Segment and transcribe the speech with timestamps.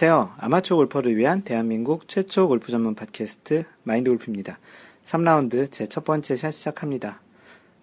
[0.00, 0.34] 안녕하세요.
[0.38, 4.60] 아마추어 골퍼를 위한 대한민국 최초 골프 전문 팟캐스트 마인드 골프입니다.
[5.04, 7.20] 3라운드 제 첫 번째 샷 시작합니다.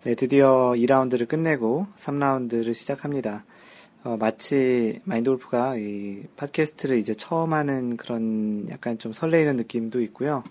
[0.05, 3.43] 네, 드디어 2라운드를 끝내고 3라운드를 시작합니다.
[4.05, 10.41] 어, 마치 마인드 골프가 이 팟캐스트를 이제 처음 하는 그런 약간 좀 설레이는 느낌도 있고요.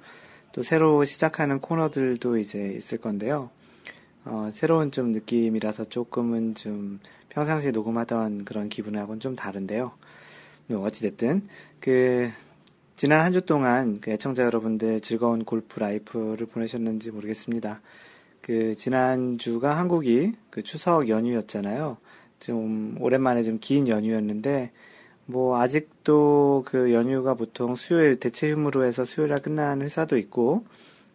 [0.52, 3.48] 또 새로 시작하는 코너들도 이제 있을 건데요.
[4.26, 9.92] 어, 새로운 좀 느낌이라서 조금은 좀 평상시에 녹음하던 그런 기분하고는 좀 다른데요.
[10.68, 11.48] 뭐 어찌됐든,
[11.80, 12.30] 그,
[12.96, 17.80] 지난 한 주 동안 그 애청자 여러분들 즐거운 골프 라이프를 보내셨는지 모르겠습니다.
[18.40, 21.96] 그, 지난주가 한국이 그 추석 연휴였잖아요.
[22.40, 24.70] 좀 오랜만에 좀 긴 연휴였는데,
[25.26, 30.64] 뭐, 아직도 그 연휴가 보통 수요일 대체 휴무로 해서 수요일날 끝나는 회사도 있고,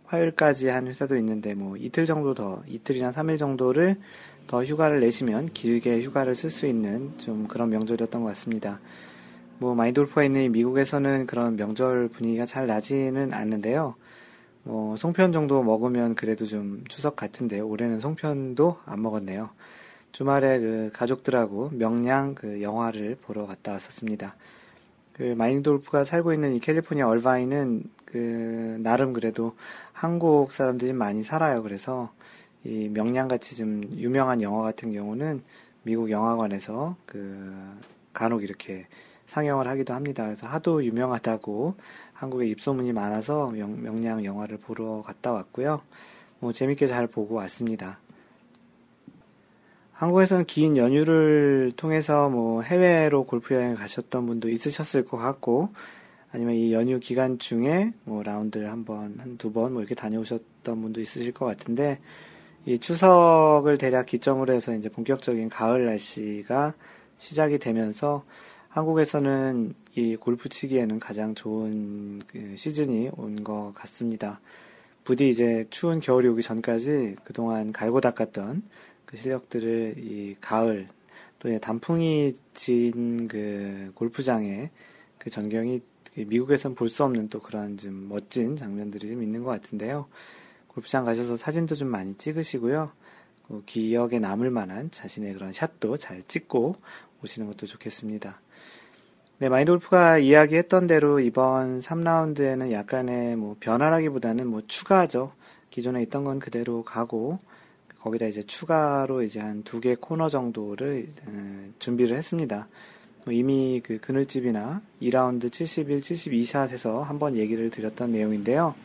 [0.05, 3.97] 화요일까지 한 회사도 있는데, 뭐, 이틀 정도 더, 이틀이나 3일 정도를
[4.47, 8.79] 더 휴가를 내시면 길게 휴가를 쓸 수 있는 좀 그런 명절이었던 것 같습니다.
[9.59, 13.95] 뭐 마인드 골프가 있는 미국에서는 그런 명절 분위기가 잘 나지는 않는데요.
[14.63, 19.49] 뭐 송편 정도 먹으면 그래도 좀 추석 같은데 올해는 송편도 안 먹었네요.
[20.13, 24.35] 주말에 그 가족들하고 명량 그 영화를 보러 갔다 왔었습니다.
[25.13, 29.55] 그 마인드 골프가 살고 있는 이 캘리포니아 얼바인은 그 나름 그래도
[29.91, 31.61] 한국 사람들이 많이 살아요.
[31.63, 32.11] 그래서
[32.63, 35.41] 이 명량같이 좀 유명한 영화 같은 경우는
[35.83, 37.53] 미국 영화관에서 그
[38.13, 38.87] 간혹 이렇게
[39.29, 40.25] 상영을 하기도 합니다.
[40.25, 41.75] 그래서 하도 유명하다고
[42.13, 45.81] 한국에 입소문이 많아서 명, 명량 영화를 보러 갔다 왔고요.
[46.39, 47.99] 뭐 재밌게 잘 보고 왔습니다.
[49.93, 55.69] 한국에서는 긴 연휴를 통해서 뭐 해외로 골프 여행을 가셨던 분도 있으셨을 것 같고
[56.31, 60.81] 아니면 이 연휴 기간 중에 뭐 라운드를 한 번, 한 두 번 뭐 이렇게 다녀오셨던
[60.81, 61.99] 분도 있으실 것 같은데
[62.65, 66.73] 이 추석을 대략 기점으로 해서 이제 본격적인 가을 날씨가
[67.17, 68.23] 시작이 되면서
[68.69, 74.39] 한국에서는 이 골프 치기에는 가장 좋은 그 시즌이 온 것 같습니다.
[75.03, 78.61] 부디 이제 추운 겨울이 오기 전까지 그동안 갈고 닦았던
[79.05, 80.87] 그 실력들을 이 가을
[81.39, 84.69] 또 단풍이 진 그 골프장의
[85.17, 85.81] 그 전경이
[86.15, 90.07] 미국에선 볼 수 없는 또 그런 좀 멋진 장면들이 좀 있는 것 같은데요.
[90.67, 92.91] 골프장 가셔서 사진도 좀 많이 찍으시고요.
[93.47, 96.75] 그 기억에 남을 만한 자신의 그런 샷도 잘 찍고
[97.23, 98.39] 오시는 것도 좋겠습니다.
[99.41, 105.31] 네, 마인드 골프가 이야기했던 대로 이번 3라운드에는 약간의 뭐 변화라기보다는 뭐 추가죠.
[105.69, 107.39] 기존에 있던 건 그대로 가고
[108.01, 111.07] 거기다 이제 추가로 이제 한 두 개 코너 정도를
[111.79, 112.67] 준비를 했습니다.
[113.23, 118.75] 뭐 이미 그 그늘집이나 2라운드 71, 72샷에서 한번 얘기를 드렸던 내용인데요.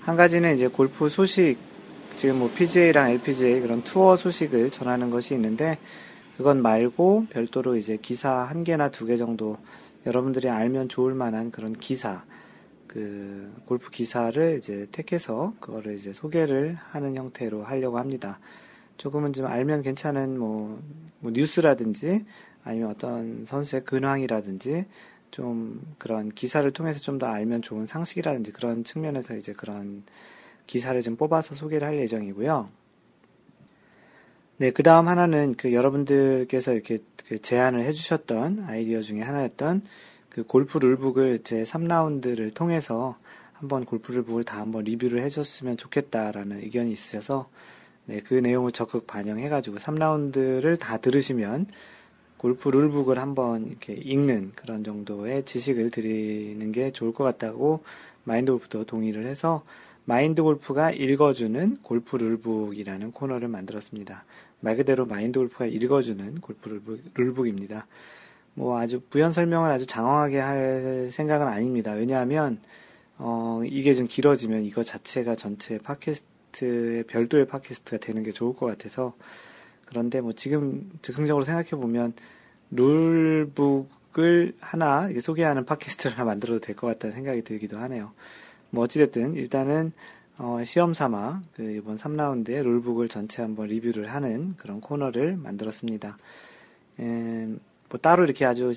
[0.00, 1.56] 한 가지는 이제 골프 소식,
[2.16, 5.78] 지금 뭐 PGA랑 LPGA 그런 투어 소식을 전하는 것이 있는데
[6.38, 9.58] 그건 말고 별도로 이제 기사 한 개나 두 개 정도
[10.06, 12.24] 여러분들이 알면 좋을 만한 그런 기사,
[12.86, 18.38] 그 골프 기사를 이제 택해서 그거를 이제 소개를 하는 형태로 하려고 합니다.
[18.98, 20.80] 조금은 좀 알면 괜찮은 뭐,
[21.18, 22.24] 뭐 뉴스라든지
[22.64, 24.86] 아니면 어떤 선수의 근황이라든지
[25.32, 30.04] 좀 그런 기사를 통해서 좀 더 알면 좋은 상식이라든지 그런 측면에서 이제 그런
[30.68, 32.68] 기사를 좀 뽑아서 소개를 할 예정이고요.
[34.60, 36.98] 네, 그 다음 하나는 그 여러분들께서 이렇게
[37.28, 39.82] 그 제안을 해주셨던 아이디어 중에 하나였던
[40.30, 43.16] 그 골프 룰북을 제 3라운드를 통해서
[43.52, 47.48] 한번 골프 룰북을 다 한번 리뷰를 해줬으면 좋겠다라는 의견이 있으셔서
[48.06, 51.68] 네, 그 내용을 적극 반영해가지고 3라운드를 다 들으시면
[52.36, 57.84] 골프 룰북을 한번 이렇게 읽는 그런 정도의 지식을 드리는 게 좋을 것 같다고
[58.24, 59.62] 마인드 골프도 동의를 해서
[60.04, 64.24] 마인드 골프가 읽어주는 골프 룰북이라는 코너를 만들었습니다.
[64.60, 66.80] 말 그대로 마인드 골프가 읽어주는 골프
[67.14, 67.86] 룰북, 입니다
[68.54, 71.92] 뭐 아주 부연 설명을 아주 장황하게 할 생각은 아닙니다.
[71.92, 72.58] 왜냐하면
[73.18, 79.14] 어, 이게 좀 길어지면 이거 자체가 전체 팟캐스트의 별도의 팟캐스트가 되는 게 좋을 것 같아서
[79.86, 82.14] 그런데 뭐 지금 즉흥적으로 생각해 보면
[82.70, 88.12] 룰북을 하나 소개하는 팟캐스트를 하나 만들어도 될 것 같다는 생각이 들기도 하네요.
[88.70, 89.92] 뭐 어찌됐든 일단은
[90.38, 96.16] 어, 시험 삼아 그 이번 3라운드의 룰북을 전체 한번 리뷰를 하는 그런 코너를 만들었습니다.
[97.00, 97.46] 에,
[97.88, 98.72] 뭐 따로 이렇게 아주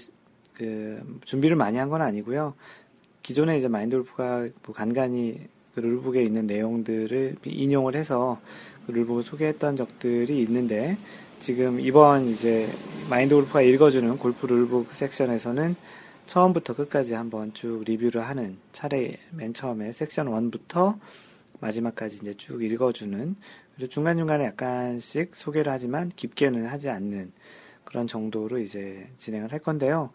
[0.56, 2.56] 그 준비를 많이 한 건 아니고요.
[3.22, 5.40] 기존에 이제 마인드 골프가 뭐 간간히
[5.76, 8.42] 그 룰북에 있는 내용들을 인용을 해서
[8.88, 10.98] 그 룰북을 소개했던 적들이 있는데
[11.40, 12.68] 지금 이번 이제
[13.10, 15.76] 마인드 골프가 읽어주는 골프 룰북 섹션에서는
[16.26, 20.98] 처음부터 끝까지 한번 쭉 리뷰를 하는 차례 맨 처음에 섹션 1부터
[21.62, 23.36] 마지막까지 이제 쭉 읽어주는
[23.90, 27.32] 중간중간에 약간씩 소개를 하지만 깊게는 하지 않는
[27.86, 30.12] 그런 정도로 이제 진행을 할 건데요.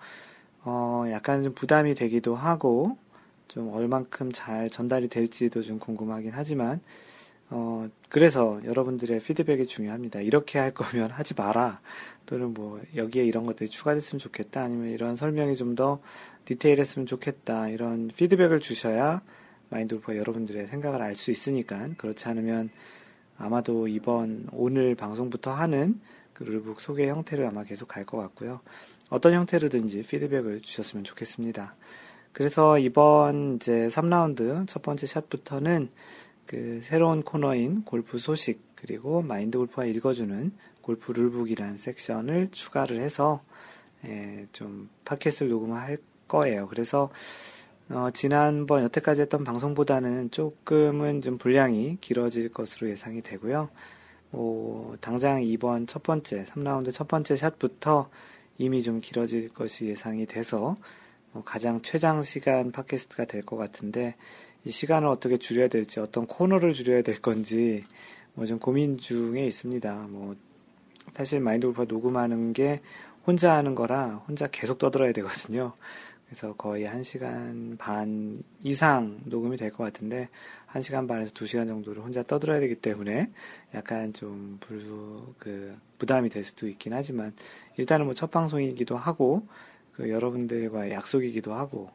[0.64, 2.98] 어, 약간 좀 부담이 되기도 하고,
[3.48, 6.80] 좀 얼만큼 잘 전달이 될지도 좀 궁금하긴 하지만,
[7.50, 10.20] 어, 그래서 여러분들의 피드백이 중요합니다.
[10.20, 11.80] 이렇게 할 거면 하지 마라.
[12.24, 14.62] 또는 뭐, 여기에 이런 것들이 추가됐으면 좋겠다.
[14.62, 16.00] 아니면 이런 설명이 좀 더
[16.46, 17.68] 디테일했으면 좋겠다.
[17.68, 19.20] 이런 피드백을 주셔야
[19.70, 21.88] 마인드골프가 여러분들의 생각을 알 수 있으니까.
[21.96, 22.70] 그렇지 않으면
[23.38, 26.00] 아마도 이번, 오늘 방송부터 하는
[26.32, 28.60] 그 룰북 소개 형태로 아마 계속 갈 것 같고요.
[29.08, 31.74] 어떤 형태로든지 피드백을 주셨으면 좋겠습니다.
[32.32, 35.88] 그래서 이번 이제 3라운드 첫 번째 샷부터는
[36.44, 40.52] 그 새로운 코너인 골프 소식 그리고 마인드 골프가 읽어주는
[40.82, 43.42] 골프 룰북이라는 섹션을 추가를 해서
[44.04, 45.98] 예, 좀 팟캐스트를 녹음할
[46.28, 46.68] 거예요.
[46.68, 47.10] 그래서
[47.88, 53.68] 어, 지난번 여태까지 했던 방송보다는 조금은 좀 분량이 길어질 것으로 예상이 되고요.
[54.30, 58.10] 뭐, 당장 이번 첫 번째, 3라운드 첫 번째 샷부터
[58.58, 60.76] 이미 좀 길어질 것이 예상이 돼서
[61.32, 64.16] 뭐 가장 최장 시간 팟캐스트가 될 것 같은데
[64.64, 67.84] 이 시간을 어떻게 줄여야 될지 어떤 코너를 줄여야 될 건지
[68.34, 69.94] 뭐 좀 고민 중에 있습니다.
[70.10, 70.34] 뭐
[71.14, 72.80] 사실 마인드 골프가 녹음하는 게
[73.26, 75.72] 혼자 하는 거라 혼자 계속 떠들어야 되거든요.
[76.26, 80.28] 그래서 거의 1시간 반 이상 녹음이 될 것 같은데
[80.72, 83.30] 1시간 반에서 2시간 정도를 혼자 떠들어야 되기 때문에
[83.74, 84.80] 약간 좀 불,
[85.38, 87.32] 그, 부담이 될 수도 있긴 하지만
[87.76, 89.46] 일단은 뭐 첫 방송이기도 하고
[89.92, 91.90] 그 여러분들과의 약속이기도 하고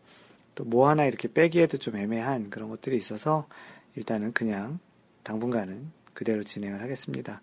[0.55, 3.47] 또 뭐 하나 이렇게 빼기에도 좀 애매한 그런 것들이 있어서
[3.95, 4.79] 일단은 그냥
[5.23, 7.41] 당분간은 그대로 진행을 하겠습니다.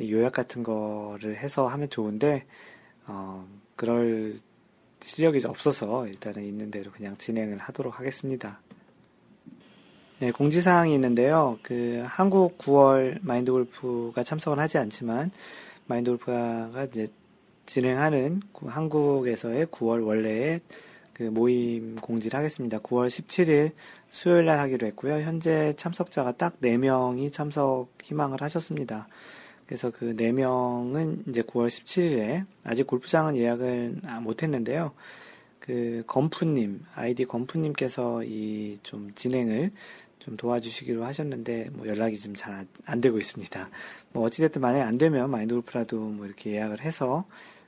[0.00, 2.46] 요약 같은 거를 해서 하면 좋은데
[3.06, 3.46] 어,
[3.76, 4.36] 그럴
[5.00, 8.60] 실력이 없어서 일단은 있는 대로 그냥 진행을 하도록 하겠습니다.
[10.20, 11.58] 네, 공지사항이 있는데요.
[11.62, 15.30] 그 한국 9월 마인드 골프가 참석을 하지 않지만
[15.86, 17.06] 마인드 골프가 이제
[17.66, 20.60] 진행하는 한국에서의 9월 원래의
[21.12, 22.78] 그 모임 공지를 하겠습니다.
[22.78, 23.72] 9월 17일
[24.08, 25.20] 수요일 날 하기로 했고요.
[25.20, 29.08] 현재 참석자가 딱 4명이 참석 희망을 하셨습니다.
[29.68, 34.92] 그래서 그 4명은 이제 9월 17일에 아직 골프장은 예약을 아, 못 했는데요.
[35.60, 39.70] 그 건푸님, 아이디 건푸님께서 이 좀 진행을
[40.18, 43.68] 좀 도와주시기로 하셨는데 뭐 연락이 좀잘안 되고 있습니다.
[44.12, 47.26] 뭐 어찌됐든 만약에 안 되면 마인드 골프라도 뭐 이렇게 예약을 해서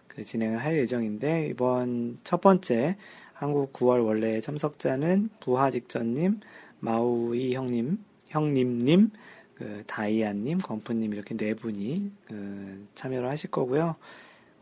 [0.09, 2.97] 그 진행을 할 예정인데 이번 첫 번째
[3.35, 6.41] 한국 9월 원래 참석자는 부하 직전님,
[6.81, 7.99] 마우이 형님,
[8.29, 9.11] 형님님,
[9.61, 13.95] 그 다이아님, 건프님 이렇게 네 분이 그 참여를 하실 거고요.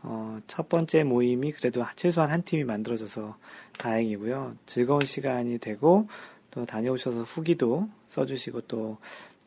[0.01, 3.37] 어, 첫 번째 모임이 그래도 최소한 한 팀이 만들어져서
[3.77, 4.57] 다행이고요.
[4.65, 6.09] 즐거운 시간이 되고
[6.51, 8.97] 또 다녀오셔서 후기도 써주시고 또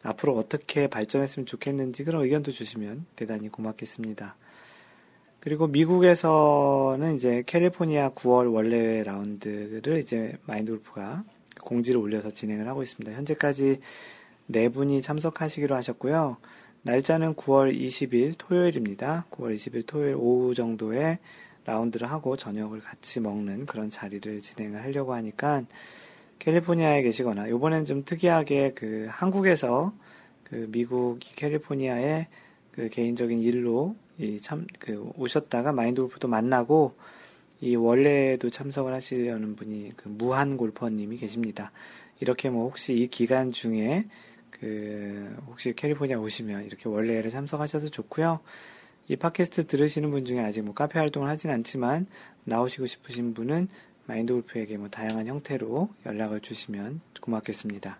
[0.02, 4.34] 앞으로 어떻게 발전했으면 좋겠는지 그런 의견도 주시면 대단히 고맙겠습니다.
[5.38, 11.24] 그리고 미국에서는 이제 캘리포니아 9월 원래 라운드를 이제 마인드 골프가
[11.60, 13.14] 공지를 올려서 진행을 하고 있습니다.
[13.14, 13.80] 현재까지
[14.46, 16.36] 네 분이 참석하시기로 하셨고요.
[16.82, 19.26] 날짜는 9월 20일 토요일입니다.
[19.30, 21.18] 9월 20일 토요일 오후 정도에
[21.64, 25.62] 라운드를 하고 저녁을 같이 먹는 그런 자리를 진행을 하려고 하니까
[26.40, 29.92] 캘리포니아에 계시거나 요번엔 좀 특이하게 그 한국에서
[30.42, 32.26] 그 미국 캘리포니아에
[32.72, 36.94] 그 개인적인 일로 이 참 그 오셨다가 마인드 골프도 만나고
[37.60, 41.70] 이 원래도 참석을 하시려는 분이 그 무한 골퍼님이 계십니다.
[42.20, 44.06] 이렇게 뭐 혹시 이 기간 중에
[44.62, 48.38] 그 혹시 캘리포니아 오시면 이렇게 원래를 참석하셔도 좋고요.
[49.08, 52.06] 이 팟캐스트 들으시는 분 중에 아직 뭐 카페 활동을 하진 않지만
[52.44, 53.66] 나오시고 싶으신 분은
[54.06, 57.98] 마인드 골프에게 뭐 다양한 형태로 연락을 주시면 고맙겠습니다.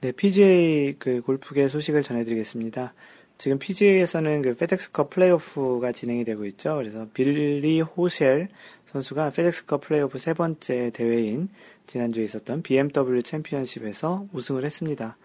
[0.00, 2.94] 네, PGA 그 골프계 소식을 전해드리겠습니다.
[3.38, 6.76] 지금 PGA에서는 그 페덱스컵 플레이오프가 진행이 되고 있죠.
[6.76, 8.48] 그래서 빌리 호쉘
[8.86, 11.48] 선수가 페덱스컵 플레이오프 세 번째 대회인
[11.86, 15.16] 지난주에 있었던 BMW 챔피언십에서 우승을 했습니다.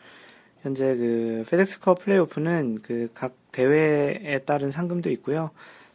[0.64, 5.50] 현재 그 페덱스컵 플레이오프는 그 각 대회에 따른 상금도 있고요.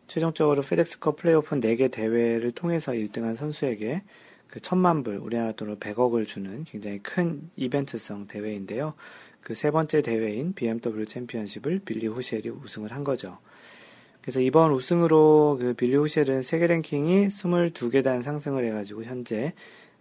[0.09, 4.02] 최종적으로 페덱스컵 플레이오프 4개 대회를 통해서 1등한 선수에게
[4.49, 8.95] 그 천만 불, 우리나라 돈으로 100억을 주는 굉장히 큰 이벤트성 대회인데요.
[9.42, 13.38] 그 세 번째 대회인 BMW 챔피언십을 빌리 호셸이 우승을 한 거죠.
[14.20, 19.52] 그래서 이번 우승으로 그 빌리 호셸은 세계 랭킹이 22계단 상승을 해가지고 현재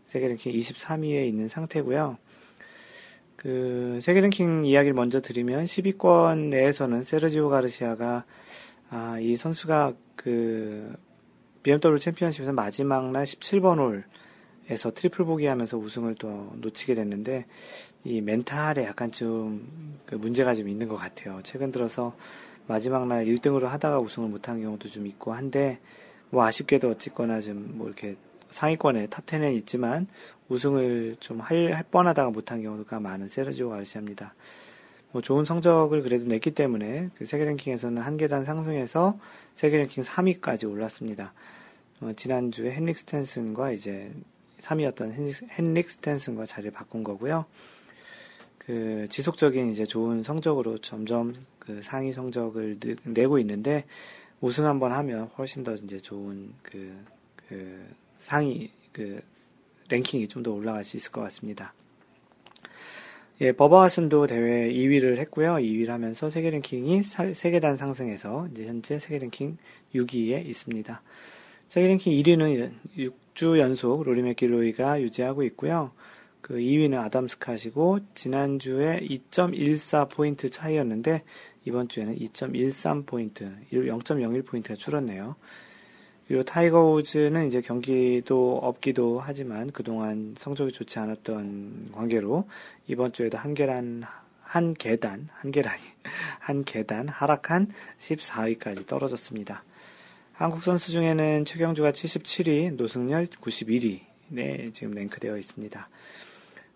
[0.06, 2.18] 세계 랭킹 23위에 있는 상태고요.
[3.36, 8.26] 그 세계 랭킹 이야기를 먼저 드리면 10위권 내에서는 세르지오 가르시아가
[8.92, 10.94] 아, 이 선수가 그
[11.64, 14.04] BMW 챔피언십에서 마지막 날 17번 홀
[14.72, 17.46] 에서 트리플 보기 하면서 우승을 또 놓치게 됐는데
[18.06, 21.40] 이 멘탈에 약간 좀 그 문제가 좀 있는 것 같아요.
[21.44, 22.16] 최근 들어서
[22.68, 25.80] 마지막 날 1등으로 하다가 우승을 못한 경우도 좀 있고 한데
[26.30, 28.16] 뭐 아쉽게도 어쨌거나 좀 뭐 이렇게
[28.50, 30.08] 상위권에 탑 10에 있지만
[30.50, 34.34] 우승을 좀 할, 할 뻔하다가 못한 경우가 많은 세르지오 가르시아입니다.
[35.14, 39.18] 뭐 좋은 성적을 그래도 냈기 때문에 그 세계 랭킹에서는 한 계단 상승해서
[39.56, 41.34] 세계 랭킹 3위까지 올랐습니다.
[42.02, 44.12] 어, 지난주에 헨릭 스탠슨과 이제
[44.62, 47.46] 3위였던 헨릭, 스탠슨과 자리를 바꾼 거고요.
[48.58, 53.86] 그 지속적인 이제 좋은 성적으로 점점 그 상위 성적을 내고 있는데
[54.40, 56.94] 우승 한번 하면 훨씬 더 이제 좋은 그,
[57.48, 57.86] 그
[58.18, 59.22] 상위 그
[59.90, 61.74] 랭킹이 좀 더 올라갈 수 있을 것 같습니다.
[63.42, 65.56] 예, 버바와슨도 대회 2위를 했고요.
[65.56, 69.58] 2위를 하면서 세계 랭킹이 세계단 상승해서 이제 현재 세계 랭킹
[69.96, 71.02] 6위에 있습니다.
[71.68, 75.92] 세계 랭킹 1위는 6 주 연속 로리 맥 길로이가 유지하고 있고요.
[76.42, 81.24] 그 2위는 아담 스캇이고 지난주에 2.14 포인트 차이였는데
[81.66, 85.36] 이번 주에는 2.13 포인트, 0.01 포인트가 줄었네요.
[86.28, 92.48] 그리고 타이거 우즈는 이제 경기도 없기도 하지만 그동안 성적이 좋지 않았던 관계로
[92.88, 94.04] 이번 주에도 한 계단,
[94.42, 95.82] 한 계단, 한 계단이,
[96.40, 99.64] 한 계단 하락한 14위까지 떨어졌습니다.
[100.42, 105.90] 한국 선수 중에는 최경주가 77위, 노승열 91위, 네, 지금 랭크되어 있습니다.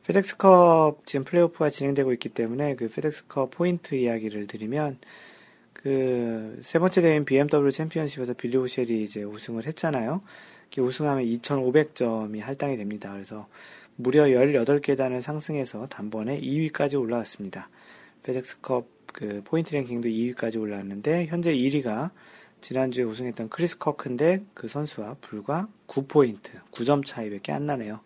[0.05, 4.99] 페덱스컵 지금 플레이오프가 진행되고 있기 때문에 그 페덱스컵 포인트 이야기를 드리면
[5.73, 10.21] 그 세 번째 대회인 BMW 챔피언십에서 빌리 호셸이 이제 우승을 했잖아요.
[10.77, 13.13] 우승하면 2,500점이 할당이 됩니다.
[13.13, 13.47] 그래서
[13.95, 17.69] 무려 18계단을 상승해서 단번에 2위까지 올라왔습니다.
[18.23, 22.11] 페덱스컵 그 포인트 랭킹도 2위까지 올라왔는데 현재 1위가
[22.61, 27.99] 지난주에 우승했던 크리스 커크인데 그 선수와 불과 9포인트, 9점 차이밖에 안 나네요.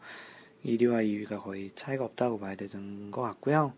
[0.66, 3.74] 1위와 2위가 거의 차이가 없다고 봐야 되는 것 같고요.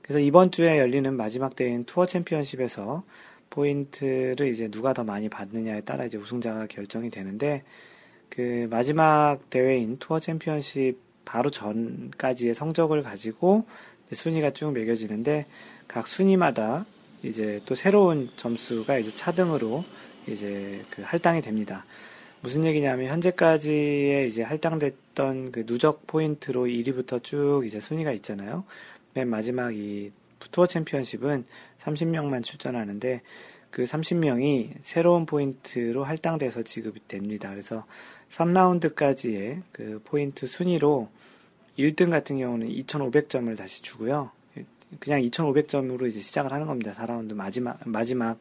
[0.00, 3.04] 그래서 이번 주에 열리는 마지막 대회인 투어 챔피언십에서
[3.50, 7.62] 포인트를 이제 누가 더 많이 받느냐에 따라 이제 우승자가 결정이 되는데
[8.28, 13.66] 그 마지막 대회인 투어 챔피언십 바로 전까지의 성적을 가지고
[14.10, 15.46] 순위가 쭉 매겨지는데
[15.86, 16.86] 각 순위마다
[17.22, 19.84] 이제 또 새로운 점수가 이제 차등으로
[20.26, 21.84] 이제 그 할당이 됩니다.
[22.40, 28.64] 무슨 얘기냐면 현재까지의 이제 할당됐던 그 누적 포인트로 1위부터 쭉 이제 순위가 있잖아요.
[29.14, 30.10] 맨 마지막 이
[30.50, 31.44] 투어 챔피언십은
[31.78, 33.20] 30명만 출전하는데
[33.70, 37.50] 그 30명이 새로운 포인트로 할당돼서 지급됩니다.
[37.50, 37.86] 그래서
[38.30, 41.08] 3라운드까지의 그 포인트 순위로
[41.78, 44.30] 1등 같은 경우는 2,500점을 다시 주고요.
[45.00, 46.92] 그냥 2,500점으로 이제 시작을 하는 겁니다.
[46.92, 48.38] 4라운드 마지막, 마지막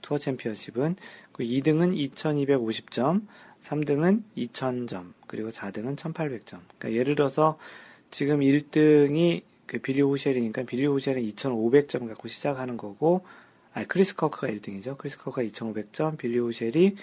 [0.00, 0.96] 투어 챔피언십은.
[1.32, 3.26] 그 2등은 2,250점,
[3.62, 6.60] 3등은 2,000점, 그리고 4등은 1,800점.
[6.78, 7.58] 그러니까 예를 들어서
[8.10, 13.24] 지금 1등이 그 빌리 호셸이니까 빌리 호셸은 2,500점 갖고 시작하는 거고,
[13.72, 14.98] 아, 크리스 커크가 1등이죠.
[14.98, 16.96] 크리스 커크가 2,500점, 빌리 호셸이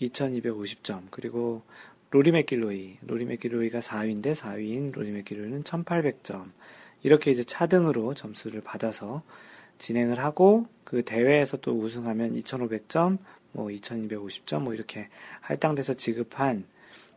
[0.00, 1.62] 2,250점, 그리고
[2.10, 6.46] 로리 맥길로이, 로리 맥길로이가 4위인데 4위인 로리 맥길로이는 1,800점.
[7.04, 9.22] 이렇게 이제 차등으로 점수를 받아서
[9.78, 13.18] 진행을 하고 그 대회에서 또 우승하면 2,500점,
[13.52, 15.08] 뭐 2,250점 뭐 이렇게
[15.40, 16.64] 할당돼서 지급한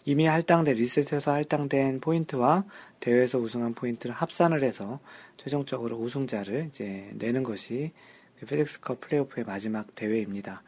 [0.05, 2.65] 이미 할당된 리셋해서 할당된 포인트와
[2.99, 4.99] 대회에서 우승한 포인트를 합산을 해서
[5.37, 7.91] 최종적으로 우승자를 이제 내는 것이
[8.39, 10.63] 그 페덱스컵 플레이오프의 마지막 대회입니다.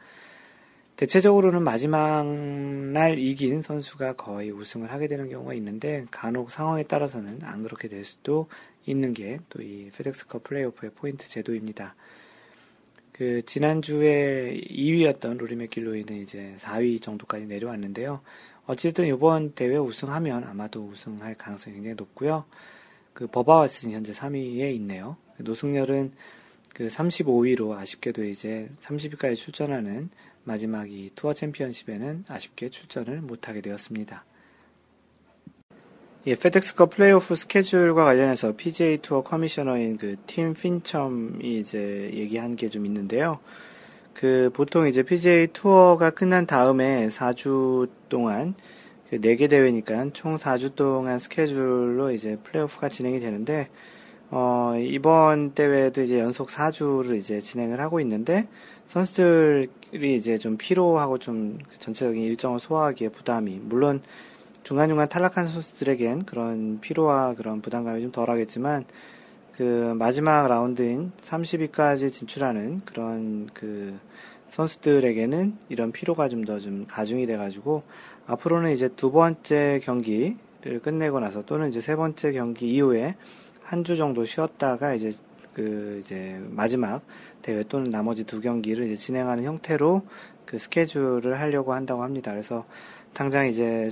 [0.96, 7.62] 대체적으로는 마지막 날 이긴 선수가 거의 우승을 하게 되는 경우가 있는데 간혹 상황에 따라서는 안
[7.62, 8.48] 그렇게 될 수도
[8.90, 11.94] 있는 게 또 이 페덱스컵 플레이오프의 포인트 제도입니다.
[13.12, 18.22] 그 지난주에 2위였던 로리 맥길로이는 이제 4위 정도까지 내려왔는데요.
[18.66, 22.44] 어쨌든 이번 대회 우승하면 아마도 우승할 가능성이 굉장히 높고요.
[23.12, 25.16] 그 버바와슨이 현재 3위에 있네요.
[25.38, 26.12] 노승열은
[26.74, 30.08] 그 35위로 아쉽게도 이제 30위까지 출전하는
[30.44, 34.24] 마지막 이 투어 챔피언십에는 아쉽게 출전을 못하게 되었습니다.
[36.30, 42.86] 예, 페덱스컵 플레이오프 스케줄과 관련해서 PGA 투어 커미셔너인 그 팀 핀첨이 이제 얘기한 게 좀
[42.86, 43.40] 있는데요.
[44.14, 48.54] 그 보통 이제 PGA 투어가 끝난 다음에 4주 동안
[49.08, 53.68] 그 4개 대회니까 총 4주 동안 스케줄로 이제 플레이오프가 진행이 되는데
[54.30, 58.46] 어, 이번 대회도 이제 연속 4주를 이제 진행을 하고 있는데
[58.86, 64.00] 선수들이 이제 좀 피로하고 좀 전체적인 일정을 소화하기에 부담이 물론
[64.62, 68.84] 중간중간 탈락한 선수들에겐 그런 피로와 그런 부담감이 좀 덜하겠지만
[69.56, 73.98] 그 마지막 라운드인 30위까지 진출하는 그런 그
[74.48, 77.82] 선수들에게는 이런 피로가 좀 더좀 좀 가중이 돼가지고
[78.26, 83.16] 앞으로는 이제 두 번째 경기를 끝내고 나서 또는 이제 세 번째 경기 이후에
[83.70, 85.12] 한 주 정도 쉬었다가 이제
[85.54, 87.02] 그 이제 마지막
[87.40, 90.02] 대회 또는 나머지 두 경기를 이제 진행하는 형태로
[90.44, 92.32] 그 스케줄을 하려고 한다고 합니다.
[92.32, 92.64] 그래서
[93.12, 93.90] 당장 이제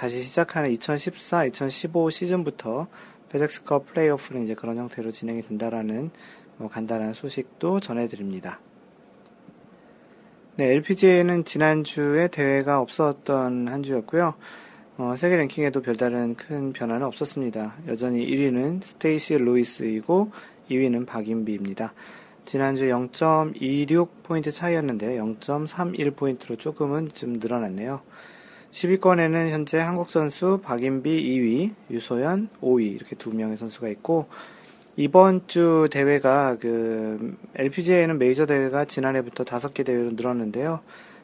[0.00, 2.86] 다시 시작하는 2014, 2015 시즌부터
[3.28, 6.10] 페덱스컵 플레이오프는 이제 그런 형태로 진행이 된다라는
[6.56, 8.60] 뭐 간단한 소식도 전해드립니다.
[10.56, 14.36] 네, LPGA는 지난주에 대회가 없었던 한 주였고요.
[14.96, 17.74] 어, 세계 랭킹에도 별다른 큰 변화는 없었습니다.
[17.86, 20.32] 여전히 1위는 스테이시 루이스이고
[20.70, 21.92] 2위는 박인비입니다.
[22.46, 28.00] 지난주 0.26포인트 차이였는데 0.31포인트로 조금은 좀 늘어났네요.
[28.72, 34.28] 10위권에는 현재 한국 선수 박인비 2위, 유소연 5위 이렇게 두 명의 선수가 있고
[34.96, 40.80] 이번 주 대회가 그 LPGA는 메이저 대회가 지난해부터 다섯 개 대회로 늘었는데요.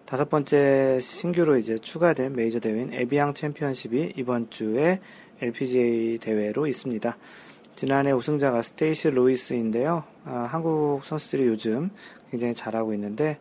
[0.06, 5.00] 다섯 번째 신규로 이제 추가된 메이저 대회인 에비앙 챔피언십이 이번 주에
[5.40, 7.16] LPGA 대회로 있습니다.
[7.74, 10.04] 지난해 우승자가 스테이시 루이스인데요.
[10.24, 11.90] 아, 한국 선수들이 요즘
[12.30, 13.38] 굉장히 잘하고 있는데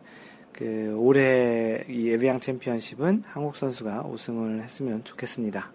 [0.56, 5.70] 그 올해 이 에비앙 챔피언십은 한국 선수가 우승을 했으면 좋겠습니다.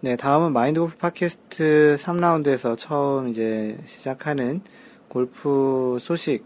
[0.00, 4.62] 네, 다음은 마인드 골프 팟캐스트 3라운드에서 처음 이제 시작하는
[5.08, 6.44] 골프 소식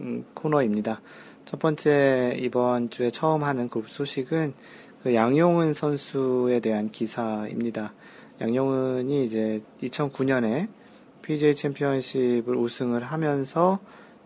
[0.00, 1.00] 음, 코너입니다.
[1.44, 4.54] 첫 번째 이번 주에 처음 하는 골프 소식은
[5.02, 7.92] 그 양용은 선수에 대한 기사입니다.
[8.40, 10.68] 양용은이 이제 2009년에
[11.22, 13.80] PGA 챔피언십을 우승을 하면서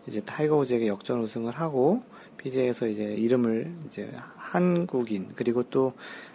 [0.07, 2.03] 이제 타이거 우즈에게 역전 우승을 하고
[2.37, 5.93] PGA에서 이제 이름을 이제 한국인 그리고 또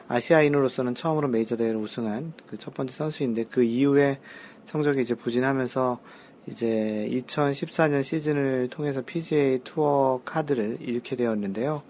[0.08, 4.18] 아시아인으로서는 처음으로 메이저 대회를 우승한 그 첫 번째 선수인데 그 이후에
[4.64, 6.00] 성적이 이제 부진하면서
[6.46, 11.82] 이제 2014년 시즌을 통해서 PGA 투어 카드를 잃게 되었는데요.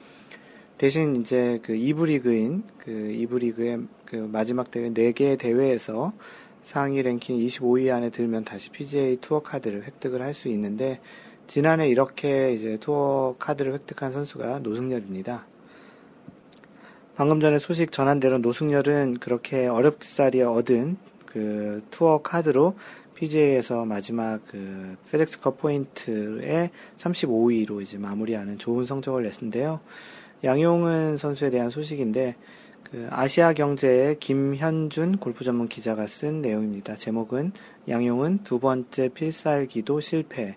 [0.78, 6.12] 대신 이제 그 2부 리그인 그 2부 리그의 그 마지막 대회 4개 대회에서
[6.62, 11.00] 상위 랭킹 25위 안에 들면 다시 PGA 투어 카드를 획득을 할 수 있는데
[11.48, 15.46] 지난해 이렇게 이제 투어 카드를 획득한 선수가 노승열입니다.
[17.16, 22.76] 방금 전에 소식 전한 대로 노승열은 그렇게 어렵사리 얻은 그 투어 카드로
[23.14, 29.80] PGA에서 마지막 그 페덱스컵 포인트에 35위로 이제 마무리하는 좋은 성적을 냈는데요.
[30.44, 32.37] 양용은 선수에 대한 소식인데
[32.84, 36.96] 그 아시아 경제의 김현준 골프 전문 기자가 쓴 내용입니다.
[36.96, 37.52] 제목은
[37.88, 40.56] 양용은 두 번째 필살기도 실패.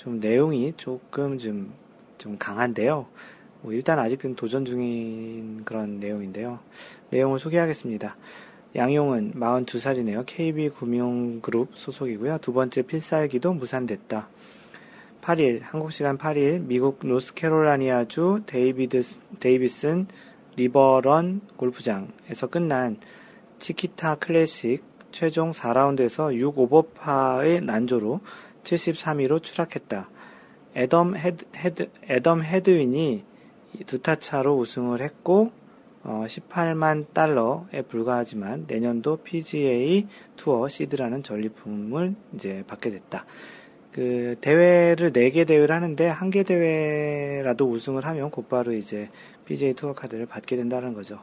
[0.00, 1.74] 좀 내용이 조금 좀,
[2.16, 3.06] 좀 강한데요.
[3.60, 6.58] 뭐 일단 아직은 도전 중인 그런 내용인데요.
[7.10, 8.16] 내용을 소개하겠습니다.
[8.76, 10.24] 양용은 42살이네요.
[10.24, 12.38] KB금융그룹 소속이고요.
[12.38, 14.30] 두 번째 필살기도 무산됐다.
[15.20, 19.02] 8일, 한국 시간 8일, 미국 노스캐롤라이나주 데이비드,
[19.38, 20.06] 데이비슨
[20.56, 22.96] 리버런 골프장에서 끝난
[23.58, 24.82] 치키타 클래식
[25.12, 28.20] 최종 4라운드에서 6오버파의 난조로
[28.64, 30.08] 73위로 추락했다.
[30.76, 33.24] 애덤 헤드, 헤드, 애덤 헤드윈이
[33.86, 35.52] 두 타 차로 우승을 했고,
[36.02, 43.26] 어, 18만 달러에 불과하지만 내년도 PGA 투어 시드라는 전리품을 이제 받게 됐다.
[43.92, 49.10] 그 대회를 4개 대회를 하는데 한 개 대회라도 우승을 하면 곧바로 이제
[49.44, 51.20] PGA 투어 카드를 받게 된다는 거죠.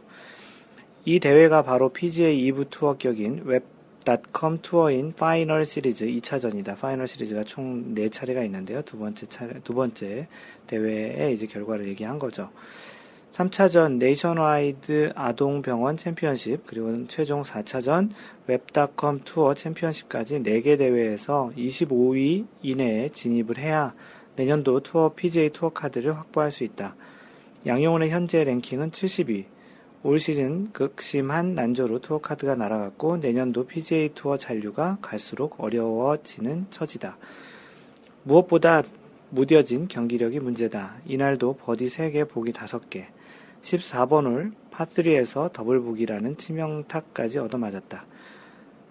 [1.05, 3.65] 이 대회가 바로 PGA 2부 투어 격인 웹
[4.07, 6.79] 닷컴 투어인 파이널 시리즈 2차전이다.
[6.79, 8.81] 파이널 시리즈가 총 4차례가 있는데요.
[8.83, 10.29] 두 번째 차례, 두 번째
[10.65, 12.49] 대회의 이제 결과를 얘기한 거죠.
[13.33, 18.11] 3차전 네이션와이드 아동병원 챔피언십, 그리고 최종 4차전
[18.47, 23.93] 웹닷컴 투어 챔피언십까지 4개 대회에서 25위 이내에 진입을 해야
[24.37, 26.95] 내년도 투어 PGA 투어 카드를 확보할 수 있다.
[27.65, 29.47] 양용은의 현재 랭킹은 70위,
[30.07, 37.17] 올 시즌 극심한 난조로 투어 카드가 날아갔고 내년도 PGA 투어 잔류가 갈수록 어려워지는 처지다.
[38.23, 38.83] 무엇보다
[39.31, 40.95] 무뎌진 경기력이 문제다.
[41.05, 43.07] 이날도 버디 3개, 보기 5개.
[43.61, 48.05] 14번 홀 파3에서 더블 보기라는 치명타까지 얻어맞았다.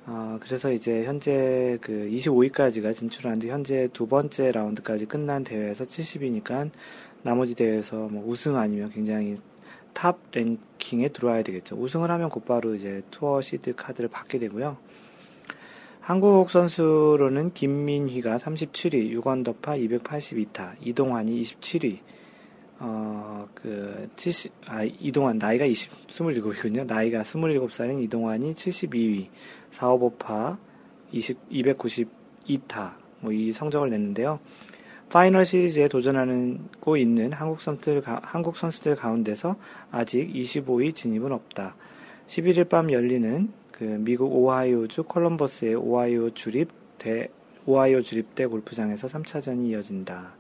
[0.08, 6.68] 어, 그래서 이제 현재 그 25위까지가 진출하는데 현재 두 번째 라운드까지 끝난 대회에서 70위니까
[7.22, 9.38] 나머지 대회에서 뭐 우승 아니면 굉장히
[9.96, 11.74] top 랭킹에 들어와야 되겠죠.
[11.74, 14.76] 우승을 하면 곧바로 이제 투어 시드 카드를 받게 되고요.
[16.00, 22.00] 한국 선수로는 김민휘가 37위, 6원더파 282타, 이동환이 27위,
[22.78, 26.84] 어, 그, 70, 아, 이동환, 나이가 20, 27이군요.
[26.84, 29.28] 나이가 27살인 이동환이 72위,
[29.72, 30.58] 4오버파
[31.10, 34.40] 20, 292타, 뭐 이 성적을 냈는데요.
[35.10, 39.56] 파이널 시리즈에 도전하고 있는 한국 선수들, 한국 선수들 가운데서
[39.90, 41.76] 아직 25위 진입은 없다.
[42.26, 47.28] 11일 밤 열리는 그 미국 오하이오주 콜럼버스의 오하이오 주립 대,
[47.66, 50.34] 오하이오 주립대 골프장에서 3차전이 이어진다.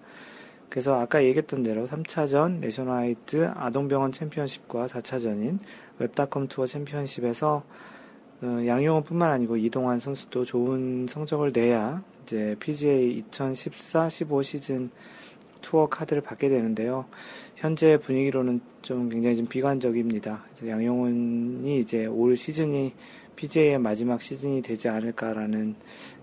[0.68, 5.58] 그래서 아까 얘기했던 대로 3차전 네이션와이드 아동병원 챔피언십과 4차전인
[5.98, 7.95] 웹닷컴 투어 챔피언십에서 어,
[8.42, 14.90] 양용은뿐만 아니고 이동환 선수도 좋은 성적을 내야 이제 PGA 2014-15 시즌
[15.62, 17.06] 투어 카드를 받게 되는데요.
[17.56, 20.44] 현재 분위기로는 좀 굉장히 좀 비관적입니다.
[20.66, 22.92] 양용훈이 이제 올 시즌이
[23.36, 25.74] PGA의 마지막 시즌이 되지 않을까라는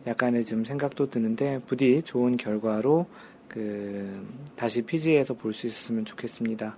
[0.07, 3.07] 약간의 좀 생각도 드는데 부디 좋은 결과로
[3.47, 6.77] 그 다시 PGA에서 볼 수 있었으면 좋겠습니다.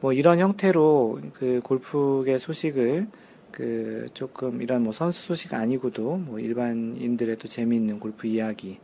[0.00, 3.06] 뭐 이런 형태로 그 골프계 소식을
[3.54, 8.80] 그 조금 이런 뭐 선수 소식 아니고도 뭐 일반인들의 도 재미있는 골프 이야기,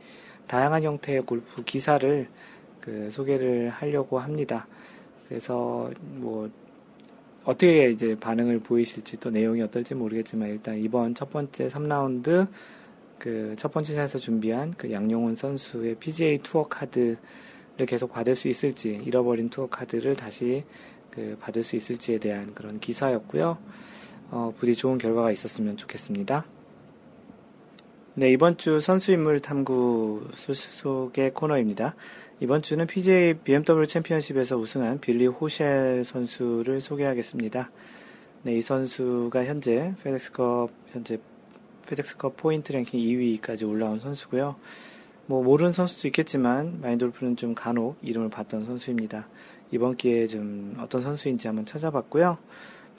[0.46, 2.28] 다양한 형태의 골프 기사를
[2.80, 4.68] 그 소개를 하려고 합니다.
[5.28, 6.48] 그래서 뭐
[7.42, 12.46] 어떻게 이제 반응을 보이실지 또 내용이 어떨지 모르겠지만 일단 이번 첫 번째 3라운드
[13.18, 17.18] 그 첫 번째 차에서 준비한 그 양용훈 선수의 PGA 투어 카드를
[17.86, 20.64] 계속 받을 수 있을지 잃어버린 투어 카드를 다시
[21.10, 23.58] 그 받을 수 있을지에 대한 그런 기사였고요.
[24.30, 26.44] 어, 부디 좋은 결과가 있었으면 좋겠습니다.
[28.14, 31.94] 네, 이번 주 선수 인물 탐구 소개 코너입니다.
[32.40, 37.70] 이번 주는 PGA BMW 챔피언십에서 우승한 빌리 호셸 선수를 소개하겠습니다.
[38.42, 41.18] 네, 이 선수가 현재 페덱스컵 현재
[41.86, 44.56] 페덱스컵 포인트 랭킹 2위까지 올라온 선수고요.
[45.26, 49.28] 뭐 모르는 선수도 있겠지만 마인드골프는 좀 간혹 이름을 봤던 선수입니다.
[49.70, 52.38] 이번 기회에 좀 어떤 선수인지 한번 찾아봤고요.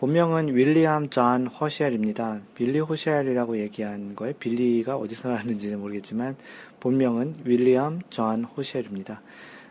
[0.02, 2.40] 본명은 윌리엄 존 허쉘입니다.
[2.56, 6.36] 빌리 호쉘이라고 얘기한 거에 빌리가 어디서 나왔는지는 모르겠지만
[6.80, 9.22] 본명은 윌리엄 존 호쉘입니다.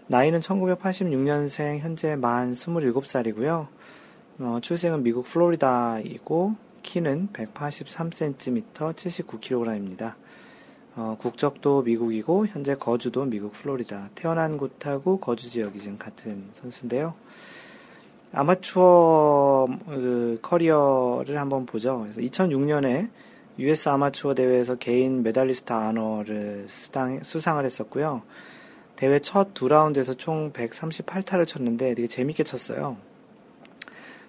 [0.07, 3.66] 나이는 1986년생 현재 만 27살이고요.
[4.38, 10.14] 어, 출생은 미국 플로리다이고 키는 183cm 79kg입니다.
[10.95, 14.11] 어, 국적도 미국이고 현재 거주도 미국 플로리다.
[14.14, 17.14] 태어난 곳하고 거주 지역이 지금 같은 선수인데요.
[18.33, 22.01] 아마추어 그 커리어를 한번 보죠.
[22.01, 23.09] 그래서 2006년에
[23.59, 28.23] US 아마추어 대회에서 개인 medalist honor를 수상을 했었고요.
[28.97, 32.97] 대회 첫 두 라운드에서 총 138타를 쳤는데 되게 재밌게 쳤어요.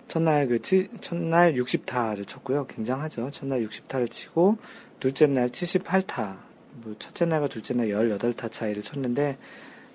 [0.07, 2.67] 첫날 그 치, 첫날 60타를 쳤고요.
[2.67, 3.31] 굉장하죠.
[3.31, 4.57] 첫날 60타를 치고
[4.99, 6.37] 둘째 날 78타.
[6.83, 9.37] 뭐 첫째 날과 둘째 날 18타 차이를 쳤는데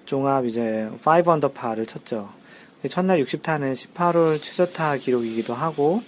[0.04, 2.30] 종합 이제 5 언더파를 쳤죠.
[2.88, 6.02] 첫날 60타는 18홀 최저타 기록이기도 하고,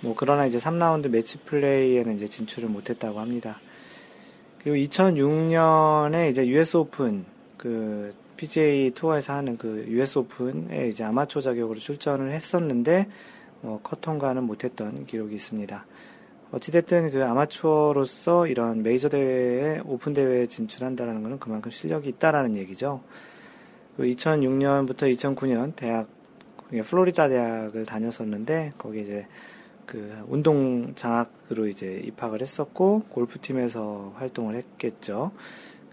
[0.00, 3.60] 뭐, 그러나 이제 3라운드 매치 플레이에는 이제 진출을 못했다고 합니다.
[4.62, 7.24] 그리고 2006년에 이제 US 오픈,
[7.56, 13.08] 그, PGA 투어에서 하는 그 US 오픈에 이제 아마추어 자격으로 출전을 했었는데,
[13.62, 15.86] 뭐, 컷 통과는 못했던 기록이 있습니다.
[16.52, 23.00] 어찌됐든 그 아마추어로서 이런 메이저 대회에, 오픈 대회에 진출한다는 것은 그만큼 실력이 있다라는 얘기죠.
[23.98, 26.08] 2006년부터 그 2009년 대학
[26.82, 29.26] 플로리다 대학을 다녔었는데 거기 이제
[29.86, 35.32] 그 운동 장학으로 이제 입학을 했었고 골프 팀에서 활동을 했겠죠.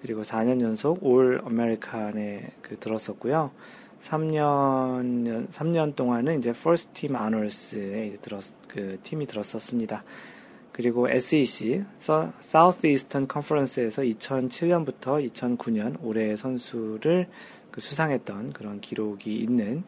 [0.02, 3.52] 그리고 4년 연속 All-American에 그 들었었고요.
[4.02, 10.04] 3년 3년 동안은 이제 First Team Honors에 들었 그 팀이 들었었습니다.
[10.72, 11.84] 그리고 SEC
[12.40, 17.28] Southeastern Conference에서 2007년부터 2009년 올해 선수를
[17.70, 19.84] 그 수상했던 그런 기록이 있는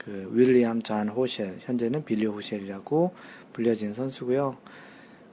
[0.00, 3.12] 그 윌리엄 존 호셸, 현재는 빌리 호셸이라고
[3.52, 4.56] 불려진 선수고요.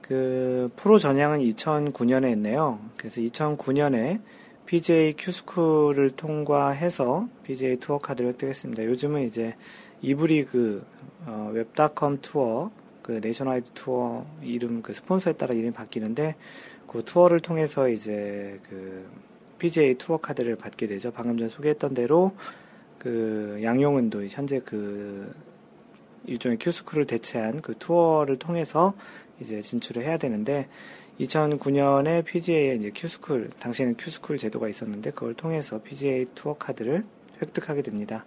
[0.02, 2.78] 그 프로 전향은 2009년에 했네요.
[2.98, 4.20] 그래서 2009년에
[4.66, 8.84] PGA 큐스쿨을 통과해서 PGA 투어 카드를 획득했습니다.
[8.84, 9.54] 요즘은 이제
[10.02, 10.84] 이부 리그
[11.24, 16.36] 어, 웹닷컴 투어 그 네이션와이드 투어 이름 그 스폰서에 따라 이름이 바뀌는데
[16.86, 19.08] 그 투어를 통해서 이제 그
[19.58, 21.10] PGA 투어 카드를 받게 되죠.
[21.10, 22.32] 방금 전에 소개했던 대로
[22.98, 25.32] 그 양용은도 현재 그
[26.26, 28.94] 일종의 큐스쿨을 대체한 그 투어를 통해서
[29.40, 30.68] 이제 진출을 해야 되는데
[31.20, 37.04] 2009년에 PGA에 이제 큐스쿨 당시에는 큐스쿨 제도가 있었는데 그걸 통해서 PGA 투어 카드를
[37.42, 38.24] 획득하게 됩니다.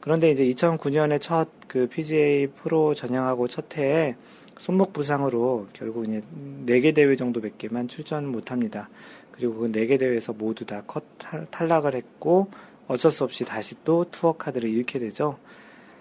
[0.00, 4.16] 그런데 이제 2009년에 첫 그 PGA 프로 전향하고 첫 해에
[4.58, 6.20] 손목 부상으로 결국 이제
[6.66, 8.88] 4개 대회 정도밖에만 출전 못 합니다.
[9.30, 11.04] 그리고 그 4개 대회에서 모두 다 컷,
[11.52, 12.50] 탈락을 했고
[12.90, 15.38] 어쩔 수 없이 다시 또 투어 카드를 잃게 되죠.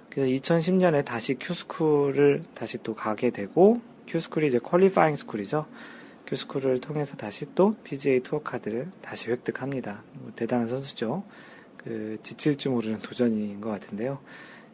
[0.10, 5.68] 그래서 2010년에 다시 큐스쿨을 다시 또 가게 되고 큐스쿨이 이제 qualifying school이죠.
[6.26, 10.02] 큐스쿨을 통해서 다시 또 PGA 투어 카드를 다시 획득합니다.
[10.14, 11.24] 뭐 대단한 선수죠.
[11.78, 14.18] 그 지칠 줄 모르는 도전인 것 같은데요.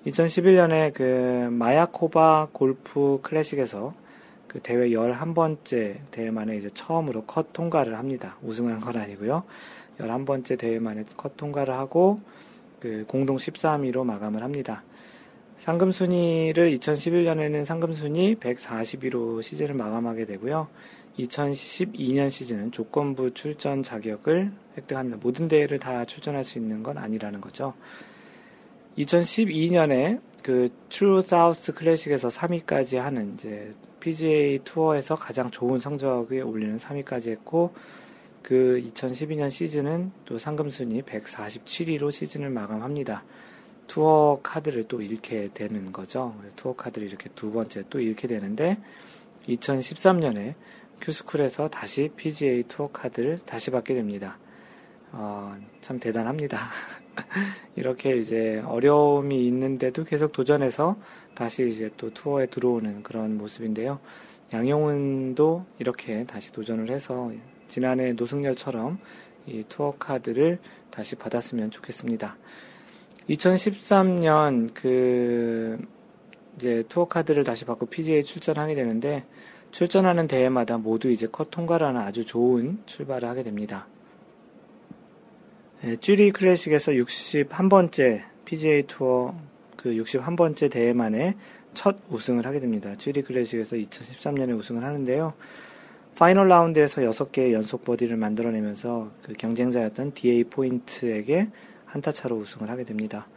[0.08, 3.94] 2011년에 그 마야코바 골프 클래식에서
[4.48, 8.38] 그 대회 11번째 대회 만에 이제 처음으로 컷 통과를 합니다.
[8.42, 9.44] 우승한 건 아니고요.
[10.00, 12.20] 11번째 대회 만에 컷 통과를 하고
[12.80, 14.84] 그 공동 13위로 마감을 합니다.
[15.58, 20.68] 상금 순위를 2011년에는 상금 순위 142로 시즌을 마감하게 되고요.
[21.20, 25.18] 2012년 시즌은 조건부 출전 자격을 획득합니다.
[25.22, 27.74] 모든 대회를 다 출전할 수 있는 건 아니라는 거죠.
[28.98, 37.32] 2012년에 그 트루 사우스 클래식에서 3위까지 하는 이제 PGA 투어에서 가장 좋은 성적을 올리는 3위까지
[37.32, 37.74] 했고
[38.46, 43.24] 그 2012년 시즌은 또 상금 순위 147위로 시즌을 마감합니다.
[43.88, 46.36] 투어 카드를 또 잃게 되는 거죠.
[46.56, 48.78] 투어 카드를 이렇게 두 번째 또 잃게 되는데
[49.50, 50.54] 2013년에
[51.02, 54.38] Q school에서 다시 PGA 투어 카드를 다시 받게 됩니다.
[55.12, 56.70] 어, 참 대단합니다.
[57.76, 60.98] 이렇게 이제 어려움이 있는데도 계속 도전해서
[61.34, 64.00] 다시 이제 또 투어에 들어오는 그런 모습인데요.
[64.54, 67.32] 양용은도 이렇게 다시 도전을 해서
[67.68, 69.00] 지난해 노승열처럼
[69.48, 72.38] 이 투어 카드를 다시 받았으면 좋겠습니다.
[73.30, 75.78] 2013년 그
[76.56, 79.26] 이제 투어 카드를 다시 받고 PGA 출전하게 되는데
[79.72, 83.88] 출전하는 대회마다 모두 이제 컷 통과를 하는 아주 좋은 출발을 하게 됩니다.
[85.82, 89.36] 네, 쭈리 클래식에서 61번째 PGA 투어
[89.76, 91.36] 그 61번째 대회 만에
[91.74, 92.96] 첫 우승을 하게 됩니다.
[92.98, 95.34] 취리히 클래식에서 2013년에 우승을 하는데요.
[96.18, 101.50] final round에서 6개의 연속 버디를 만들어내면서 그 경쟁자였던 DA 포인트에게
[101.86, 103.28] 한타 차로 우승을 하게 됩니다.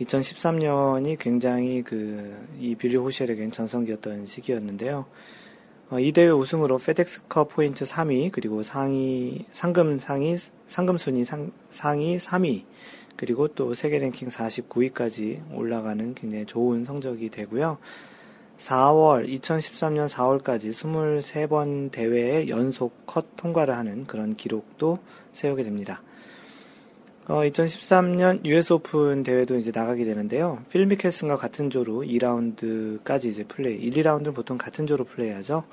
[0.00, 5.06] 2013년이 굉장히 그 이 빌리 호쉘에겐 전성기였던 시기였는데요.
[5.90, 12.18] 어, 이 대회 우승으로 페덱스컵 포인트 3위, 그리고 상위, 상금 상위, 상금 순위 상, 상위
[12.18, 12.64] 3위,
[13.16, 17.78] 그리고 또 세계 랭킹 49위까지 올라가는 굉장히 좋은 성적이 되고요.
[18.60, 24.98] 4월, 2013년 4월까지 23번 대회에 연속 컷 통과를 하는 그런 기록도
[25.32, 26.02] 세우게 됩니다.
[27.26, 30.62] 어, 2013년 US 오픈 대회도 이제 나가게 되는데요.
[30.68, 35.64] 필 미켈슨과 같은 조로 2라운드까지 이제 플레이, 1, 2라운드는 보통 같은 조로 플레이하죠.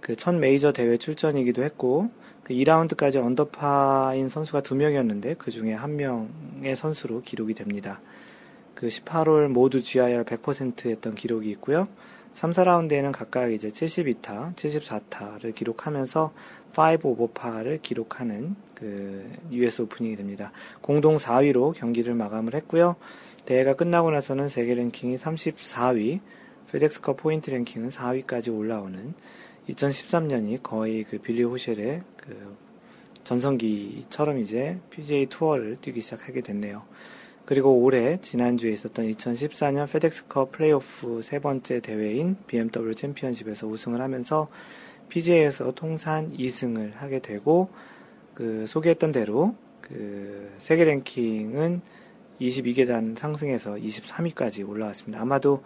[0.00, 2.10] 그 첫 메이저 대회 출전이기도 했고,
[2.42, 8.00] 그 2라운드까지 언더파인 선수가 두 명이었는데, 그 중에 한 명의 선수로 기록이 됩니다.
[8.82, 11.86] 그 18홀 모두 GIR 100% 했던 기록이 있고요.
[12.32, 16.32] 3, 4라운드에는 각각 이제 72타, 74타를 기록하면서
[16.76, 20.50] 5 오버파를 기록하는 그 US 오픈이 됩니다.
[20.80, 22.96] 공동 4위로 경기를 마감을 했고요.
[23.46, 26.18] 대회가 끝나고 나서는 세계 랭킹이 34위,
[26.72, 29.14] 페덱스컵 포인트 랭킹은 4위까지 올라오는
[29.68, 32.56] 2013년이 거의 그 빌리 호셸의 그
[33.22, 36.82] 전성기처럼 이제 PGA 투어를 뛰기 시작하게 됐네요.
[37.44, 44.48] 그리고 올해 지난주에 있었던 2014년 페덱스컵 플레이오프 세 번째 대회인 BMW 챔피언십에서 우승을 하면서
[45.08, 47.68] PGA에서 통산 2승을 하게 되고
[48.34, 51.82] 그 소개했던 대로 그 세계 랭킹은
[52.40, 55.20] 22계단 상승해서 23위까지 올라왔습니다.
[55.20, 55.62] 아마도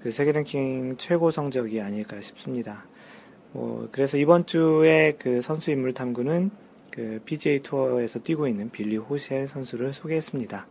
[0.00, 2.86] 그 세계 랭킹 최고 성적이 아닐까 싶습니다.
[3.52, 6.50] 뭐 그래서 이번 주에 그 선수 인물 탐구는
[6.90, 10.66] 그 PGA 투어에서 뛰고 있는 빌리 호셀 선수를 소개했습니다.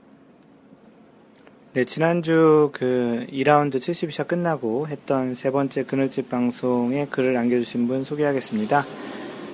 [1.78, 8.84] 네, 지난주 그 2라운드 72샷 끝나고 했던 세 번째 그늘집 방송에 글을 남겨주신 분 소개하겠습니다.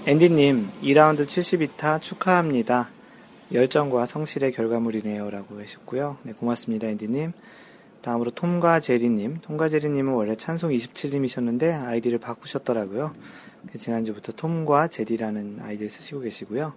[0.05, 2.87] 앤디님, 2라운드 72타 축하합니다.
[3.51, 5.29] 열정과 성실의 결과물이네요.
[5.31, 6.15] 라고 하셨고요.
[6.23, 7.33] 네, 고맙습니다, 앤디님.
[8.01, 9.39] 다음으로 톰과 제리님.
[9.41, 13.13] 톰과 제리님은 원래 찬송 27님이셨는데 아이디를 바꾸셨더라고요.
[13.69, 16.73] 그 지난주부터 톰과 제리라는 아이디를 쓰시고 계시고요.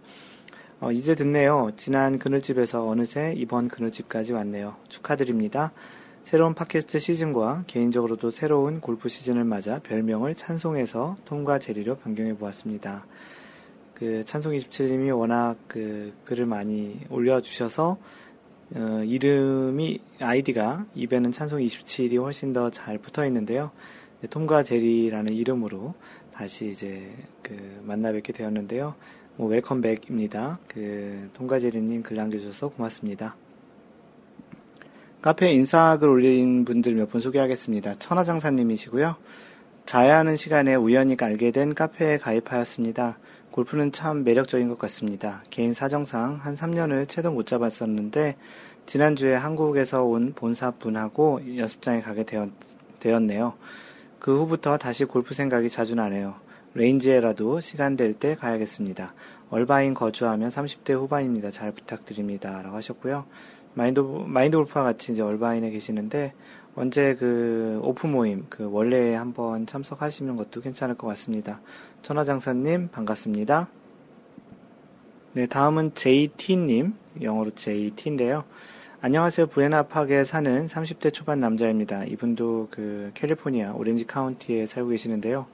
[0.78, 1.70] 어, 이제 듣네요.
[1.76, 4.76] 지난 그늘집에서 어느새 이번 그늘집까지 왔네요.
[4.88, 5.72] 축하드립니다.
[6.22, 13.06] 새로운 팟캐스트 시즌과 개인적으로도 새로운 골프 시즌을 맞아 별명을 찬송해서 톰과 제리로 변경해 보았습니다.
[13.94, 17.96] 그 찬송 27님이 워낙 그 글을 많이 올려주셔서
[18.74, 23.70] 어, 이름이 아이디가 입에는 찬송 27이 훨씬 더 잘 붙어 있는데요.
[24.20, 25.94] 네, 톰과 제리라는 이름으로
[26.34, 27.10] 다시 이제
[27.42, 28.94] 그 만나 뵙게 되었는데요.
[29.36, 30.58] 뭐 웰컴백입니다.
[30.68, 33.36] 그 톰과 제리님 글 남겨주셔서 고맙습니다.
[35.22, 37.96] 카페에 인사글 올린 분들 몇 분 소개하겠습니다.
[37.98, 39.16] 천하장사님이시고요.
[39.84, 43.18] 자야 하는 시간에 우연히 알게 된 카페에 가입하였습니다.
[43.50, 45.42] 골프는 참 매력적인 것 같습니다.
[45.50, 48.36] 개인 사정상 한 3년을 채도 못 잡았었는데
[48.84, 52.48] 지난주에 한국에서 온 본사분하고 연습장에 가게 되었,
[53.00, 53.54] 되었네요.
[54.18, 56.34] 그 후부터 다시 골프 생각이 자주 나네요.
[56.76, 59.14] range에라도 시간 될 때 가야겠습니다.
[59.50, 61.50] 얼바인 거주하는 30대 후반입니다.
[61.50, 62.60] 잘 부탁드립니다.
[62.62, 63.24] 라고 하셨고요.
[63.74, 66.34] 마인드, 마인드 골프와 같이 이제 얼바인에 계시는데,
[66.74, 71.60] 언제 그 off 모임, 그 원래에 한번 참석하시는 것도 괜찮을 것 같습니다.
[72.02, 73.68] 천하장사님, 반갑습니다.
[75.32, 78.44] 네, 다음은 JT님, 영어로 JT인데요.
[79.00, 79.46] 안녕하세요.
[79.46, 82.04] 브레나팍에 사는 30대 초반 남자입니다.
[82.04, 85.46] 이분도 그 캘리포니아 오렌지 카운티에 살고 계시는데요.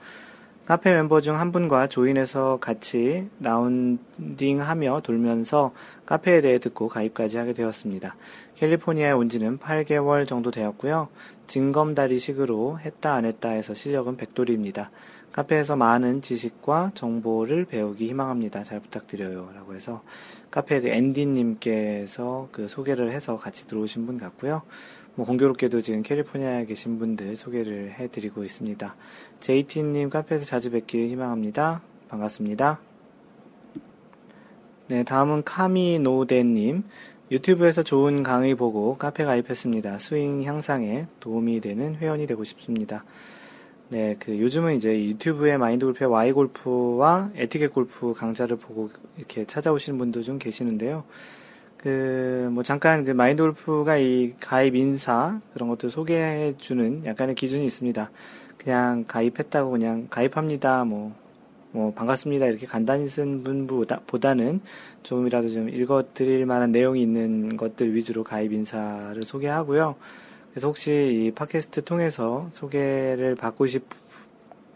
[0.64, 5.72] 카페 멤버 중 한 분과 조인해서 같이 라운딩하며 돌면서
[6.06, 8.14] 카페에 대해 듣고 가입까지 하게 되었습니다.
[8.56, 11.08] 캘리포니아에 온 지는 8개월 정도 되었고요.
[11.48, 14.90] 징검다리식으로 했다 안 했다 해서 실력은 백돌이입니다.
[15.32, 18.62] 카페에서 많은 지식과 정보를 배우기 희망합니다.
[18.62, 19.50] 잘 부탁드려요.
[19.54, 20.02] 라고 해서
[20.50, 24.62] 카페 그 앤디님께서 그 소개를 해서 같이 들어오신 분 같고요.
[25.14, 28.94] 뭐 공교롭게도 지금 캘리포니아에 계신 분들 소개를 해드리고 있습니다.
[29.40, 31.82] JT님 카페에서 자주 뵙길 희망합니다.
[32.08, 32.80] 반갑습니다.
[34.88, 36.84] 네, 다음은 카미노데님.
[37.30, 39.98] 유튜브에서 좋은 강의 보고 카페 가입했습니다.
[39.98, 43.04] 스윙 향상에 도움이 되는 회원이 되고 싶습니다.
[43.88, 49.98] 네, 그 요즘은 이제 유튜브에 마인드 골프의 Y 골프와 에티켓 골프 강좌를 보고 이렇게 찾아오시는
[49.98, 51.04] 분도 좀 계시는데요.
[51.82, 58.08] 그, 뭐, 잠깐, 그, 마인드 골프가 이 가입 인사, 그런 것들 소개해주는 약간의 기준이 있습니다.
[58.56, 61.12] 그냥 가입했다고 그냥 가입합니다, 뭐,
[61.72, 62.46] 뭐, 반갑습니다.
[62.46, 64.60] 이렇게 간단히 쓴 분보다는
[65.02, 69.96] 조금이라도 좀 읽어드릴 만한 내용이 있는 것들 위주로 가입 인사를 소개하고요.
[70.50, 73.82] 그래서 혹시 이 팟캐스트 통해서 소개를 받고 싶,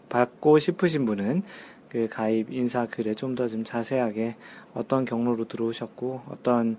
[0.09, 1.43] 받고 싶으신 분은
[1.89, 4.35] 그 가입 인사 글에 좀 더 좀 자세하게
[4.73, 6.77] 어떤 경로로 들어오셨고 어떤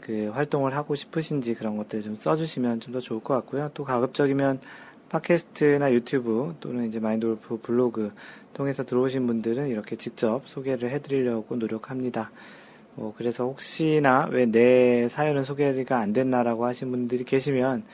[0.00, 3.70] 그 활동을 하고 싶으신지 그런 것들 좀 써주시면 좀 더 좋을 것 같고요.
[3.74, 4.60] 또 가급적이면
[5.10, 8.12] 팟캐스트나 유튜브 또는 이제 마인드골프 블로그
[8.54, 12.30] 통해서 들어오신 분들은 이렇게 직접 소개를 해드리려고 노력합니다.
[12.94, 17.84] 뭐 그래서 혹시나 왜 내 사연은 소개가 안 됐나라고 하신 분들이 계시면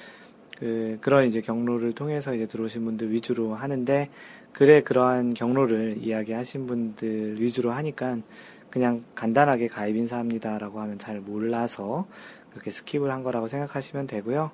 [0.59, 4.09] 그 그런 이제 경로를 통해서 이제 들어오신 분들 위주로 하는데
[4.57, 8.17] 그래 그러한 경로를 이야기하신 분들 위주로 하니까
[8.71, 12.07] 그냥 간단하게 가입 인사합니다라고 하면 잘 몰라서
[12.53, 14.51] 그렇게 skip을 한 거라고 생각하시면 되고요.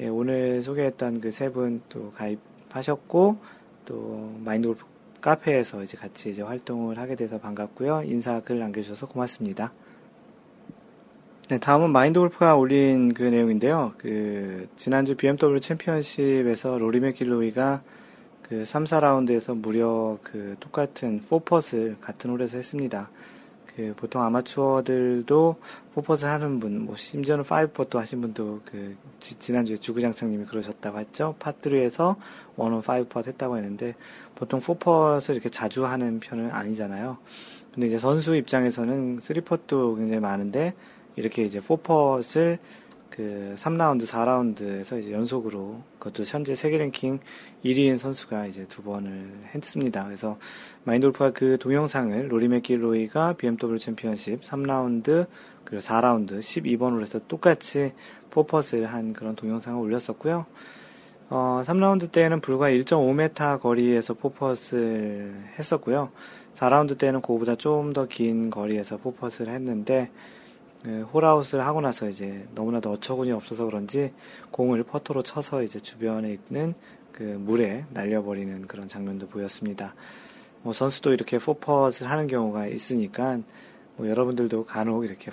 [0.00, 3.38] 예, 오늘 소개했던 그 세 분 또 가입하셨고
[3.86, 4.84] 또 마인드 골프
[5.22, 8.02] 카페에서 이제 같이 이제 활동을 하게 돼서 반갑고요.
[8.04, 9.72] 인사 글 남겨주셔서 고맙습니다.
[11.48, 13.94] 네, 다음은 마인드 골프가 올린 그 내용인데요.
[13.96, 17.82] 그, 지난주 BMW 챔피언십에서 로리 맥길로이가
[18.48, 23.10] 그 3, 4라운드에서 무려 그 똑같은 4펫을 같은 홀에서 했습니다.
[23.74, 25.56] 그 보통 아마추어들도
[25.94, 31.34] 4펫을 하는 분, 뭐 심지어는 5펫도 하신 분도 그 지 난주에 주구장창님이 그러셨다고 했죠.
[31.38, 32.16] 파3에서
[32.56, 33.94] 원원 5펫 했다고 했는데
[34.34, 37.18] 보통 4펫을 이렇게 자주 하는 편은 아니잖아요.
[37.74, 40.74] 근데 이제 선수 입장에서는 3펫도 굉장히 많은데
[41.16, 42.58] 이렇게 이제 4펫을
[43.10, 47.18] 그 3라운드, 4라운드에서 이제 연속으로 그것도 현재 세계 랭킹
[47.64, 50.04] 1위인 선수가 이제 두 번을 했습니다.
[50.04, 50.38] 그래서
[50.84, 55.26] 마인돌프가 그 동영상을 로리 맥길로이가 BMW 챔피언십 3라운드
[55.64, 57.92] 그리고 4라운드 12번으로 해서 똑같이
[58.30, 60.46] 4펫을 한 그런 동영상을 올렸었고요.
[61.30, 66.10] 어, 3라운드 때는 불과 1.5m 거리에서 4펫을 했었고요.
[66.54, 70.10] 4라운드 때는 그거보다 좀 더 긴 거리에서 4펫을 했는데
[70.82, 74.12] 그 홀아웃을 하고 나서 이제 너무나도 어처구니 없어서 그런지
[74.52, 76.74] 공을 퍼터로 쳐서 이제 주변에 있는
[77.18, 79.92] 그 물에 날려버리는 그런 장면도 보였습니다.
[80.62, 83.40] 뭐 선수도 이렇게 포퍼스를 하는 경우가 있으니까
[83.96, 85.32] 뭐 여러분들도 간혹 이렇게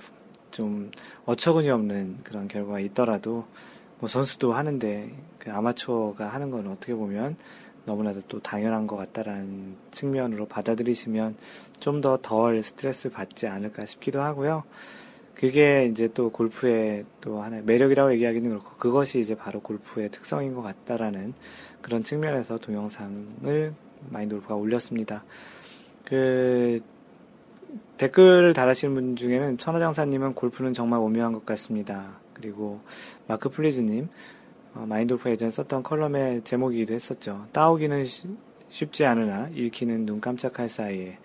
[0.49, 0.89] 좀
[1.25, 3.45] 어처구니 없는 그런 결과가 있더라도
[3.99, 7.35] 뭐 선수도 하는데 그 아마추어가 하는 건 어떻게 보면
[7.85, 11.35] 너무나도 또 당연한 것 같다라는 측면으로 받아들이시면
[11.79, 14.63] 좀 더 덜 스트레스 받지 않을까 싶기도 하고요.
[15.35, 20.61] 그게 이제 또 골프의 또 하나의 매력이라고 얘기하기는 그렇고 그것이 이제 바로 골프의 특성인 것
[20.61, 21.33] 같다라는
[21.85, 23.75] 그런 측면에서 동영상을
[24.09, 25.23] 마인드 골프가 올렸습니다.
[26.03, 26.81] 그
[27.97, 32.19] 댓글을 달아주시는 분 중에는 천하장사님은 골프는 정말 오묘한 것 같습니다.
[32.33, 32.81] 그리고
[33.27, 34.09] 마크 플리즈님
[34.73, 37.45] 어, 마인드 골프 예전 썼던 컬럼의 제목이기도 했었죠.
[37.51, 38.03] 따오기는
[38.67, 41.19] 쉽지 않으나 잃기는 눈 깜짝할 사이에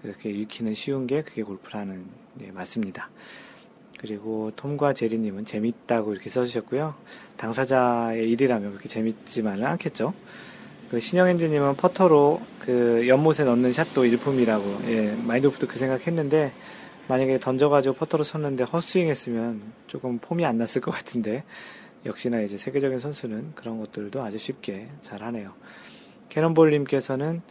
[0.00, 3.10] 그렇게 잃기는 쉬운 게 그게 골프라는 네, 맞습니다.
[3.98, 6.94] 그리고 톰과 제리님은 재밌다고 이렇게 써주셨고요.
[7.36, 10.14] 당사자의 일이라면 그렇게 재밌지만은 않겠죠.
[10.90, 16.52] 그 신영엔지님은 퍼터로 그 연못에 넣는 샷도 일품이라고 예, 마인드 골프도 그 생각했는데
[17.08, 21.44] 만약에 던져가지고 퍼터로 쳤는데 헛스윙 했으면 조금 폼이 안 났을 것 같은데
[22.06, 25.52] 역시나 이제 세계적인 선수는 그런 것들도 아주 쉽게 잘 하네요.
[26.28, 27.42] 캐논볼님께서는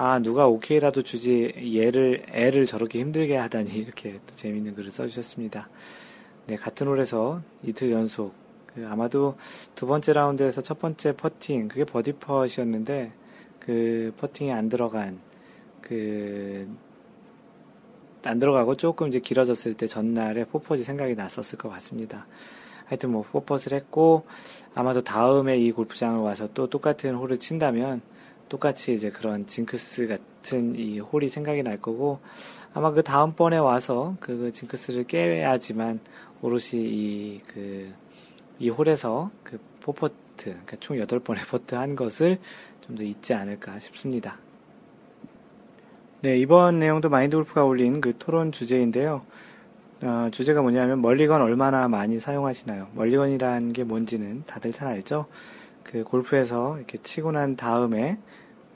[0.00, 5.68] 아, 누가 오케이라도 주지, 얘를, 애를 저렇게 힘들게 하다니, 이렇게 또 재밌는 글을 써주셨습니다.
[6.46, 8.32] 네, 같은 홀에서 이틀 연속,
[8.66, 9.36] 그 아마도
[9.74, 13.10] 두 번째 라운드에서 첫 번째 퍼팅, 그게 버디 퍼트이었는데,
[13.58, 15.18] 그 퍼팅이 안 들어간,
[15.80, 16.68] 그,
[18.22, 22.28] 안 들어가고 조금 이제 길어졌을 때 전날에 포퍼지 생각이 났었을 것 같습니다.
[22.86, 24.26] 하여튼 뭐 포퍼스를 했고
[24.76, 28.00] 아마도 다음에 이 골프장을 와서 또 똑같은 홀을 친다면
[28.48, 32.20] 똑같이 이제 그런 징크스 같은 이 홀이 생각이 날 거고
[32.74, 36.00] 아마 그 다음번에 와서 그 징크스를 깨야지만
[36.42, 38.08] 오롯이 이 그
[38.60, 42.38] 이 홀에서 그 four putt 그러니까 총 8번의 퍼트 한 것을
[42.86, 44.38] 좀 더 잊지 않을까 싶습니다.
[46.22, 49.22] 네, 이번 내용도 마인드 골프가 올린 그 토론 주제인데요.
[50.02, 52.88] 어, 주제가 뭐냐면 멀리건 얼마나 많이 사용하시나요?
[52.94, 55.26] 멀리건이라는 게 뭔지는 다들 잘 알죠?
[55.84, 58.18] 그 골프에서 이렇게 치고 난 다음에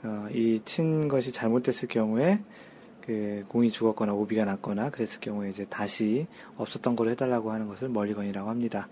[0.03, 2.39] 어, 이친 것이 잘못됐을 경우에
[3.01, 6.27] 그 공이 죽었거나 오비가 났거나 그랬을 경우에 이제 다시
[6.57, 8.87] 없었던 걸로 해달라고 하는 것을 멀리건이라고 합니다.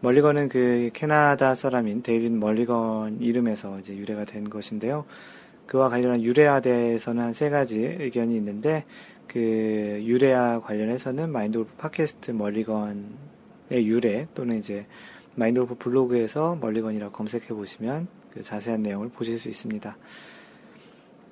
[0.00, 5.06] 멀리건은 그 캐나다 사람인 데이빗 멀리건 이름에서 이제 유래가 된 것인데요.
[5.66, 8.84] 그와 관련한 유래에 대해서는 한 세 가지 의견이 있는데
[9.26, 13.06] 그 유래와 관련해서는 마인드 골프 팟캐스트 멀리건의
[13.72, 14.86] 유래 또는 이제
[15.36, 19.96] 마인드 골프 블로그에서 멀리건이라고 검색해 보시면 그 자세한 내용을 보실 수 있습니다.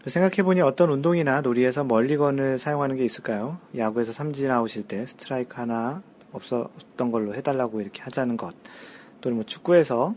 [0.07, 3.59] 생각해보니 어떤 운동이나 놀이에서 멀리건을 사용하는 게 있을까요?
[3.76, 8.55] 야구에서 삼진 아웃일 때 스트라이크 하나 없었던 걸로 해달라고 이렇게 하자는 것.
[9.20, 10.14] 또는 뭐 축구에서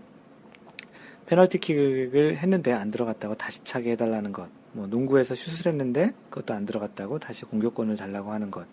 [1.27, 4.49] 페널티킥을 했는데 안 들어갔다고 다시 차게 해달라는 것.
[4.73, 8.67] 뭐 농구에서 슛을 했는데 그것도 안 들어갔다고 다시 공격권을 달라고 하는 것.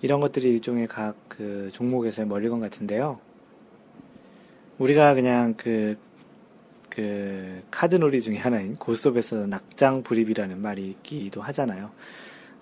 [0.00, 3.18] 이런 것들이 일종의 각 그 종목에서의 멀리건 같은데요.
[4.78, 5.96] 우리가 그냥 그,
[6.94, 11.90] 그 카드놀이 중에 하나인 고스톱에서 낙장 불입이라는 말이 있기도 하잖아요.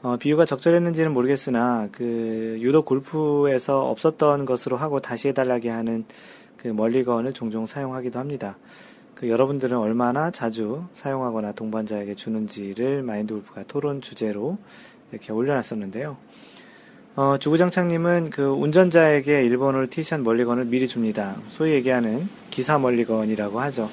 [0.03, 6.05] 어, 비유가 적절했는지는 모르겠으나 그 유독 골프에서 없었던 것으로 하고 다시 해달라게 하는
[6.57, 8.57] 그 멀리건을 종종 사용하기도 합니다.
[9.17, 14.59] 그 여러분들은 얼마나 자주 사용하거나 동반자에게 주는지를 마인드 골프가 토론 주제로
[15.11, 16.17] 이렇게 올려놨었는데요.
[17.21, 21.37] 어, 주구장창님은 그 운전자에게 일본어를 티샷 멀리건을 미리 줍니다.
[21.51, 23.91] 소위 얘기하는 기사 멀리건이라고 하죠.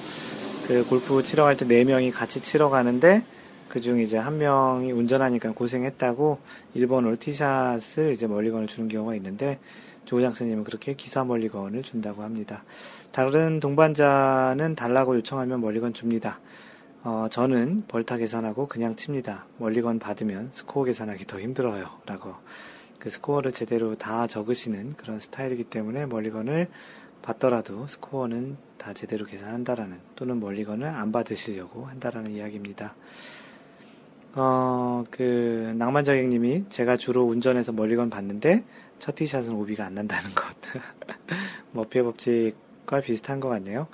[0.66, 3.22] 그 골프 치러 갈 때 네 명이 같이 치러 가는데
[3.68, 6.38] 그중 이제 한 명이 운전하니까 고생했다고
[6.72, 9.58] 일본어로 티샷을 이제 멀리건을 주는 경우가 있는데
[10.06, 12.64] 조장스님은 그렇게 기사 멀리건을 준다고 합니다.
[13.12, 16.40] 다른 동반자는 달라고 요청하면 멀리건 줍니다.
[17.04, 19.44] 어, 저는 벌타 계산하고 그냥 칩니다.
[19.58, 21.90] 멀리건 받으면 스코어 계산하기 더 힘들어요.
[22.06, 22.34] 라고.
[22.98, 26.68] 그 스코어를 제대로 다 적으시는 그런 스타일이기 때문에 멀리건을
[27.22, 32.94] 받더라도 스코어는 다 제대로 계산한다라는 또는 멀리건을 안 받으시려고 한다라는 이야기입니다.
[34.34, 38.64] 어, 그, 낭만자객님이 제가 주로 운전해서 멀리건 봤는데,
[38.98, 40.44] 첫 티샷은 오비가 안 난다는 것.
[41.72, 43.88] 머피의 법칙과 비슷한 것 같네요.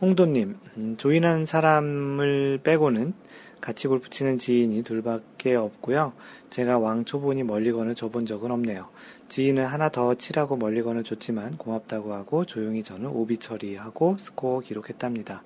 [0.00, 3.14] 홍도님, 음, 조인한 사람을 빼고는
[3.60, 6.12] 같이 골프 치는 지인이 둘밖에 없고요.
[6.54, 8.88] 제가 왕 초보니 멀리건을 줘본 적은 없네요.
[9.28, 15.42] 지인은 하나 더 치라고 멀리건을 줬지만 고맙다고 하고 조용히 저는 오비 처리하고 스코어 기록했답니다.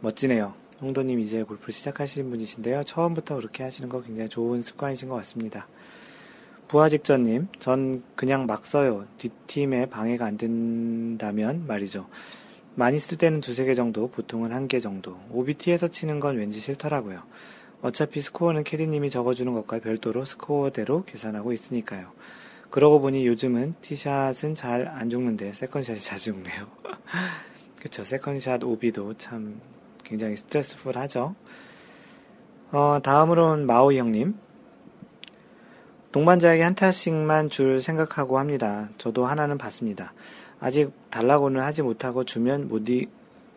[0.00, 0.52] 멋지네요.
[0.82, 2.84] 홍도님 이제 골프 시작하시는 분이신데요.
[2.84, 5.66] 처음부터 그렇게 하시는 거 굉장히 좋은 습관이신 것 같습니다.
[6.68, 9.06] 부하직전님, 전 그냥 막 써요.
[9.16, 12.06] 뒷팀에 방해가 안 된다면 말이죠.
[12.74, 15.18] 많이 쓸 때는 두세 개 정도, 보통은 한 개 정도.
[15.30, 17.22] OB tee에서 치는 건 왠지 싫더라고요.
[17.80, 22.12] 어차피 스코어는 캐디님이 적어주는 것과 별도로 스코어대로 계산하고 있으니까요.
[22.70, 26.66] 그러고 보니 요즘은 티샷은 잘 안 죽는데 second shot이 자주 죽네요.
[27.80, 28.04] 그쵸.
[28.04, 29.60] second shot OB도 참
[30.04, 31.34] 굉장히 스트레스풀 하죠.
[32.72, 34.34] 어, 다음으로는 마오이 형님.
[36.10, 38.88] 동반자에게 한 타씩만 줄 생각하고 합니다.
[38.98, 40.12] 저도 하나는 받습니다.
[40.58, 43.06] 아직 달라고는 하지 못하고 주면 못, 이,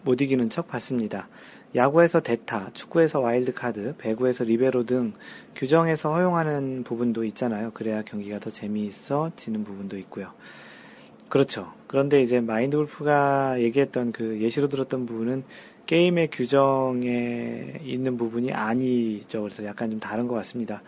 [0.03, 1.27] 못 이기는 척 받습니다.
[1.73, 5.13] 야구에서 대타, 축구에서 와일드카드, 배구에서 리베로 등
[5.55, 7.71] 규정에서 허용하는 부분도 있잖아요.
[7.73, 10.31] 그래야 경기가 더 재미있어지는 부분도 있고요.
[11.29, 11.71] 그렇죠.
[11.87, 15.43] 그런데 이제 마인드 골프가 얘기했던 그 예시로 들었던 부분은
[15.85, 19.41] 게임의 규정에 있는 부분이 아니죠.
[19.41, 20.81] 그래서 약간 좀 다른 것 같습니다.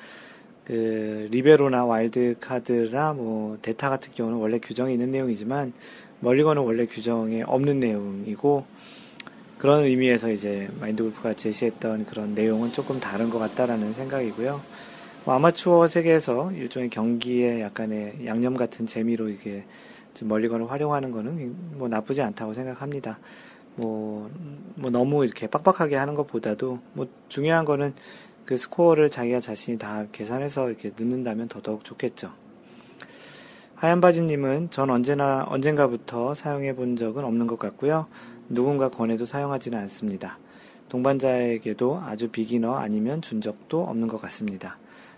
[0.66, 5.74] 그 리베로나 와일드 카드나 뭐 대타 같은 경우는 원래 규정이 있는 내용이지만
[6.20, 8.66] 멀리건은 원래 규정에 없는 내용이고
[9.64, 14.60] 그런 의미에서 이제 마인드 골프가 제시했던 그런 내용은 조금 다른 것 같다라는 생각이고요.
[15.24, 19.64] 뭐 아마추어 세계에서 일종의 경기에 약간의 양념 같은 재미로 이게
[20.22, 23.20] 멀리건을 활용하는 거는 뭐 나쁘지 않다고 생각합니다.
[23.78, 24.30] 뭐,
[24.76, 27.94] 뭐 너무 이렇게 빡빡하게 하는 것보다도 뭐 중요한 거는
[28.44, 32.34] 그 스코어를 자기가 자신이 다 계산해서 이렇게 넣는다면 더더욱 좋겠죠.
[33.76, 38.08] 하얀 바지님은 전 언제나 언젠가부터 사용해 본 적은 없는 것 같고요.
[38.54, 40.38] 누군가 권해도 사용하지는 않습니다.
[40.90, 44.78] 동반자에게도 아주 비기너 아니면 준 적도 없는 것 같습니다.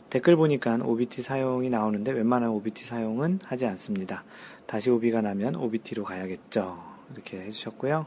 [0.09, 4.23] 댓글 보니까 OBT 사용이 나오는데 웬만한 OBT 사용은 하지 않습니다.
[4.65, 6.81] 다시 OB가 나면 OBT로 가야겠죠.
[7.13, 8.05] 이렇게 해주셨고요.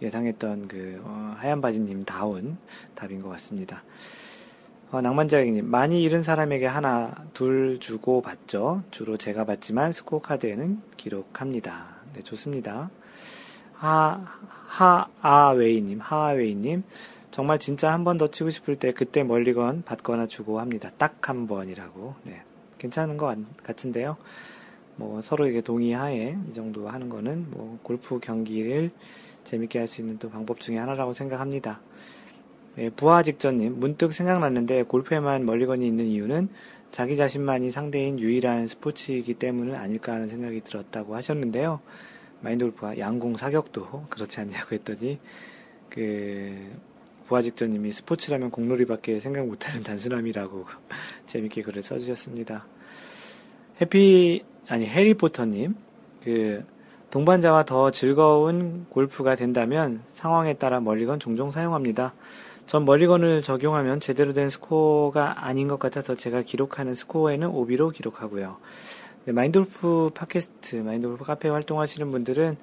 [0.00, 2.58] 예상했던 그 어, 하얀 바지님 다운
[2.94, 3.82] 답인 것 같습니다.
[4.90, 8.82] 어, 낭만자객님 많이 잃은 사람에게 하나 둘 주고 받죠.
[8.90, 11.96] 주로 제가 받지만 스코어 카드에는 기록합니다.
[12.14, 12.90] 네 좋습니다.
[13.82, 14.24] 하
[14.68, 16.84] 하 아웨이님 하아웨이님
[17.30, 20.90] 정말 진짜 한 번 더 치고 싶을 때 그때 멀리건 받거나 주고 합니다.
[20.98, 22.14] 딱 한 번이라고.
[22.24, 22.42] 네
[22.78, 24.16] 괜찮은 것 같은데요.
[24.96, 28.92] 뭐 서로에게 동의하에 이 정도 하는 거는 뭐 골프 경기를
[29.44, 31.80] 재밌게 할 수 있는 또 방법 중에 하나라고 생각합니다.
[32.78, 36.48] 예, 부하 직전님, 문득 생각났는데 골프에만 멀리건이 있는 이유는
[36.90, 41.80] 자기 자신만이 상대인 유일한 스포츠이기 때문은 아닐까 하는 생각이 들었다고 하셨는데요.
[42.42, 45.18] 마인드 골프가 양궁 사격도 그렇지 않냐고 했더니,
[45.88, 46.72] 그,
[47.26, 50.66] 부하 직전님이 스포츠라면 공놀이밖에 생각 못하는 단순함이라고
[51.26, 52.66] 재밌게 글을 써주셨습니다.
[53.80, 55.74] 해피, 아니, 해리포터님,
[56.24, 56.64] 그,
[57.10, 62.14] 동반자와 더 즐거운 골프가 된다면 상황에 따라 멀리건 종종 사용합니다.
[62.66, 68.56] 전 멀리건을 적용하면 제대로 된 스코어가 아닌 것 같아서 제가 기록하는 스코어에는 오비로 기록하고요.
[69.24, 72.56] 네, 마인드골프 팟캐스트, 마인드골프 카페 활동하시는 분들은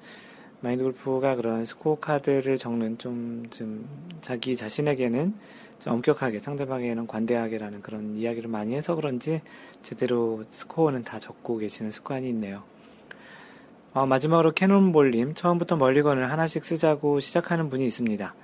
[0.60, 3.88] 마인드골프가 그런 스코어 카드를 적는 좀, 좀
[4.20, 5.32] 자기 자신에게는
[5.78, 9.40] 좀 엄격하게 상대방에게는 관대하게라는 그런 이야기를 많이 해서 그런지
[9.80, 12.62] 제대로 스코어는 다 적고 계시는 습관이 있네요.
[13.94, 18.34] 어, 마지막으로 캐논볼님, 처음부터 멀리건을 하나씩 쓰자고 시작하는 분이 있습니다.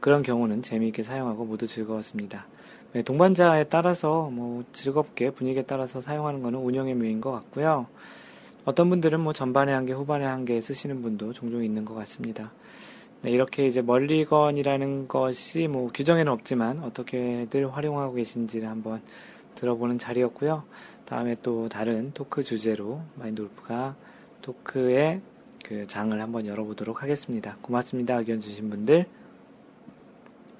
[0.00, 2.46] 그런 경우는 재미있게 사용하고 모두 즐거웠습니다.
[2.92, 7.86] 네, 동반자에 따라서 뭐 즐겁게 분위기에 따라서 사용하는 것은 운영의 묘인 것 같고요.
[8.64, 12.52] 어떤 분들은 뭐 전반에 한 개, 후반에 한 개 쓰시는 분도 종종 있는 것 같습니다.
[13.22, 19.02] 네, 이렇게 이제 멀리건이라는 것이 뭐 규정에는 없지만 어떻게들 활용하고 계신지를 한번
[19.54, 20.64] 들어보는 자리였고요.
[21.04, 23.94] 다음에 또 다른 토크 주제로 마인드 골프가
[24.42, 25.20] 토크의
[25.64, 27.56] 그 장을 한번 열어보도록 하겠습니다.
[27.62, 28.16] 고맙습니다.
[28.16, 29.19] 의견 주신 분들.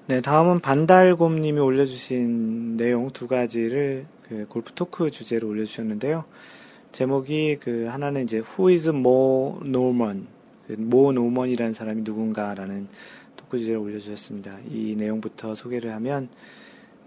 [0.07, 6.25] 네, 다음은 반달곰님이 올려주신 내용 두 가지를 그 골프 토크 주제로 올려주셨는데요.
[6.91, 10.27] 제목이 그 하나는 이제 Who is Moe Norman?
[10.65, 12.87] 그 모 노먼이라는 사람이 누군가라는
[13.37, 14.57] 토크 주제를 올려주셨습니다.
[14.71, 16.29] 이 내용부터 소개를 하면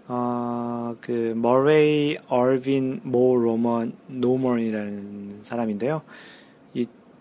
[0.07, 6.01] 어, 그 머레이 얼빈 모 로먼 노먼이라는 사람인데요.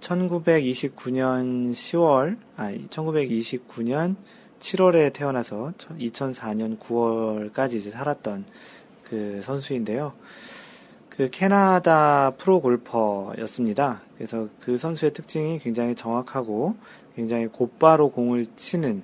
[0.01, 4.17] 1929년 10월, 아니, 1929년
[4.61, 8.45] 7월에 태어나서 2004년 9월까지 이제 살았던
[9.05, 10.13] 그 선수인데요.
[11.11, 14.01] 그 캐나다 프로 골퍼였습니다.
[14.17, 16.75] 그래서 그 선수의 특징이 굉장히 정확하고
[17.15, 19.03] 굉장히 곧바로 공을 치는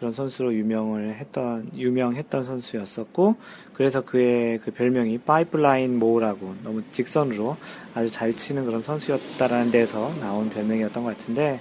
[0.00, 3.36] 그런 선수로 유명을 했던 유명했던 선수였었고
[3.74, 7.58] 그래서 그의 그 별명이 파이프라인 모라고 너무 직선으로
[7.92, 11.60] 아주 잘 치는 그런 선수였다라는 데서 나온 별명이었던 것 같은데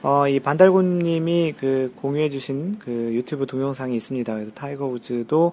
[0.00, 4.32] 어, 이 반달곰님이 그 공유해주신 그 유튜브 동영상이 있습니다.
[4.32, 5.52] 그래서 타이거 우즈도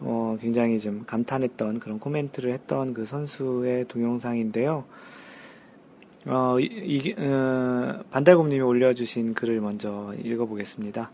[0.00, 4.84] 어, 굉장히 좀 감탄했던 그런 코멘트를 했던 그 선수의 동영상인데요.
[6.26, 11.12] 어, 이, 어, 반달곰님이 올려주신 글을 먼저 읽어보겠습니다.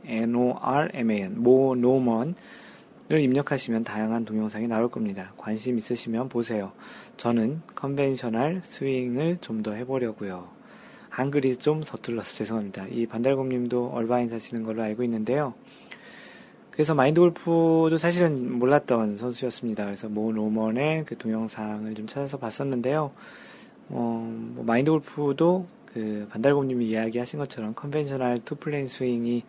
[0.07, 2.35] M-O-M-O-E-N-O-R-M-A-N 모 노먼을
[3.09, 5.31] 입력하시면 다양한 동영상이 나올 겁니다.
[5.37, 6.71] 관심 있으시면 보세요.
[7.17, 10.47] 저는 conventional 스윙을 좀 더 해보려고요.
[11.09, 12.87] 한글이 좀 서툴러서 죄송합니다.
[12.91, 15.53] 이 반달곰님도 얼바인 사시는 걸로 알고 있는데요.
[16.69, 19.85] 그래서 마인드 골프도 사실은 몰랐던 선수였습니다.
[19.85, 23.11] 그래서 모 노먼의 그 동영상을 좀 찾아서 봤었는데요.
[23.89, 29.43] 어, 뭐 마인드 골프도 그 반달곰님이 이야기하신 것처럼 conventional two plane 스윙이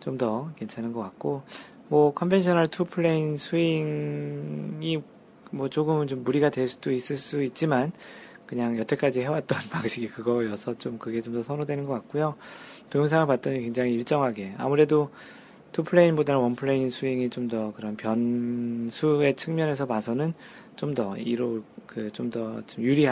[0.00, 1.42] 좀 더 괜찮은 것 같고
[1.88, 5.02] 뭐 conventional two plane 스윙이
[5.50, 7.92] 뭐 조금은 좀 무리가 될 수도 있을 수 있지만
[8.46, 12.34] 그냥 여태까지 해왔던 방식이 그거여서 좀 그게 좀 더 선호되는 것 같고요.
[12.90, 15.10] 동영상을 봤더니 굉장히 일정하게 아무래도
[15.72, 20.34] two plane보다는 one plane 스윙이 좀 더 그런 변수의 측면에서 봐서는
[20.76, 23.06] 좀 더 이로 그 좀더좀 유리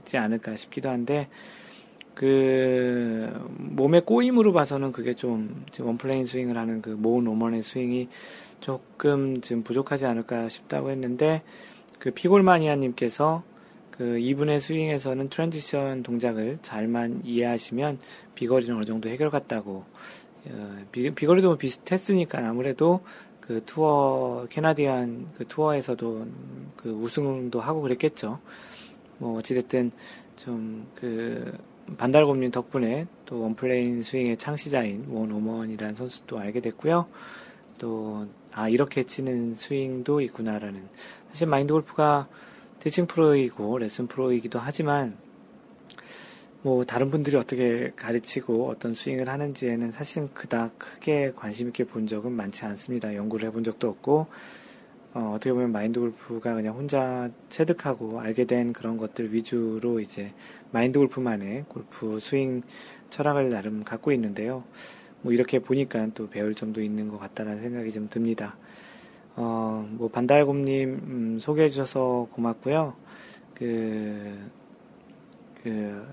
[0.00, 1.28] 하지 않을까 싶기도 한데
[2.14, 8.08] 그 몸의 꼬임으로 봐서는 그게 좀 지금 one plane 스윙을 하는 그 모 노먼의 스윙이
[8.60, 11.42] 조금 지금 부족하지 않을까 싶다고 했는데
[11.98, 13.44] 그 피골마니아님께서
[13.92, 17.98] 그 이분의 스윙에서는 transition 동작을 잘만 이해하시면
[18.34, 19.84] 비거리는 어느 정도 해결 같다고
[20.46, 23.00] 어, 비, 비거리도 뭐 비슷했으니까 아무래도
[23.40, 26.26] 그 투어 Canadian 그 투어에서도
[26.76, 28.40] 그 우승도 하고 그랬겠죠.
[29.18, 29.92] 뭐 어찌됐든
[30.36, 31.56] 좀 그
[31.96, 37.06] 반달곰님 덕분에 또 one plane 스윙의 창시자인 모 노먼이라는 선수도 알게 됐고요.
[37.78, 38.26] 또
[38.58, 40.88] 아 이렇게 치는 스윙도 있구나라는
[41.28, 42.26] 사실 마인드 골프가
[42.80, 45.16] 티칭 프로이고 레슨 프로이기도 하지만
[46.62, 52.32] 뭐 다른 분들이 어떻게 가르치고 어떤 스윙을 하는지에는 사실은 그닥 크게 관심 있게 본 적은
[52.32, 53.14] 많지 않습니다.
[53.14, 54.26] 연구를 해본 적도 없고
[55.18, 60.32] 어, 어떻게 보면 마인드 골프가 그냥 혼자 체득하고 알게 된 그런 것들 위주로 이제
[60.70, 62.62] 마인드 골프만의 골프 스윙
[63.10, 64.62] 철학을 나름 갖고 있는데요.
[65.22, 68.56] 뭐 이렇게 보니까 또 배울 점도 있는 것 같다는 생각이 좀 듭니다.
[69.34, 72.94] 어, 뭐, 반달곰님, 음, 소개해 주셔서 고맙고요.
[73.54, 74.38] 그,
[75.62, 76.06] 그,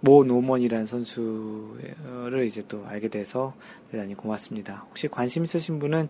[0.00, 3.54] 모 노먼이라는 선수를 이제 또 알게 돼서
[3.90, 4.86] 대단히 고맙습니다.
[4.88, 6.08] 혹시 관심 있으신 분은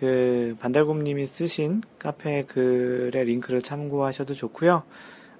[0.00, 4.82] 그 반달곰님이 쓰신 카페 글의 링크를 참고하셔도 좋고요.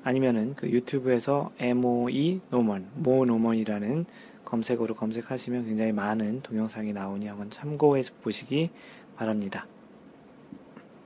[0.04, 4.04] 아니면은 그 유튜브에서 MOE 노먼, 모 노먼이라는
[4.44, 8.68] 검색어로 검색하시면 굉장히 많은 동영상이 나오니 한번 참고해 보시기
[9.16, 9.66] 바랍니다.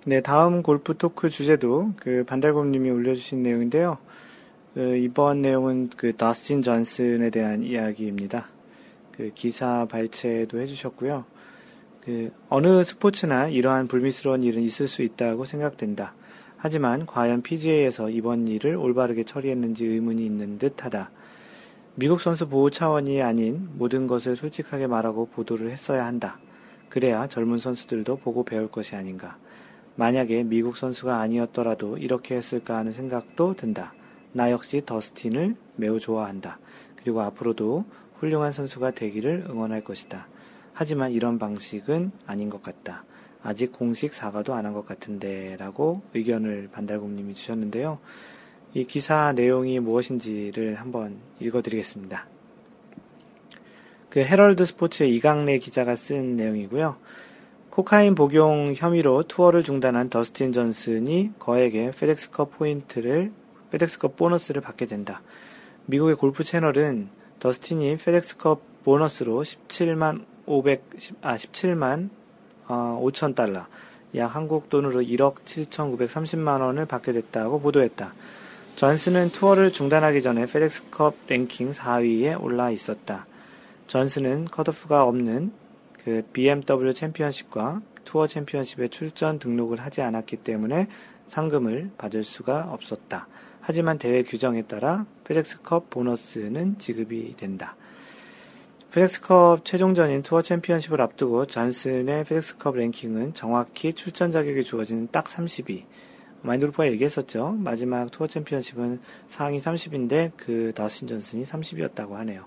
[0.05, 3.98] 네, 다음 골프 토크 주제도 그 반달곰님이 올려주신 내용인데요.
[4.74, 8.48] 그 이번 내용은 그 다스틴 존슨에 대한 이야기입니다.
[9.12, 11.24] 그 기사 발췌도 해주셨고요.
[12.05, 16.14] 그 어느 스포츠나 이러한 불미스러운 일은 있을 수 있다고 생각된다.
[16.59, 21.11] 하지만 과연 PGA에서 이번 일을 올바르게 처리했는지 의문이 있는 듯하다.
[21.94, 26.38] 미국 선수 보호 차원이 아닌 모든 것을 솔직하게 말하고 보도를 했어야 한다.
[26.90, 29.38] 그래야 젊은 선수들도 보고 배울 것이 아닌가.
[29.96, 33.94] 만약에 미국 선수가 아니었더라도 이렇게 했을까 하는 생각도 든다.
[34.32, 36.59] 나 역시 더스틴을 매우 좋아한다.
[36.96, 37.84] 그리고 앞으로도
[38.18, 40.26] 훌륭한 선수가 되기를 응원할 것이다.
[40.75, 43.05] 하지만 이런 방식은 아닌 것 같다.
[43.43, 47.99] 아직 공식 사과도 안 한 것 같은데 라고 의견을 반달곰님이 주셨는데요.
[48.75, 52.27] 이 기사 내용이 무엇인지를 한번 읽어드리겠습니다.
[54.11, 56.97] 그 헤럴드 스포츠의 이강래 기자가 쓴 내용이고요.
[57.70, 63.33] 코카인 복용 혐의로 투어를 중단한 더스틴 존슨이 거액의 페덱스컵 포인트를
[63.70, 65.22] 페덱스컵 보너스를 받게 된다.
[65.87, 67.09] 미국의 골프 채널은
[67.41, 70.84] 더스틴이 페덱스컵 보너스로 17만 500,
[71.22, 72.11] 아, 17만
[72.66, 73.66] 어, 5천 달러,
[74.16, 78.14] 약 한국 돈으로 1억 7,930만 원을 받게 됐다고 보도했다.
[78.76, 83.26] 존슨은 투어를 중단하기 전에 페덱스컵 랭킹 4위에 올라 있었다.
[83.86, 85.53] 존슨은 컷오프가 없는
[86.05, 90.88] 그 BMW 챔피언십과 투어 챔피언십에 출전 등록을 하지 않았기 때문에
[91.26, 93.28] 상금을 받을 수가 없었다.
[93.61, 97.76] 하지만 대회 규정에 따라 페덱스컵 보너스는 지급이 된다.
[98.95, 105.82] 페덱스컵 최종전인 투어 챔피언십을 앞두고 존슨의 페덱스컵 랭킹은 정확히 출전 자격이 주어지는 딱 30위.
[106.42, 107.57] 마인드 골프가 얘기했었죠.
[107.59, 112.45] 마지막 투어 챔피언십은 상위 30인데 그 더스틴 존슨이 30이었다고 하네요.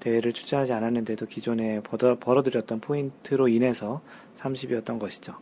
[0.00, 4.00] 대회를 출전하지 않았는데도 기존에 벌어 들였던 포인트로 인해서
[4.38, 5.34] 30이었던 것이죠.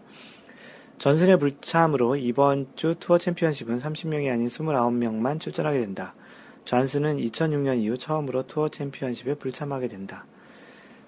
[0.99, 6.17] 존슨의 불참으로 이번 주 투어 챔피언십은 30명이 아닌 29명만 출전하게 된다.
[6.65, 10.27] 존슨은 2006년 이후 처음으로 투어 챔피언십에 불참하게 된다.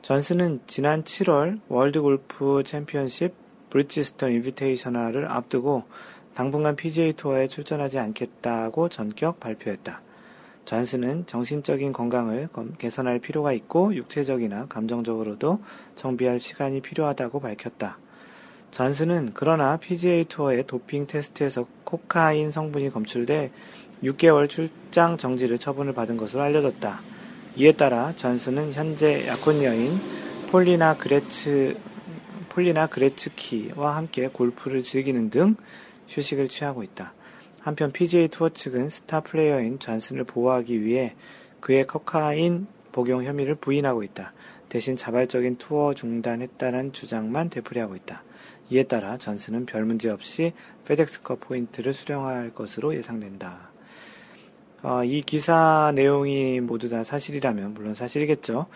[0.05, 3.32] 존슨은 지난 7월 월드 골프 챔피언십
[3.70, 5.84] 브리지스턴 인비테이셔널을 앞두고
[6.34, 10.02] 당분간 PGA 투어에 출전하지 않겠다고 전격 발표했다.
[10.66, 15.61] 존슨은 정신적인 건강을 개선할 필요가 있고 육체적이나 감정적으로도
[15.94, 17.96] 정비할 시간이 필요하다고 밝혔다.
[18.72, 23.52] 존슨은 그러나 PGA 투어의 도핑 테스트에서 코카인 성분이 검출돼
[24.02, 27.14] 6개월 출장 정지를 처분을 받은 것으로 알려졌다.
[27.57, 29.92] 이에 따라 존슨은 현재 약혼 여인
[30.50, 31.78] 폴리나 그레츠
[32.48, 35.55] 폴리나 그레츠키와 함께 골프를 즐기는 등
[36.09, 37.14] 휴식을 취하고 있다.
[37.61, 41.14] 한편 PGA 투어 측은 스타 플레이어인 존슨을 보호하기 위해
[41.61, 44.32] 그의 코카인 복용 혐의를 부인하고 있다.
[44.68, 48.24] 대신 자발적인 투어 중단했다는 주장만 되풀이하고 있다.
[48.70, 50.52] 이에 따라 존슨은 별 문제 없이
[50.86, 53.74] 페덱스컵 포인트를 수령할 것으로 예상된다.
[54.85, 58.66] 어, 이 기사 내용이 모두 다 사실이라면 물론 사실이겠죠.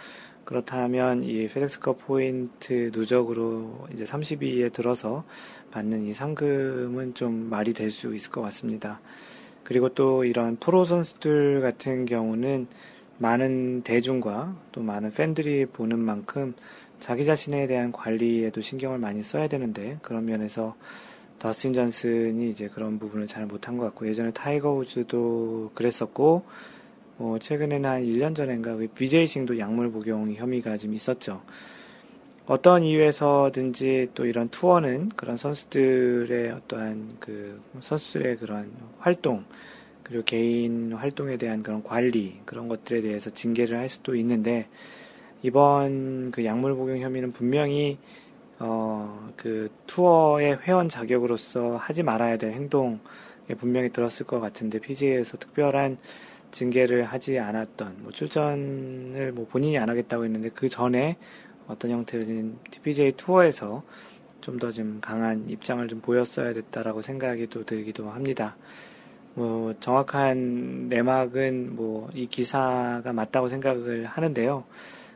[0.46, 5.24] 그렇다면 이 페덱스컵 포인트 누적으로 이제 30위에 들어서
[5.70, 9.02] 받는 이 상금은 좀 말이 될 수 있을 것 같습니다.
[9.64, 12.68] 그리고 또 이런 프로 선수들 같은 경우는
[13.18, 16.54] 많은 대중과 또 많은 팬들이 보는 만큼
[17.00, 20.74] 자기 자신에 대한 관리에도 신경을 많이 써야 되는데 그런 면에서
[21.38, 26.44] 더스틴 존슨이 이제 그런 부분을 잘 못한 것 같고 예전에 타이거 우즈도 그랬었고
[27.18, 31.42] 뭐 최근에는 한 1년 전인가 BJ 싱도 약물 복용 혐의가 좀 있었죠.
[32.46, 39.44] 어떤 이유에서든지 또 이런 투어는 그런 선수들의 어떠한 그 선수들의 그런 활동
[40.02, 44.66] 그리고 개인 활동에 대한 그런 관리 그런 것들에 대해서 징계를 할 수도 있는데
[45.42, 47.98] 이번 그 약물 복용 혐의는 분명히
[48.60, 52.98] 어, 그 투어의 회원 자격으로서 하지 말아야 될 행동에
[53.58, 55.98] 분명히 들었을 것 같은데 PGA에서 특별한
[56.50, 61.16] 징계를 하지 않았던 뭐 출전을 뭐 본인이 안 하겠다고 했는데 그 전에
[61.66, 63.82] 어떤 형태로든 PGA 투어에서
[64.40, 68.56] 좀더좀 강한 입장을 좀 보였어야 됐다라고 생각이 또 들기도 합니다.
[69.34, 74.64] 뭐 정확한 내막은 뭐 이 기사가 맞다고 생각을 하는데요.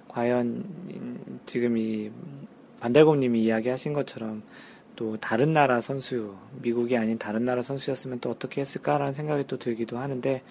[0.09, 2.11] 과연 지금 이
[2.83, 4.43] 반달곰님이 이야기하신 것처럼
[4.97, 9.99] 또 다른 나라 선수, 미국이 아닌 다른 나라 선수였으면 또 어떻게 했을까라는 생각이 또 들기도
[9.99, 10.43] 하는데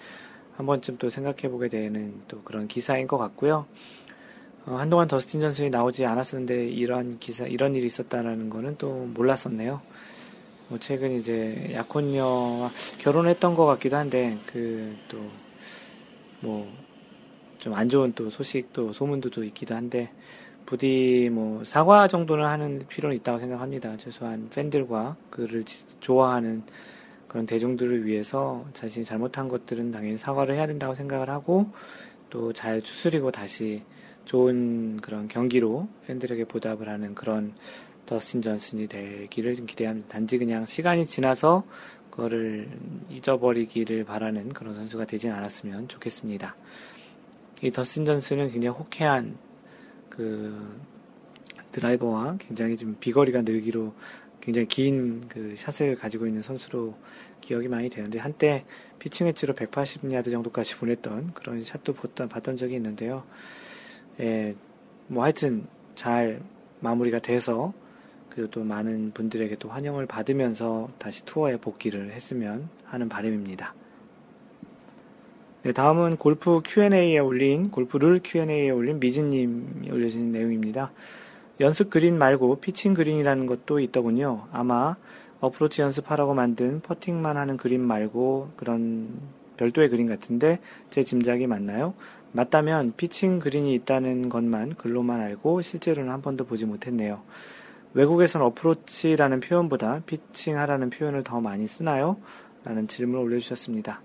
[0.56, 3.66] 한 번쯤 또 생각해 보게 되는 또 그런 기사인 것 같고요.
[4.64, 9.82] 어, 한동안 더스틴 전슨이 나오지 않았었는데 이런 기사, 이런 일이 있었다라는 거는 또 몰랐었네요.
[10.68, 15.18] 뭐 최근 이제 약혼녀와 결혼했던 것 같기도 한데 그 또
[16.42, 16.66] 뭐
[17.62, 20.10] 좀 안 좋은 또 소식도 소문도 또 있기도 한데
[20.66, 23.96] 부디 뭐 사과 정도는 하는 필요는 있다고 생각합니다.
[23.96, 25.64] 최소한 팬들과 그를
[26.00, 26.62] 좋아하는
[27.28, 31.70] 그런 대중들을 위해서 자신이 잘못한 것들은 당연히 사과를 해야 된다고 생각을 하고
[32.30, 33.82] 또 잘 추스리고 다시
[34.24, 37.54] 좋은 그런 경기로 팬들에게 보답을 하는 그런
[38.06, 40.08] 더스틴 존슨이 되기를 좀 기대합니다.
[40.08, 41.64] 단지 그냥 시간이 지나서
[42.10, 42.68] 그거를
[43.10, 46.54] 잊어버리기를 바라는 그런 선수가 되진 않았으면 좋겠습니다.
[47.62, 49.36] 이 더스틴 존슨은 굉장히 호쾌한
[50.12, 50.78] 그
[51.72, 53.94] 드라이버와 굉장히 좀 비거리가 늘기로
[54.42, 56.94] 굉장히 긴 그 샷을 가지고 있는 선수로
[57.40, 58.66] 기억이 많이 되는데 한때
[58.98, 63.24] 피칭 웨지로 180야드 정도까지 보냈던 그런 샷도 봤던, 봤던 적이 있는데요.
[64.20, 64.54] 예,
[65.06, 66.42] 뭐 하여튼 잘
[66.80, 67.72] 마무리가 돼서
[68.28, 73.74] 그리고 또 많은 분들에게 또 환영을 받으면서 다시 투어에 복귀를 했으면 하는 바람입니다.
[75.64, 80.90] 네, 다음은 골프 Q&A에 올린, 골프 룰 Q&A에 올린 미진님이 올려진 내용입니다.
[81.60, 84.48] 연습 그린 말고 피칭 그린이라는 것도 있더군요.
[84.50, 84.96] 아마
[85.38, 89.20] 어프로치 연습하라고 만든 퍼팅만 하는 그린 말고 그런
[89.56, 90.58] 별도의 그린 같은데
[90.90, 91.94] 제 짐작이 맞나요?
[92.32, 97.22] 맞다면 피칭 그린이 있다는 것만 글로만 알고 실제로는 한 번도 보지 못했네요.
[97.94, 102.16] 외국에선 어프로치라는 표현보다 피칭하라는 표현을 더 많이 쓰나요?
[102.64, 104.00] 라는 질문을 올려주셨습니다.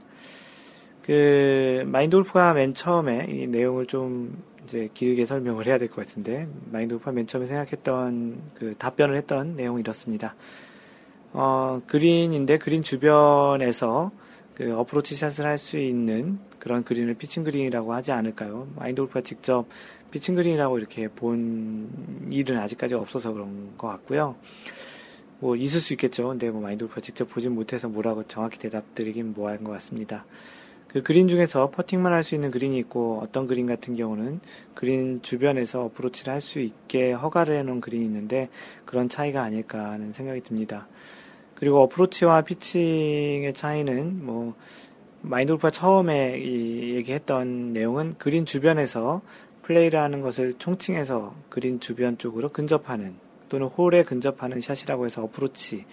[1.08, 6.48] 그 마인드 골프가 맨 처음에 이 내용을 좀 이제 길게 설명을 해야 될 것 같은데
[6.70, 10.36] 마인드 골프가 맨 처음에 생각했던 그 답변을 했던 내용이 이렇습니다.
[11.32, 14.12] 어, 그린인데 그린 주변에서
[14.54, 18.68] 그 어프로치 샷을 할 수 있는 그런 그린을 피칭 그린이라고 하지 않을까요?
[18.76, 19.66] 마인드 골프가 직접
[20.12, 21.90] 피칭 그린이라고 이렇게 본
[22.32, 24.36] 일은 아직까지 없어서 그런 것 같고요.
[25.40, 26.28] 뭐 있을 수 있겠죠.
[26.28, 30.26] 근데 뭐 마인드 골프가 직접 보진 못해서 뭐라고 정확히 대답 드리긴 뭐한 것 같습니다.
[30.98, 34.40] 그 그린 중에서 퍼팅만 할 수 있는 그린이 있고 어떤 그린 같은 경우는
[34.74, 38.50] 그린 주변에서 어프로치를 할 수 있게 허가를 해놓은 그린이 있는데
[38.86, 40.88] 그런 차이가 아닐까 하는 생각이 듭니다.
[41.54, 44.56] 그리고 어프로치와 피칭의 차이는 뭐
[45.22, 49.22] 마인드 골프가 처음에 이 얘기했던 내용은 그린 주변에서
[49.62, 53.16] 플레이를 하는 것을 총칭해서 그린 주변 쪽으로 근접하는
[53.50, 55.86] 또는 홀에 근접하는 샷이라고 해서 어프로치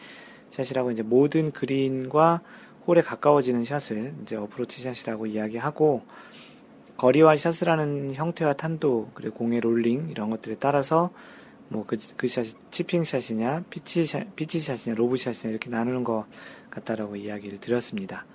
[0.48, 2.40] 샷이라고 이제 모든 그린과
[2.86, 6.02] 홀에 가까워지는 샷을 이제 어프로치 샷이라고 이야기하고
[6.96, 11.10] 거리와 샷을 하는 형태와 탄도 그리고 공의 롤링 이런 것들에 따라서
[11.68, 16.26] 뭐그 그 샷이 chipping 샷이냐 피치 샷, 피치 샷이냐 lob shot이냐 이렇게 나누는 것
[16.70, 18.26] 같다라고 이야기를 드렸습니다.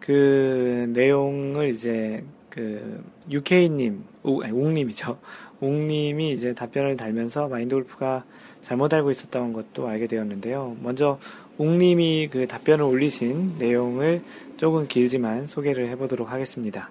[0.00, 5.18] 그 내용을 이제 그 UK님 웅님이죠.
[5.60, 8.24] 웅님이 이제 답변을 달면서 마인드 골프가
[8.60, 10.76] 잘못 알고 있었던 것도 알게 되었는데요.
[10.82, 11.18] 먼저
[11.58, 14.22] 웅님이 그 답변을 올리신 내용을
[14.56, 16.90] 조금 길지만 소개를 해보도록 하겠습니다.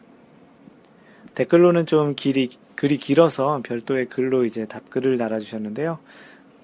[1.36, 6.00] 댓글로는 좀 길이, 글이 길어서 별도의 글로 이제 답글을 달아주셨는데요.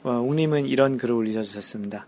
[0.04, 2.06] 어, 웅님은 이런 글을 올리셔주셨습니다.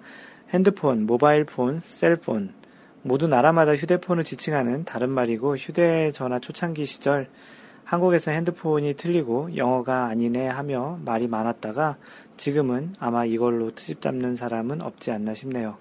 [0.52, 2.54] 핸드폰, 모바일폰, 셀폰,
[3.02, 7.28] 모두 나라마다 휴대폰을 지칭하는 다른 말이고 휴대전화 초창기 시절
[7.84, 11.98] 한국에서 핸드폰이 틀리고 영어가 아니네 하며 말이 많았다가
[12.38, 15.78] 지금은 아마 이걸로 트집 잡는 사람은 없지 않나 싶네요.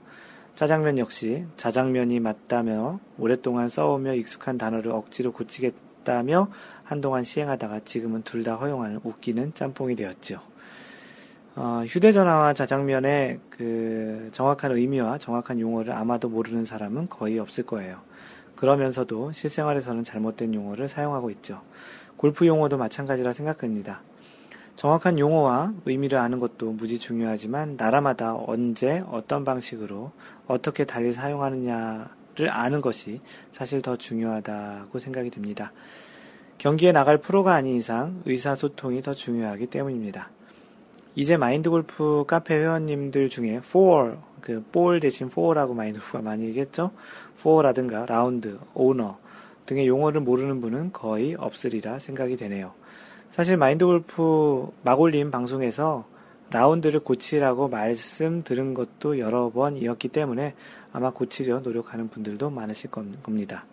[0.54, 6.48] 짜장면 역시 자장면이 맞다며 오랫동안 써오며 익숙한 단어를 억지로 고치겠다며
[6.84, 10.40] 한동안 시행하다가 지금은 둘 다 허용하는 웃기는 짬뽕이 되었죠.
[11.54, 18.00] 어, 휴대전화와 자장면의 그 정확한 의미와 정확한 용어를 아마도 모르는 사람은 거의 없을 거예요.
[18.56, 21.60] 그러면서도 실생활에서는 잘못된 용어를 사용하고 있죠.
[22.16, 24.02] 골프 용어도 마찬가지라 생각합니다.
[24.76, 30.12] 정확한 용어와 의미를 아는 것도 무지 중요하지만 나라마다 언제 어떤 방식으로
[30.46, 33.20] 어떻게 달리 사용하느냐를 아는 것이
[33.52, 35.72] 사실 더 중요하다고 생각이 듭니다.
[36.58, 40.30] 경기에 나갈 프로가 아닌 이상 의사소통이 더 중요하기 때문입니다.
[41.14, 46.90] 이제 마인드 골프 카페 회원님들 중에 4, 그, 볼 대신 4라고 마인드 골프가 많이 얘기했죠?
[47.42, 49.18] 4라든가 라운드, 오너
[49.66, 52.72] 등의 용어를 모르는 분은 거의 없으리라 생각이 되네요.
[53.32, 56.04] 사실 마인드 골프 마골림 방송에서
[56.50, 60.54] 라운드를 고치라고 말씀 들은 것도 여러 번이었기 때문에
[60.92, 63.64] 아마 고치려 노력하는 분들도 많으실 겁니다.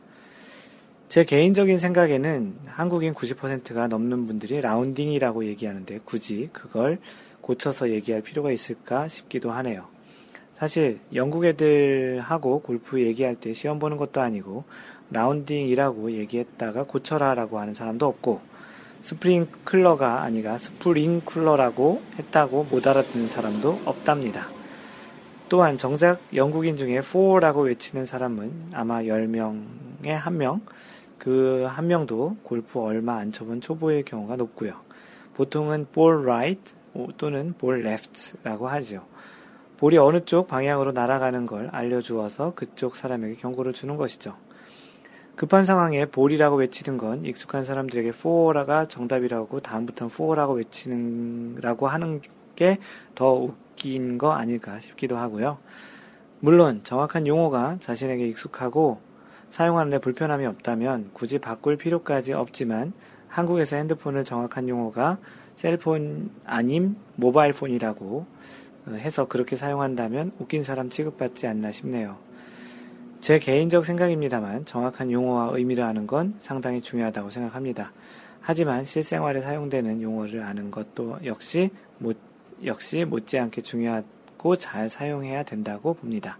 [1.09, 6.99] 제 개인적인 생각에는 한국인 90%가 넘는 분들이 라운딩이라고 얘기하는데 굳이 그걸
[7.41, 9.87] 고쳐서 얘기할 필요가 있을까 싶기도 하네요.
[10.55, 14.63] 사실 영국 애들하고 골프 얘기할 때 시험 보는 것도 아니고
[15.11, 18.48] 라운딩이라고 얘기했다가 고쳐라라고 하는 사람도 없고
[19.01, 24.47] 스프링클러가 아니라 스프링쿨러라고 했다고 못 알아듣는 사람도 없답니다.
[25.49, 30.61] 또한 정작 영국인 중에 4라고 외치는 사람은 아마 10명에 1명,
[31.17, 34.73] 그한 명도 골프 얼마 안 쳐본 초보의 경우가 높고요.
[35.33, 36.73] 보통은 볼 right
[37.17, 39.05] 또는 볼 left라고 하죠.
[39.77, 44.35] 볼이 어느 쪽 방향으로 날아가는 걸 알려주어서 그쪽 사람에게 경고를 주는 것이죠.
[45.39, 52.19] 급한 상황에 볼이라고 외치는 건 익숙한 사람들에게 4라가 정답이라고 다음부터는 4라고 외치는라고 하는
[52.57, 52.77] 게
[53.15, 55.57] 더 웃긴 거 아닐까 싶기도 하고요.
[56.41, 58.99] 물론 정확한 용어가 자신에게 익숙하고
[59.49, 62.91] 사용하는데 불편함이 없다면 굳이 바꿀 필요까지 없지만
[63.29, 65.19] 한국에서 핸드폰을 정확한 용어가
[65.55, 68.25] 셀폰 아님 모바일폰이라고
[68.89, 72.28] 해서 그렇게 사용한다면 웃긴 사람 취급받지 않나 싶네요.
[73.21, 77.91] 제 개인적 생각입니다만 정확한 용어와 의미를 아는 건 상당히 중요하다고 생각합니다.
[78.39, 82.17] 하지만 실생활에 사용되는 용어를 아는 것도 역시 못,
[82.63, 86.39] 역시 못지않게 중요하고 잘 사용해야 된다고 봅니다.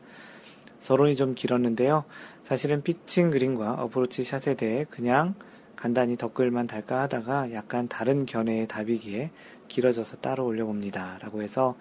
[0.80, 2.06] 서론이 좀 길었는데요.
[2.44, 5.36] 사실은 피칭 그린과 어프로치 샷에 대해 그냥
[5.76, 9.32] 간단히 댓글만 달까 하다가 약간 다른 견해의 답이기에
[9.68, 11.20] 길어져서 따로 올려봅니다.
[11.22, 11.76] 라고 해서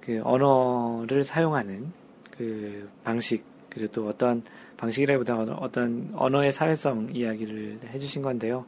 [0.00, 1.92] 그 언어를 사용하는
[2.30, 4.42] 그 방식, 그리고 또 어떤
[4.76, 8.66] 방식이라기보다 어떤 언어의 사회성 이야기를 해주신 건데요.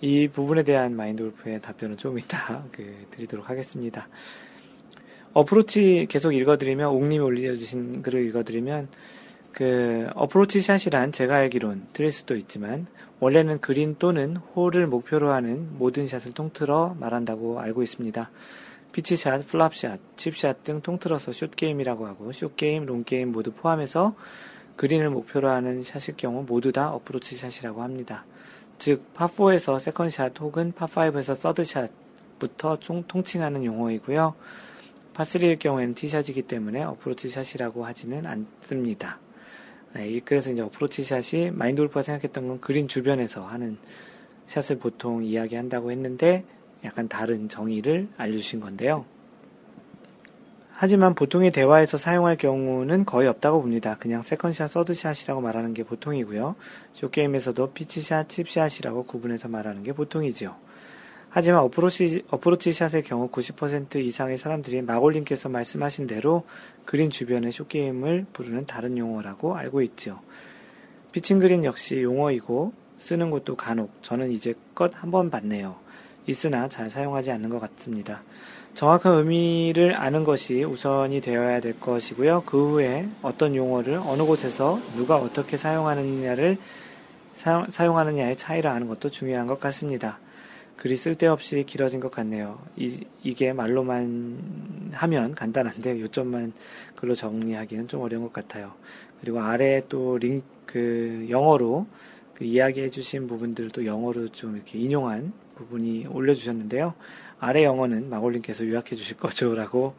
[0.00, 4.08] 이 부분에 대한 마인드 골프의 답변은 좀 이따 그 드리도록 하겠습니다.
[5.32, 8.88] 어프로치 계속 읽어드리면, 옥님이 올려주신 글을 읽어드리면,
[9.52, 12.86] 그 어프로치 샷이란 제가 알기론 틀릴 수도 있지만
[13.20, 18.30] 원래는 그린 또는 홀을 목표로 하는 모든 샷을 통틀어 말한다고 알고 있습니다.
[18.92, 24.14] 피치샷, flop shot, 칩샷 등 통틀어서 short game이라고 하고 short game, long game 모두 포함해서
[24.76, 28.24] 그린을 목표로 하는 샷일 경우 모두 다 어프로치 샷이라고 합니다.
[28.78, 34.34] 즉, 파4에서 second shot 혹은 파5에서 서드샷부터 총, 통칭하는 용어이고요.
[35.14, 39.18] 파3일 경우에는 티샷이기 때문에 어프로치 샷이라고 하지는 않습니다.
[39.94, 43.76] 네, 그래서 이제 어프로치 샷이 마인드 골프가 생각했던 건 그린 주변에서 하는
[44.46, 46.44] 샷을 보통 이야기한다고 했는데
[46.84, 49.04] 약간 다른 정의를 알려주신 건데요.
[50.74, 53.96] 하지만 보통의 대화에서 사용할 경우는 거의 없다고 봅니다.
[54.00, 56.56] 그냥 second shot, third shot이라고 말하는 게 보통이고요.
[56.94, 60.56] short game에서도 피치샷, 칩샷이라고 구분해서 말하는 게 보통이지요.
[61.28, 66.44] 하지만 어프로치, 어프로치 샷의 경우 90% 이상의 사람들이 마골님께서 말씀하신 대로
[66.84, 70.18] 그린 주변의 쇼게임을 부르는 다른 용어라고 알고 있지요.
[71.12, 75.76] 피칭 그린 역시 용어이고 쓰는 것도 간혹 저는 이제껏 한 번 봤네요.
[76.26, 78.22] 있으나 잘 사용하지 않는 것 같습니다.
[78.74, 82.44] 정확한 의미를 아는 것이 우선이 되어야 될 것이고요.
[82.46, 86.56] 그 후에 어떤 용어를 어느 곳에서 누가 어떻게 사용하느냐를
[87.36, 90.18] 사용, 하느냐의 차이를 아는 것도 중요한 것 같습니다.
[90.76, 92.58] 글이 쓸데없이 길어진 것 같네요.
[92.76, 96.52] 이, 이게 말로만 하면 간단한데 요점만
[96.96, 98.72] 글로 정리하기는 좀 어려운 것 같아요.
[99.20, 101.86] 그리고 아래 또 링크, 그 영어로
[102.34, 106.94] 그 이야기해 주신 부분들도 영어로 좀 이렇게 인용한 부분이 올려주셨는데요.
[107.40, 109.94] 아래 영어는 마골님께서 요약해 주실 거죠 라고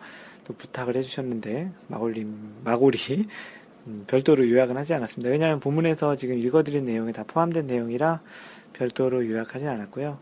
[0.45, 3.28] 또 부탁을 해주셨는데 마골님 마골이
[3.88, 5.30] 음, 별도로 요약은 하지 않았습니다.
[5.30, 8.22] 왜냐하면 본문에서 지금 읽어드린 내용에 다 포함된 내용이라
[8.74, 10.18] 별도로 요약하진 않았고요.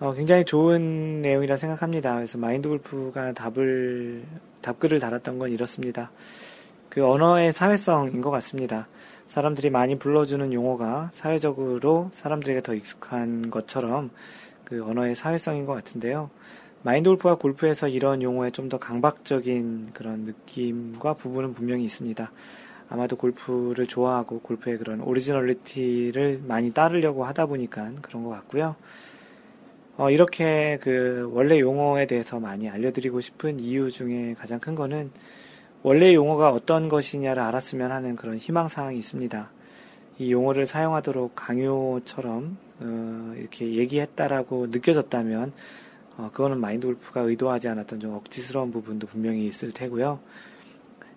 [0.00, 2.14] 어, 굉장히 좋은 내용이라 생각합니다.
[2.14, 4.24] 그래서 마인드 골프가 답을
[4.60, 6.10] 답글을 달았던 건 이렇습니다.
[6.88, 8.88] 그 언어의 사회성인 것 같습니다.
[9.34, 14.10] 사람들이 많이 불러주는 용어가 사회적으로 사람들에게 더 익숙한 것처럼
[14.62, 16.30] 그 언어의 사회성인 것 같은데요.
[16.84, 22.30] 마인드 골프와 골프에서 이런 용어에 좀 더 강박적인 그런 느낌과 부분은 분명히 있습니다.
[22.88, 28.76] 아마도 골프를 좋아하고 골프의 그런 originality를 많이 따르려고 하다 보니까 그런 것 같고요.
[29.96, 35.10] 어, 이렇게 그 원래 용어에 대해서 많이 알려드리고 싶은 이유 중에 가장 큰 거는
[35.86, 39.50] 원래 용어가 어떤 것이냐를 알았으면 하는 그런 희망사항이 있습니다.
[40.18, 45.52] 이 용어를 사용하도록 강요처럼 어, 이렇게 얘기했다라고 느껴졌다면
[46.16, 50.20] 어, 그거는 마인드 골프가 의도하지 않았던 좀 억지스러운 부분도 분명히 있을 테고요.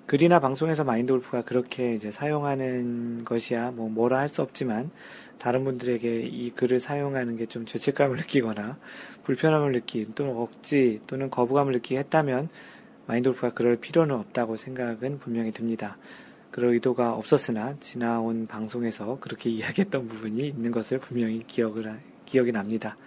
[0.05, 4.91] 글이나 방송에서 마인드 골프가 그렇게 이제 사용하는 것이야 뭐 뭐라 할 수 없지만
[5.37, 8.77] 다른 분들에게 이 글을 사용하는 게 좀 죄책감을 느끼거나
[9.23, 12.49] 불편함을 느낀 또는 억지 또는 거부감을 느끼게 했다면
[13.07, 15.97] 마인드 골프가 그럴 필요는 없다고 생각은 분명히 듭니다.
[16.51, 22.97] 그럴 의도가 없었으나 지나온 방송에서 그렇게 이야기했던 부분이 있는 것을 분명히 기억을 기억이 납니다.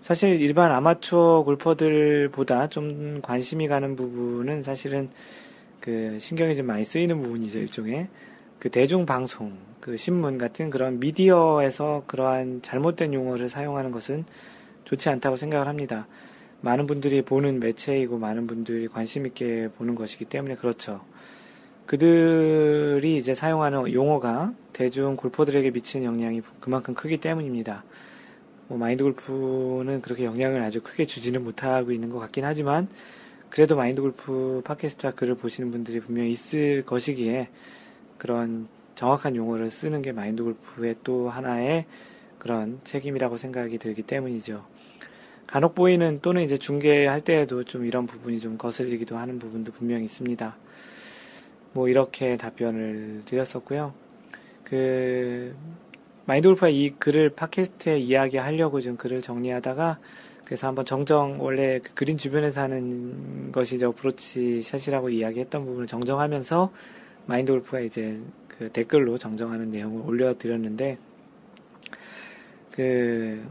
[0.00, 5.10] 사실 일반 아마추어 골퍼들보다 좀 관심이 가는 부분은 사실은
[5.78, 8.08] 그 신경이 좀 많이 쓰이는 부분이죠 일종의
[8.58, 14.24] 그 대중 방송 그 신문 같은 그런 미디어에서 그러한 잘못된 용어를 사용하는 것은
[14.84, 16.06] 좋지 않다고 생각을 합니다.
[16.62, 21.00] 많은 분들이 보는 매체이고 많은 분들이 관심 있게 보는 것이기 때문에 그렇죠.
[21.86, 27.84] 그들이 이제 사용하는 용어가 대중 골퍼들에게 미치는 영향이 그만큼 크기 때문입니다.
[28.68, 32.88] 뭐 마인드 골프는 그렇게 영향을 아주 크게 주지는 못하고 있는 것 같긴 하지만
[33.48, 37.48] 그래도 마인드 골프 팟캐스트와 글을 보시는 분들이 분명히 있을 것이기에
[38.16, 41.86] 그런 정확한 용어를 쓰는 게 마인드 골프의 또 하나의
[42.38, 44.64] 그런 책임이라고 생각이 들기 때문이죠.
[45.50, 50.56] 간혹 보이는 또는 이제 중계할 때에도 좀 이런 부분이 좀 거슬리기도 하는 부분도 분명히 있습니다.
[51.72, 53.92] 뭐 이렇게 답변을 드렸었고요.
[54.62, 55.52] 그
[56.24, 59.98] 마인드 골프가 이 글을 팟캐스트에 이야기하려고 좀 글을 정리하다가
[60.44, 66.72] 그래서 한번 정정 원래 그 그린 주변에서 하는 것이 저 브로치 샷이라고 이야기했던 부분을 정정하면서
[67.26, 70.98] 마인드 골프가 이제 그 댓글로 정정하는 내용을 올려드렸는데
[72.70, 73.42] 그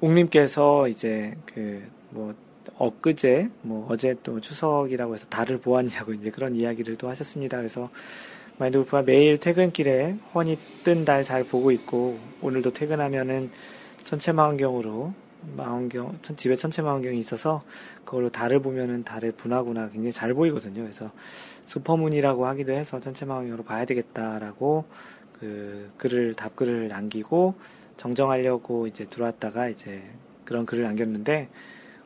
[0.00, 2.34] 옥님께서 이제 그뭐
[2.78, 7.56] 엊그제 뭐 어제 또 추석이라고 해서 달을 보았냐고 이제 그런 이야기를 또 하셨습니다.
[7.56, 7.90] 그래서
[8.58, 13.50] 마인드 골프가 매일 퇴근길에 훤히 뜬 달 잘 보고 있고 오늘도 퇴근하면은
[14.04, 15.12] 천체망원경으로
[15.56, 17.62] 망원경 집에 천체망원경이 있어서
[18.04, 20.82] 그걸로 달을 보면은 달의 분화구나 굉장히 잘 보이거든요.
[20.82, 21.10] 그래서
[21.66, 24.84] 슈퍼문이라고 하기도 해서 천체망원경으로 봐야 되겠다라고
[25.38, 27.54] 그 글을 답글을 남기고
[27.96, 30.02] 정정하려고 이제 들어왔다가 이제
[30.44, 31.48] 그런 글을 남겼는데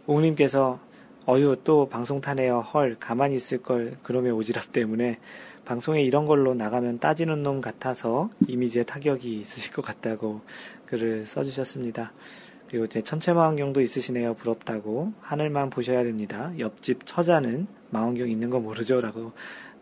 [0.07, 0.80] 옥님께서
[1.28, 5.18] 어유 또 방송 타네요 헐 가만히 있을 걸 그놈의 오지랖 때문에
[5.64, 10.41] 방송에 이런 걸로 나가면 따지는 놈 같아서 이미지에 타격이 있으실 것 같다고
[10.86, 12.12] 글을 써주셨습니다.
[12.68, 14.34] 그리고 이제 천체망원경도 있으시네요.
[14.34, 15.12] 부럽다고.
[15.20, 16.53] 하늘만 보셔야 됩니다.
[16.59, 19.01] 옆집 처자는 망원경 있는 거 모르죠?
[19.01, 19.32] 라고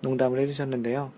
[0.01, 1.13] 농담을 해주셨는데요.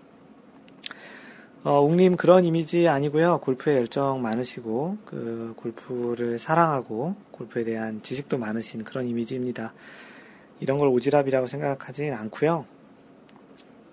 [1.63, 3.39] 어, 웅님 그런 이미지 아니고요.
[3.41, 9.71] 골프에 열정 많으시고, 그, 골프를 사랑하고, 골프에 대한 지식도 많으신 그런 이미지입니다.
[10.59, 12.65] 이런 걸 오지랖이라고 생각하지는 않고요.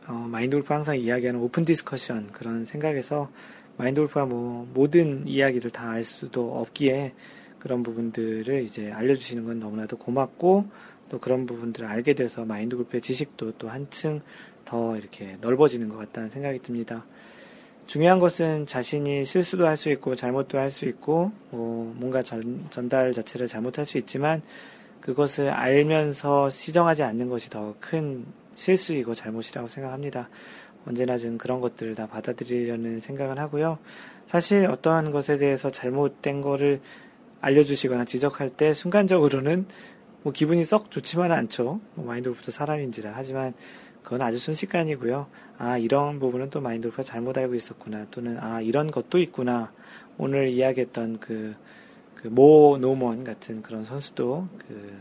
[0.06, 3.30] 어, 마인드 골프 항상 이야기하는 open discussion 그런 생각에서
[3.76, 7.12] 마인드 골프가 뭐 모든 이야기를 다 알 수도 없기에
[7.58, 10.66] 그런 부분들을 이제 알려주시는 건 너무나도 고맙고
[11.10, 14.22] 또 그런 부분들을 알게 돼서 마인드 골프의 지식도 또 한층
[14.64, 17.04] 더 이렇게 넓어지는 것 같다는 생각이 듭니다.
[17.88, 23.12] 중요한 것은 자신이 실수도 할 수 있고 잘못도 할 수 있고 뭐 뭔가 전, 전달
[23.14, 24.42] 자체를 잘못할 수 있지만
[25.00, 30.28] 그것을 알면서 시정하지 않는 것이 더 큰 실수이고 잘못이라고 생각합니다.
[30.86, 33.78] 언제나 좀 그런 것들을 다 받아들이려는 생각을 하고요.
[34.26, 36.80] 사실 어떠한 것에 대해서 잘못된 거를
[37.40, 39.66] 알려주시거나 지적할 때 순간적으로는
[40.24, 41.80] 뭐 기분이 썩 좋지만은 않죠.
[41.94, 43.12] 뭐 마인드골프도 사람인지라.
[43.14, 43.54] 하지만
[44.02, 45.26] 그건 아주 순식간이고요.
[45.58, 48.06] 아, 이런 부분은 또 마인드골프가 잘못 알고 있었구나.
[48.10, 49.72] 또는 아, 이런 것도 있구나.
[50.16, 51.54] 오늘 이야기했던 그,
[52.14, 54.96] 그, 모 노먼 같은 그런 선수도 그,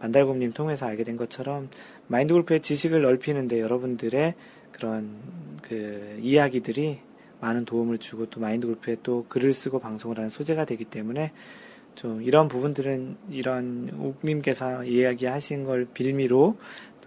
[0.00, 1.68] 만달곰님 통해서 알게 된 것처럼
[2.06, 4.34] 마인드골프의 지식을 넓히는데 여러분들의
[4.72, 5.16] 그런
[5.62, 7.00] 그 이야기들이
[7.40, 11.32] 많은 도움을 주고 또 마인드 골프에 또 글을 쓰고 방송을 하는 소재가 되기 때문에
[11.94, 16.56] 좀 이런 부분들은 이런 옥님께서 이야기하신 걸 빌미로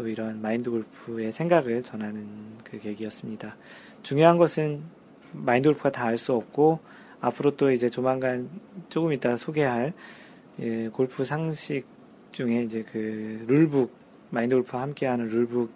[0.01, 2.27] 또 이런 마인드 골프의 생각을 전하는
[2.63, 3.55] 그 계기였습니다.
[4.01, 4.81] 중요한 것은
[5.31, 6.79] 마인드 골프가 다 알 수 없고
[7.19, 8.49] 앞으로 또 이제 조만간
[8.89, 9.93] 조금 이따 소개할
[10.59, 11.85] 예, 골프 상식
[12.31, 13.93] 중에 이제 그 룰북
[14.31, 15.71] 마인드 골프와 함께하는 룰북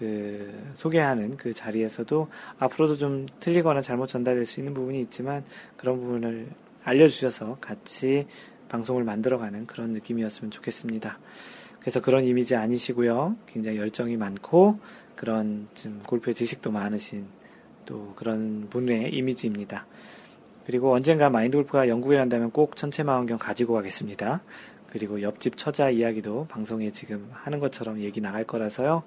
[0.00, 5.44] 그 소개하는 그 자리에서도 앞으로도 좀 틀리거나 잘못 전달될 수 있는 부분이 있지만
[5.76, 6.48] 그런 부분을
[6.82, 8.26] 알려주셔서 같이
[8.68, 11.20] 방송을 만들어가는 그런 느낌이었으면 좋겠습니다.
[11.82, 13.36] 그래서 그런 이미지 아니시고요.
[13.46, 14.78] 굉장히 열정이 많고
[15.16, 17.26] 그런 좀 골프의 지식도 많으신
[17.84, 19.86] 또 그런 분의 이미지입니다.
[20.64, 24.42] 그리고 언젠가 마인드 골프가 영국에 간다면 꼭 천체망원경 가지고 가겠습니다.
[24.90, 29.02] 그리고 옆집 처자 이야기도 방송에 지금 하는 것처럼 얘기 나갈 거라서요.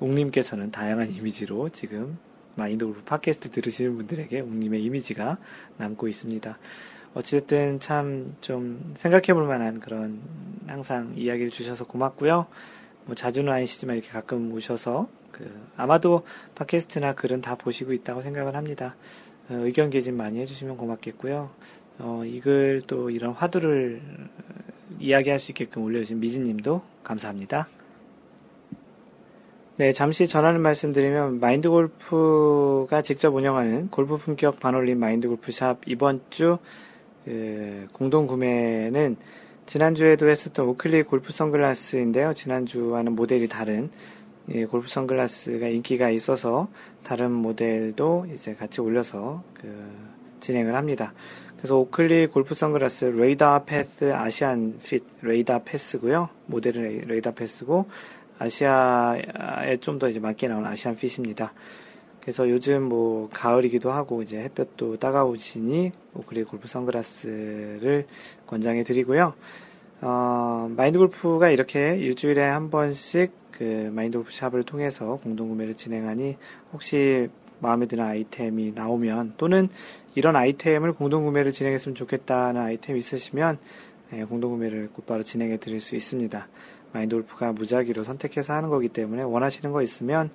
[0.00, 2.18] 옥님께서는 다양한 이미지로 지금
[2.54, 5.36] 마인드 골프 팟캐스트 들으시는 분들에게 옥님의 이미지가
[5.76, 6.58] 남고 있습니다.
[7.16, 10.20] 어쨌든 참 좀 생각해 볼 만한 그런
[10.66, 12.46] 항상 이야기를 주셔서 고맙고요.
[13.06, 16.22] 뭐 자주는 아니시지만 이렇게 가끔 오셔서 그 아마도
[16.54, 18.96] 팟캐스트나 글은 다 보시고 있다고 생각을 합니다.
[19.48, 21.50] 어, 의견 개진 많이 해주시면 고맙겠고요.
[22.00, 24.02] 어, 이 글 또 이런 화두를
[24.98, 27.68] 이야기할 수 있게끔 올려주신 미진님도 감사합니다.
[29.78, 36.58] 네, 잠시 전하는 말씀드리면 마인드 골프가 직접 운영하는 골프 품격 반올림 마인드 골프샵 이번 주
[37.26, 39.16] 그, 공동 구매는
[39.66, 42.32] 지난주에도 했었던 오클리 골프 선글라스인데요.
[42.34, 43.90] 지난주와는 모델이 다른
[44.54, 46.68] 예, 골프 선글라스가 인기가 있어서
[47.02, 49.90] 다른 모델도 이제 같이 올려서 그
[50.38, 51.12] 진행을 합니다.
[51.56, 56.28] 그래서 오클리 골프 선글라스 Radar Path Asian fit Radar Path고요.
[56.46, 57.88] 모델은 Radar Path고
[58.38, 61.52] 아시아에 좀 더 이제 맞게 나온 Asian fit입니다.
[62.26, 68.08] 그래서 요즘 뭐 가을이기도 하고 이제 햇볕도 따가우시니 오클리 골프 선글라스를
[68.48, 69.32] 권장해 드리고요.
[70.00, 76.36] 어, 마인드 골프가 이렇게 일주일에 한 번씩 그 마인드 골프 샵을 통해서 공동 구매를 진행하니
[76.72, 77.28] 혹시
[77.60, 79.68] 마음에 드는 아이템이 나오면 또는
[80.16, 83.58] 이런 아이템을 공동 구매를 진행했으면 좋겠다는 아이템 있으시면
[84.14, 86.48] 예, 공동 구매를 곧바로 진행해 드릴 수 있습니다.
[86.92, 90.30] 마인드 골프가 무작위로 선택해서 하는 거기 때문에 원하시는 거 있으면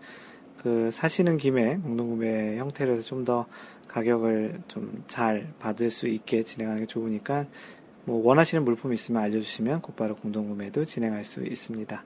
[0.61, 3.45] 그 사시는 김에 공동 구매 형태로 해서 좀 더
[3.87, 7.45] 가격을 좀 잘 받을 수 있게 진행하는 게 좋으니까
[8.05, 12.03] 뭐 원하시는 물품 있으면 알려주시면 곧바로 공동 구매도 진행할 수 있습니다.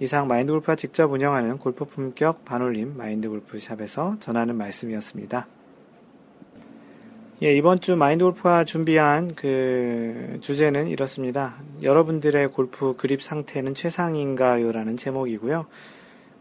[0.00, 5.46] 이상 마인드 골프가 직접 운영하는 골프 품격 반올림 마인드 골프 샵에서 전하는 말씀이었습니다.
[7.42, 11.56] 예, 이번 주 마인드 골프가 준비한 그 주제는 이렇습니다.
[11.82, 14.72] 여러분들의 골프 그립 상태는 최상인가요?
[14.72, 15.66] 라는 제목이고요.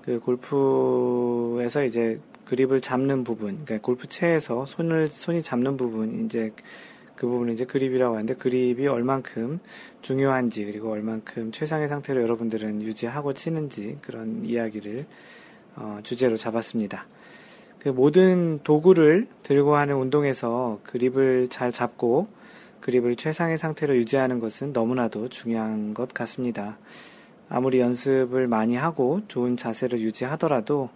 [0.06, 6.52] 그 골프에서 이제 그립을 잡는 부분, 그러니까 골프채에서 손을, 손이 잡는 부분, 이제
[7.16, 9.60] 그 부분을 이제 그립이라고 하는데 그립이 얼만큼
[10.02, 15.06] 중요한지 그리고 얼만큼 최상의 상태로 여러분들은 유지하고 치는지 그런 이야기를
[15.78, 17.08] 어, 주제로 잡았습니다.
[17.80, 22.28] 그 모든 도구를 들고 하는 운동에서 그립을 잘 잡고
[22.82, 26.78] 그립을 최상의 상태로 유지하는 것은 너무나도 중요한 것 같습니다.
[27.50, 30.90] 아무리 연습을 많이 하고 좋은 자세를 유지하더라도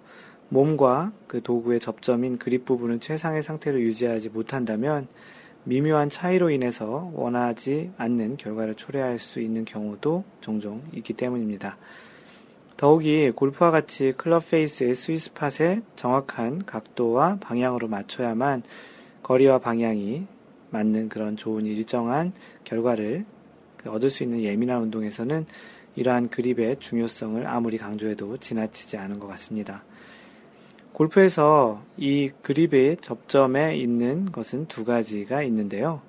[0.50, 5.08] 몸과 그 도구의 접점인 그립 부분을 최상의 상태로 유지하지 못한다면
[5.64, 11.78] 미묘한 차이로 인해서 원하지 않는 결과를 초래할 수 있는 경우도 종종 있기 때문입니다.
[12.78, 18.64] 더욱이 골프와 같이 클럽 페이스의 스위스팟에 정확한 각도와 방향으로 맞춰야만
[19.22, 20.26] 거리와 방향이
[20.72, 22.32] 맞는 그런 좋은 일정한
[22.64, 23.26] 결과를
[23.86, 25.46] 얻을 수 있는 예민한 운동에서는
[26.00, 29.84] 이러한 그립의 중요성을 아무리 강조해도 지나치지 않은 것 같습니다.
[30.94, 36.02] 골프에서 이 그립의 접점에 있는 것은 두 가지가 있는데요.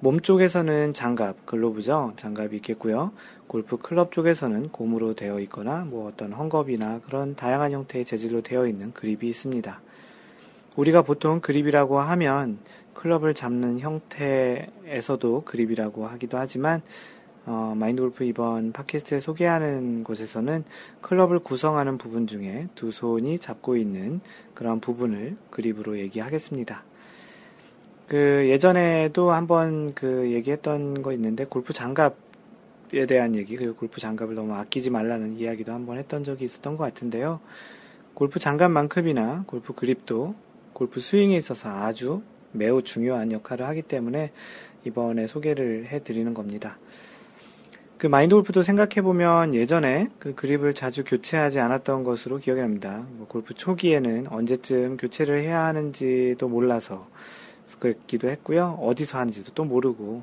[0.00, 2.12] 몸 쪽에서는 장갑, 글로브죠.
[2.16, 3.12] 장갑이 있겠고요.
[3.46, 8.92] 골프 클럽 쪽에서는 고무로 되어 있거나 뭐 어떤 헝겊이나 그런 다양한 형태의 재질로 되어 있는
[8.92, 9.80] 그립이 있습니다.
[10.76, 12.58] 우리가 보통 그립이라고 하면
[12.92, 16.82] 클럽을 잡는 형태에서도 그립이라고 하기도 하지만
[17.46, 20.64] 어, 마인드 골프 이번 팟캐스트에 소개하는 곳에서는
[21.02, 24.20] 클럽을 구성하는 부분 중에 두 손이 잡고 있는
[24.54, 26.84] 그런 부분을 그립으로 얘기하겠습니다.
[28.08, 34.54] 그 예전에도 한번 그 얘기했던 거 있는데 골프 장갑에 대한 얘기 그리고 골프 장갑을 너무
[34.54, 37.40] 아끼지 말라는 이야기도 한번 했던 적이 있었던 것 같은데요.
[38.14, 40.34] 골프 장갑만큼이나 골프 그립도
[40.72, 42.22] 골프 스윙에 있어서 아주
[42.52, 44.32] 매우 중요한 역할을 하기 때문에
[44.84, 46.78] 이번에 소개를 해 드리는 겁니다.
[47.98, 53.06] 그 마인드 골프도 생각해보면 예전에 그 그립을 자주 교체하지 않았던 것으로 기억이 납니다.
[53.12, 57.08] 뭐 골프 초기에는 언제쯤 교체를 해야 하는지도 몰라서
[57.78, 58.78] 그랬기도 했고요.
[58.82, 60.22] 어디서 하는지도 또 모르고,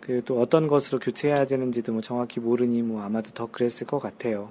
[0.00, 4.50] 그 또 어떤 것으로 교체해야 되는지도 뭐 정확히 모르니 뭐 아마도 더 그랬을 것 같아요.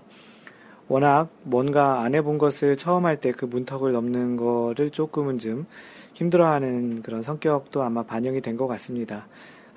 [0.88, 5.66] 워낙 뭔가 안 해본 것을 처음 할 때 그 문턱을 넘는 거를 조금은 좀
[6.14, 9.28] 힘들어하는 그런 성격도 아마 반영이 된 것 같습니다.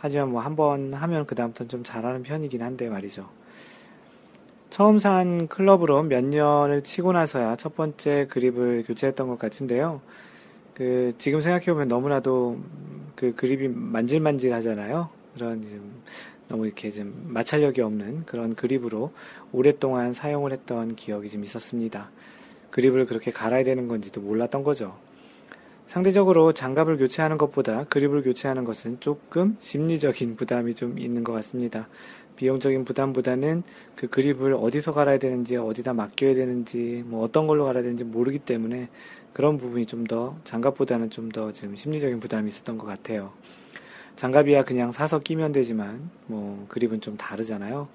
[0.05, 3.27] 하지만 뭐 한 번 하면 그다음부터는 좀 잘하는 편이긴 한데 말이죠.
[4.69, 10.03] 처음 산 클럽으로 몇 년을 치고 나서야 첫 번째 그립을 교체했던 것 같은데요.
[10.75, 12.59] 그 지금 생각해보면 너무나도
[13.17, 15.09] 그 그립이 만질만질 하잖아요.
[15.33, 16.03] 그런 좀
[16.49, 19.11] 너무 이렇게 좀 마찰력이 없는 그런 그립으로
[19.53, 22.11] 오랫동안 사용을 했던 기억이 좀 있었습니다.
[22.71, 24.99] 그립을 그렇게 갈아야 되는 건지도 몰랐던 거죠.
[25.87, 31.89] 상대적으로 장갑을 교체하는 것보다 그립을 교체하는 것은 조금 심리적인 부담이 좀 있는 것 같습니다.
[32.37, 33.63] 비용적인 부담보다는
[33.95, 38.89] 그 그립을 어디서 갈아야 되는지, 어디다 맡겨야 되는지, 뭐 어떤 걸로 갈아야 되는지 모르기 때문에
[39.33, 43.33] 그런 부분이 좀 더 장갑보다는 좀 더 지금 심리적인 부담이 있었던 것 같아요.
[44.17, 47.89] 장갑이야 그냥 사서 끼면 되지만 뭐 그립은 좀 다르잖아요.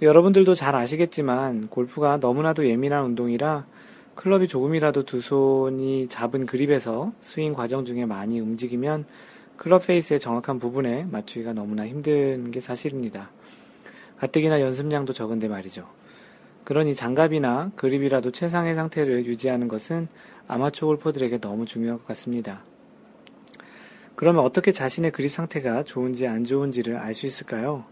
[0.00, 3.66] 여러분들도 잘 아시겠지만 골프가 너무나도 예민한 운동이라
[4.18, 9.04] 클럽이 조금이라도 두 손이 잡은 그립에서 스윙 과정 중에 많이 움직이면
[9.56, 13.30] 클럽 페이스의 정확한 부분에 맞추기가 너무나 힘든 게 사실입니다.
[14.18, 15.86] 가뜩이나 연습량도 적은데 말이죠.
[16.64, 20.08] 그러니 장갑이나 그립이라도 최상의 상태를 유지하는 것은
[20.48, 22.64] 아마추어 골퍼들에게 너무 중요할 것 같습니다.
[24.16, 27.84] 그러면 어떻게 자신의 그립 상태가 좋은지 안 좋은지를 알 수 있을까요?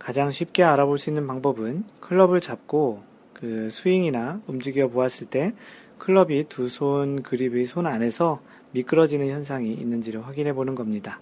[0.00, 3.11] 가장 쉽게 알아볼 수 있는 방법은 클럽을 잡고
[3.42, 5.52] 그 스윙이나 움직여 보았을 때
[5.98, 8.40] 클럽이 두 손 그립의 손 안에서
[8.70, 11.20] 미끄러지는 현상이 있는지를 확인해 보는 겁니다.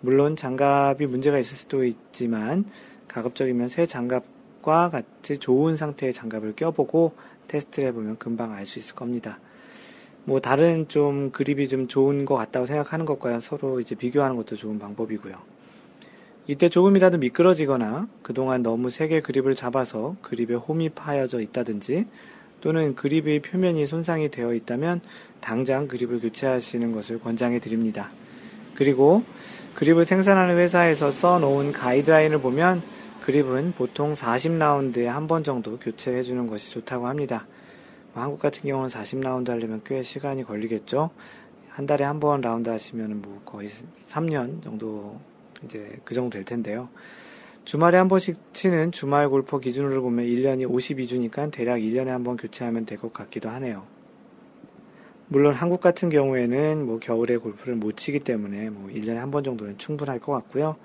[0.00, 2.64] 물론 장갑이 문제가 있을 수도 있지만
[3.06, 7.14] 가급적이면 새 장갑과 같이 좋은 상태의 장갑을 껴보고
[7.46, 9.38] 테스트를 해보면 금방 알 수 있을 겁니다.
[10.24, 14.80] 뭐 다른 좀 그립이 좀 좋은 것 같다고 생각하는 것과 서로 이제 비교하는 것도 좋은
[14.80, 15.51] 방법이고요.
[16.46, 22.06] 이때 조금이라도 미끄러지거나 그동안 너무 세게 그립을 잡아서 그립에 홈이 파여져 있다든지
[22.60, 25.00] 또는 그립의 표면이 손상이 되어 있다면
[25.40, 28.10] 당장 그립을 교체하시는 것을 권장해 드립니다.
[28.74, 29.22] 그리고
[29.74, 32.82] 그립을 생산하는 회사에서 써놓은 가이드라인을 보면
[33.22, 37.46] 그립은 보통 40라운드에 한 번 정도 교체해 주는 것이 좋다고 합니다.
[38.14, 41.10] 뭐 한국 같은 경우는 40라운드 하려면 꽤 시간이 걸리겠죠.
[41.68, 45.18] 한 달에 한 번 라운드 하시면 뭐 거의 3년 정도
[45.64, 46.88] 이제 그 정도 될 텐데요.
[47.64, 52.86] 주말에 한 번씩 치는 주말 골퍼 기준으로 보면 1년이 52주니까 대략 1년에 한 번 교체하면
[52.86, 53.84] 될 것 같기도 하네요.
[55.28, 59.78] 물론 한국 같은 경우에는 뭐 겨울에 골프를 못 치기 때문에 뭐 1년에 한 번 정도는
[59.78, 60.76] 충분할 것 같고요.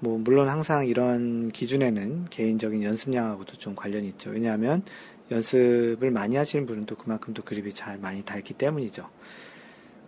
[0.00, 4.30] 뭐 물론 항상 이런 기준에는 개인적인 연습량하고도 좀 관련이 있죠.
[4.30, 4.82] 왜냐하면
[5.30, 9.08] 연습을 많이 하시는 분은 또 그만큼 또 그립이 잘 많이 닳기 때문이죠.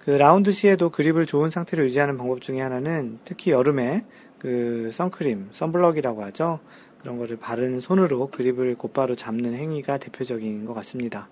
[0.07, 4.05] 그 라운드 시에도 그립을 좋은 상태로 유지하는 방법 중에 하나는 특히 여름에
[4.39, 6.61] 그 선크림, 선블럭이라고 하죠.
[7.01, 11.28] 그런 거를 바른 손으로 그립을 곧바로 잡는 행위가 대표적인 것 같습니다.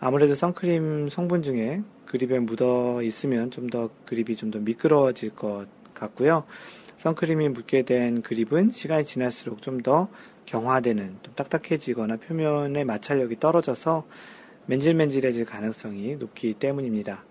[0.00, 6.42] 아무래도 선크림 성분 중에 그립에 묻어 있으면 좀 더 그립이 좀 더 미끄러워질 것 같고요.
[6.96, 10.08] 선크림이 묻게 된 그립은 시간이 지날수록 좀 더
[10.46, 14.04] 경화되는, 좀 딱딱해지거나 표면의 마찰력이 떨어져서
[14.66, 17.22] 맨질맨질해질 가능성이 높기 때문입니다.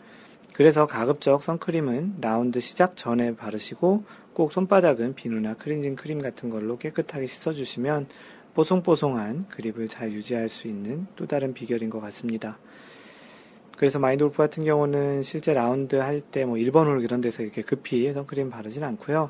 [0.60, 4.04] 그래서 가급적 선크림은 라운드 시작 전에 바르시고
[4.34, 8.10] 꼭 손바닥은 비누나 클렌징 크림 같은 걸로 깨끗하게 씻어주시면
[8.56, 12.60] 뽀송뽀송한 그립을 잘 유지할 수 있는 또 다른 비결인 것 같습니다.
[13.78, 18.12] 그래서 마인드 골프 같은 경우는 실제 라운드 할 때뭐 1번 홀 이런 데서 이렇게 급히
[18.12, 19.30] 선크림 바르진 않고요.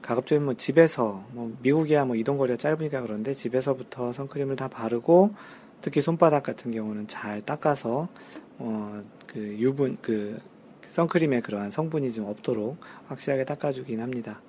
[0.00, 5.34] 가급적이면 뭐 집에서 뭐 미국이야 뭐 이동 거리가 짧으니까 그런데 집에서부터 선크림을 다 바르고
[5.82, 8.08] 특히 손바닥 같은 경우는 잘 닦아서
[8.58, 10.38] 어 그 유분 그
[10.92, 12.76] 선크림에 그러한 성분이 좀 없도록
[13.08, 14.42] 확실하게 닦아주긴 합니다.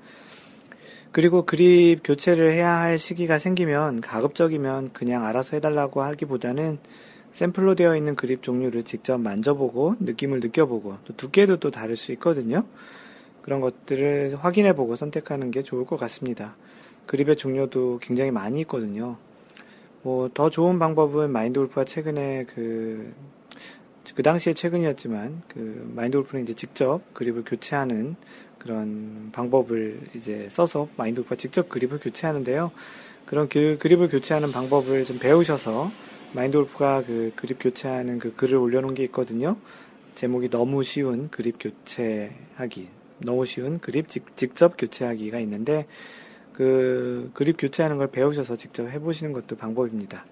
[1.14, 6.80] 그리고 그립 교체를 해야 할 시기가 생기면 가급적이면 그냥 알아서 해달라고 하기보다는
[7.32, 12.66] 샘플로 되어 있는 그립 종류를 직접 만져보고 느낌을 느껴보고 또 두께도 또 다를 수 있거든요.
[13.42, 16.56] 그런 것들을 확인해보고 선택하는 게 좋을 것 같습니다.
[17.06, 19.18] 그립의 종류도 굉장히 많이 있거든요.
[20.02, 23.14] 뭐 더 좋은 방법은 마인드 골프가 최근에 그
[24.16, 28.16] 그 당시에 최근이었지만 그 마인드 골프는 이제 직접 그립을 교체하는
[28.58, 32.72] 그런 방법을 이제 써서 마인드 골프가 직접 그립을 교체하는데요.
[33.26, 35.92] 그런 그 그립을 교체하는 방법을 좀 배우셔서
[36.34, 39.58] 마인드 골프가 그 그립 교체하는 그 글을 올려놓은 게 있거든요.
[40.16, 42.88] 제목이 너무 쉬운 그립 교체하기,
[43.20, 45.88] 너무 쉬운 그립 직, 직접 교체하기가 있는데
[46.52, 50.26] 그 그립 교체하는 걸 배우셔서 직접 해보시는 것도 방법입니다.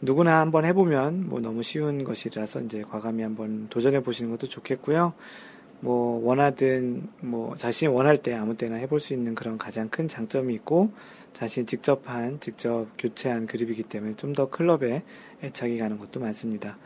[0.00, 5.14] 누구나 한번 해보면 뭐 너무 쉬운 것이라서 이제 과감히 한번 도전해 보시는 것도 좋겠고요.
[5.80, 10.54] 뭐 원하든 뭐 자신이 원할 때 아무 때나 해볼 수 있는 그런 가장 큰 장점이
[10.54, 10.90] 있고
[11.34, 15.02] 자신이 직접 한 직접 교체한 그립이기 때문에 좀 더 클럽에
[15.42, 16.76] 애착이 가는 것도 많습니다.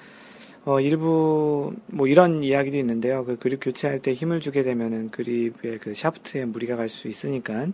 [0.64, 3.24] 어, 일부 뭐 이런 이야기도 있는데요.
[3.24, 7.68] 그 그립 교체할 때 힘을 주게 되면은 그립의 그 샤프트에 무리가 갈 수 있으니까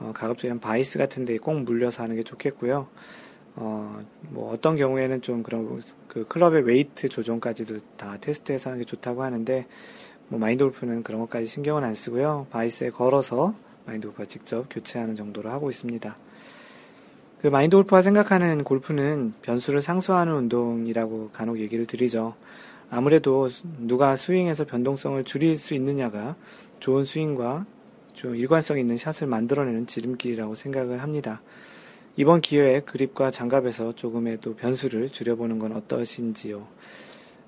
[0.00, 2.88] 어, 가급적이면 바이스 같은 데꼭 물려서 하는 게 좋겠고요.
[3.56, 4.00] 어,
[4.30, 9.66] 뭐 어떤 경우에는 좀 그런 그 클럽의 웨이트 조정까지도 다 테스트해서 하는 게 좋다고 하는데
[10.28, 12.46] 뭐 마인드 골프는 그런 것까지 신경은 안 쓰고요.
[12.50, 13.54] 바이스에 걸어서
[13.86, 16.16] 마인드 골프가 직접 교체하는 정도로 하고 있습니다.
[17.42, 22.34] 그 마인드 골프가 생각하는 골프는 변수를 상수하는 운동이라고 간혹 얘기를 드리죠.
[22.90, 23.48] 아무래도
[23.78, 26.36] 누가 스윙에서 변동성을 줄일 수 있느냐가
[26.80, 27.64] 좋은 스윙과
[28.12, 31.40] 좀 일관성 있는 샷을 만들어내는 지름길이라고 생각을 합니다.
[32.16, 36.66] 이번 기회에 그립과 장갑에서 조금의 또 변수를 줄여보는 건 어떠신지요?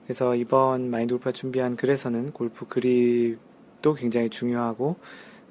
[0.04, 4.96] 그래서 이번 마인드 골프가 준비한 글에서는 골프 그립도 굉장히 중요하고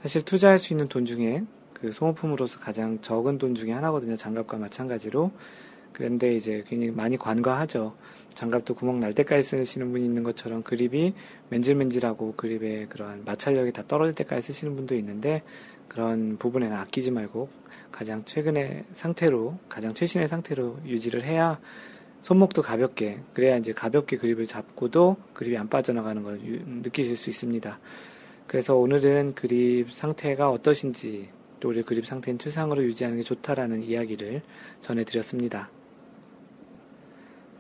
[0.02, 1.44] 사실 투자할 수 있는 돈 중에
[1.74, 4.16] 그 소모품으로서 가장 적은 돈 중에 하나거든요.
[4.16, 5.32] 장갑과 마찬가지로.
[5.92, 7.96] 그런데 이제 굉장히 많이 관과하죠.
[8.30, 11.14] 장갑도 구멍 날 때까지 쓰시는 분이 있는 것처럼 그립이
[11.50, 15.44] 맨질맨질하고 그립의 그러한 마찰력이 다 떨어질 때까지 쓰시는 분도 있는데
[15.90, 17.50] 그런 부분에는 아끼지 말고
[18.02, 21.60] 가장 최근의 상태로 가장 최신의 상태로 유지를 해야
[22.24, 27.80] 손목도 가볍게 그래야 이제 가볍게 그립을 잡고도 그립이 안 빠져나가는 걸 느끼실 수 있습니다.
[28.48, 31.30] 그래서 오늘은 그립 상태가 어떠신지
[31.60, 34.42] 또 우리 그립 상태는 최상으로 유지하는 게 좋다라는 이야기를
[34.82, 35.70] 전해드렸습니다.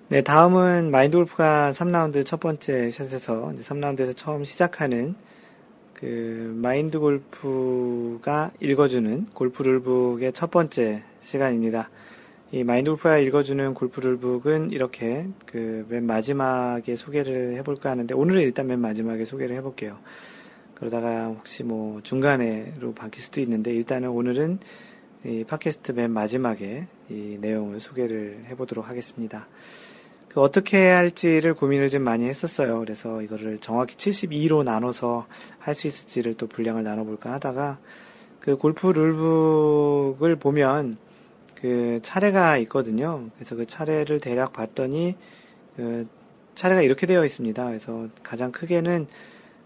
[0.07, 5.13] 네, 다음은 마인드 골프가 3라운드 첫 번째 샷에서, 3라운드에서 처음 시작하는
[6.01, 11.91] 그 마인드 골프가 읽어주는 골프 룰북의 첫 번째 시간입니다.
[12.51, 18.65] 이 마인드 골프가 읽어주는 골프 룰북은 이렇게 그 맨 마지막에 소개를 해볼까 하는데 오늘은 일단
[18.65, 19.99] 맨 마지막에 소개를 해볼게요.
[20.73, 24.57] 그러다가 혹시 뭐 중간에로 바뀔 수도 있는데 일단은 오늘은
[25.23, 29.47] 이 팟캐스트 맨 마지막에 이 내용을 소개를 해보도록 하겠습니다.
[30.33, 32.79] 그 어떻게 할지를 고민을 좀 많이 했었어요.
[32.79, 35.27] 그래서 이거를 정확히 72로 나눠서
[35.59, 37.79] 할 수 있을지를 또 분량을 나눠볼까 하다가
[38.39, 40.97] 그 골프 룰북을 보면
[41.55, 43.29] 그 차례가 있거든요.
[43.35, 45.15] 그래서 그 차례를 대략 봤더니
[45.75, 46.07] 그
[46.55, 47.65] 차례가 이렇게 되어 있습니다.
[47.65, 49.07] 그래서 가장 크게는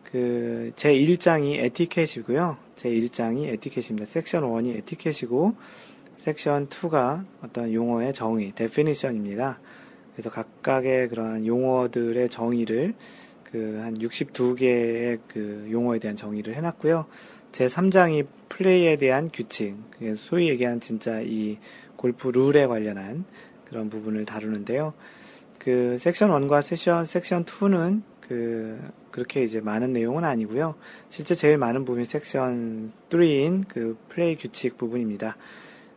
[0.03, 2.57] 그, 제 1장이 에티켓이고요.
[2.75, 4.05] 제 1장이 에티켓입니다.
[4.09, 5.55] 섹션 1이 에티켓이고,
[6.17, 9.59] 섹션 2가 어떤 용어의 정의, definition입니다.
[10.15, 12.95] 그래서 각각의 그러한 용어들의 정의를
[13.55, 17.05] 그 한 62개의 그 용어에 대한 정의를 해놨고요.
[17.53, 19.77] 제 3장이 플레이에 대한 규칙,
[20.17, 21.57] 소위 얘기한 진짜 이
[21.95, 23.23] 골프 룰에 관련한
[23.63, 24.93] 그런 부분을 다루는데요.
[25.57, 28.77] 그 섹션 1과 세션, 섹션 2는 그
[29.09, 30.75] 그렇게 이제 많은 내용은 아니고요.
[31.07, 35.37] 실제 제일 많은 부분이 섹션 3인 그 플레이 규칙 부분입니다.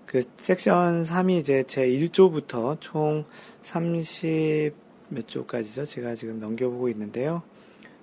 [0.09, 3.25] 그 섹션 3이 이제 제 1조부터 총
[3.61, 4.73] 30
[5.11, 5.85] 몇 조까지죠?
[5.85, 7.43] 제가 지금 넘겨보고 있는데요.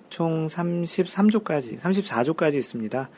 [0.08, 3.10] 총 33조까지, 34조까지 있습니다.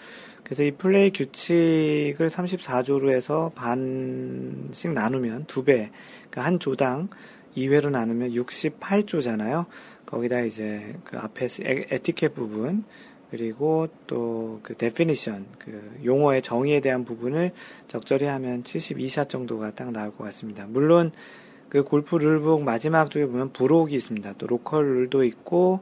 [0.42, 5.90] 그래서 이 플레이 규칙을 34조로 해서 반씩 나누면 두 배,
[6.30, 7.10] 그러니까 한 조당
[7.58, 9.66] 2회로 나누면 68조잖아요.
[10.06, 11.48] 거기다 이제 그 앞에
[11.90, 12.84] 에티켓 부분
[13.30, 17.52] 그리고 또그 definition 그 용어의 정의에 대한 부분을
[17.86, 20.66] 적절히 하면 72샷 정도가 딱 나올 것 같습니다.
[20.66, 21.12] 물론
[21.68, 24.34] 그 골프 룰북 마지막 쪽에 보면 부록이 있습니다.
[24.38, 25.80] 또 로컬 룰도 있고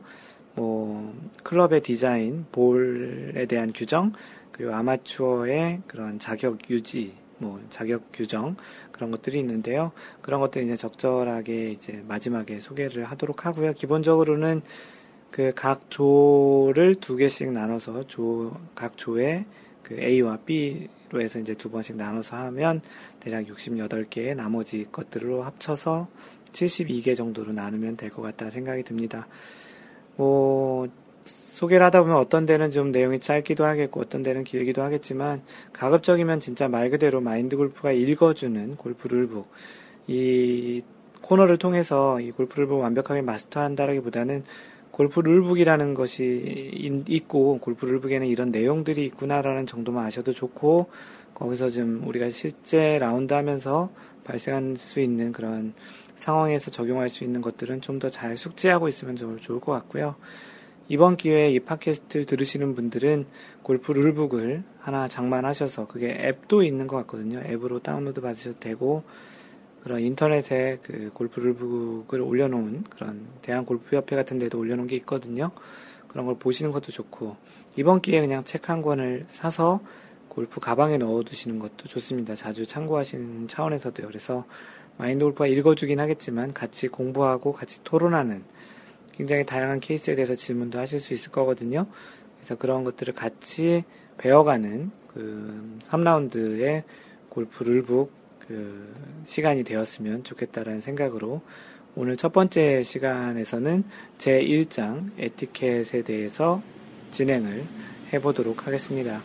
[0.55, 1.15] 뭐
[1.45, 4.13] 클럽의 디자인, 볼에 대한 규정
[4.51, 8.57] 그리고 아마추어의 그런 자격 유지 뭐 자격 규정
[8.91, 9.93] 그런 것들이 있는데요.
[10.23, 13.75] 그런 것들 이제 적절하게 이제 마지막에 소개를 하도록 하고요.
[13.75, 14.63] 기본적으로는
[15.37, 19.45] 그 각 조를 두 개씩 나눠서 조, 각 조에
[19.83, 22.81] 그 A와 B로 해서 이제 두 번씩 나눠서 하면
[23.21, 26.09] 대략 68개의 나머지 것들로 합쳐서
[26.53, 29.29] 72개 정도로 나누면 될 것 같다 생각이 듭니다.
[30.17, 30.89] 뭐,
[31.27, 35.43] 소개를 하다 보면 어떤 데는 좀 내용이 짧기도 하겠고 어떤 데는 길기도 하겠지만
[35.75, 39.51] 가급적이면 진짜 말 그대로 마인드 골프가 읽어주는 골프 룰북
[40.07, 40.83] 이
[41.21, 44.45] 코너를 통해서 이 골프 룰북 완벽하게 마스터한다라기보다는
[44.97, 46.73] 골프 룰북이라는 것이
[47.07, 50.87] 있고 골프 룰북에는 이런 내용들이 있구나라는 정도만 아셔도 좋고
[51.35, 53.91] 거기서 좀 우리가 실제 라운드 하면서
[54.25, 55.75] 발생할 수 있는 그런
[56.15, 60.15] 상황에서 적용할 수 있는 것들은 좀 더 잘 숙지하고 있으면 좋을 것 같고요.
[60.89, 63.27] 이번 기회에 이 팟캐스트를 들으시는 분들은
[63.63, 67.41] 골프 룰북을 하나 장만하셔서 그게 앱도 있는 것 같거든요.
[67.45, 69.03] 앱으로 다운로드 받으셔도 되고
[69.87, 75.53] 그런 인터넷에 그 골프 룰북을 올려놓은 그런 대한 골프협회 같은 데도 올려놓은 게 있거든요.
[76.09, 77.37] 그런 걸 보시는 것도 좋고
[77.77, 79.79] 이번 기회에 그냥 책 한 권을 사서
[80.29, 82.35] 골프 가방에 넣어두시는 것도 좋습니다.
[82.35, 84.09] 자주 참고하시는 차원에서도요.
[84.09, 84.45] 그래서
[84.99, 88.43] 마인드 골프가 읽어주긴 하겠지만 같이 공부하고 같이 토론하는
[89.13, 91.87] 굉장히 다양한 케이스에 대해서 질문도 하실 수 있을 거거든요.
[92.39, 93.85] 그래서 그런 것들을 같이
[94.19, 96.83] 배워가는 그 3라운드의
[97.29, 98.16] 골프 룰북
[98.49, 98.95] 그
[99.25, 101.43] 시간이 되었으면 좋겠다라는 생각으로
[101.95, 103.85] 오늘 첫 번째 시간에서는
[104.19, 106.63] 제 1장 에티켓에 대해서
[107.11, 107.65] 진행을
[108.13, 109.23] 해보도록 하겠습니다.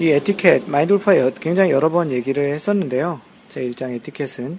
[0.00, 3.20] 이 에티켓, 골프가 굉장히 여러 번 얘기를 했었는데요.
[3.48, 4.58] 제 1장 에티켓은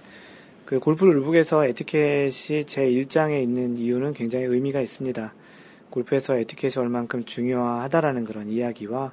[0.65, 5.33] 그 골프 룰북에서 에티켓이 제 1장에 있는 이유는 굉장히 의미가 있습니다.
[5.89, 9.11] 골프에서 에티켓이 얼만큼 중요하다라는 그런 이야기와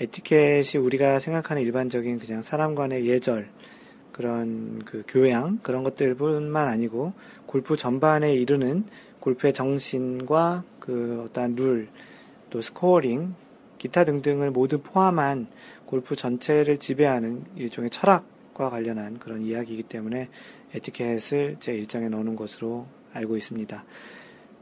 [0.00, 3.48] 에티켓이 우리가 생각하는 일반적인 그냥 사람 간의 예절,
[4.12, 7.12] 그런 그 교양, 그런 것들뿐만 아니고
[7.46, 8.84] 골프 전반에 이르는
[9.20, 11.88] 골프의 정신과 그 어떠한 룰,
[12.48, 13.34] 또 scoring,
[13.78, 15.46] 기타 등등을 모두 포함한
[15.84, 20.28] 골프 전체를 지배하는 일종의 철학과 관련한 그런 이야기이기 때문에
[20.74, 23.84] 에티켓을 제 일장에 넣는 것으로 알고 있습니다.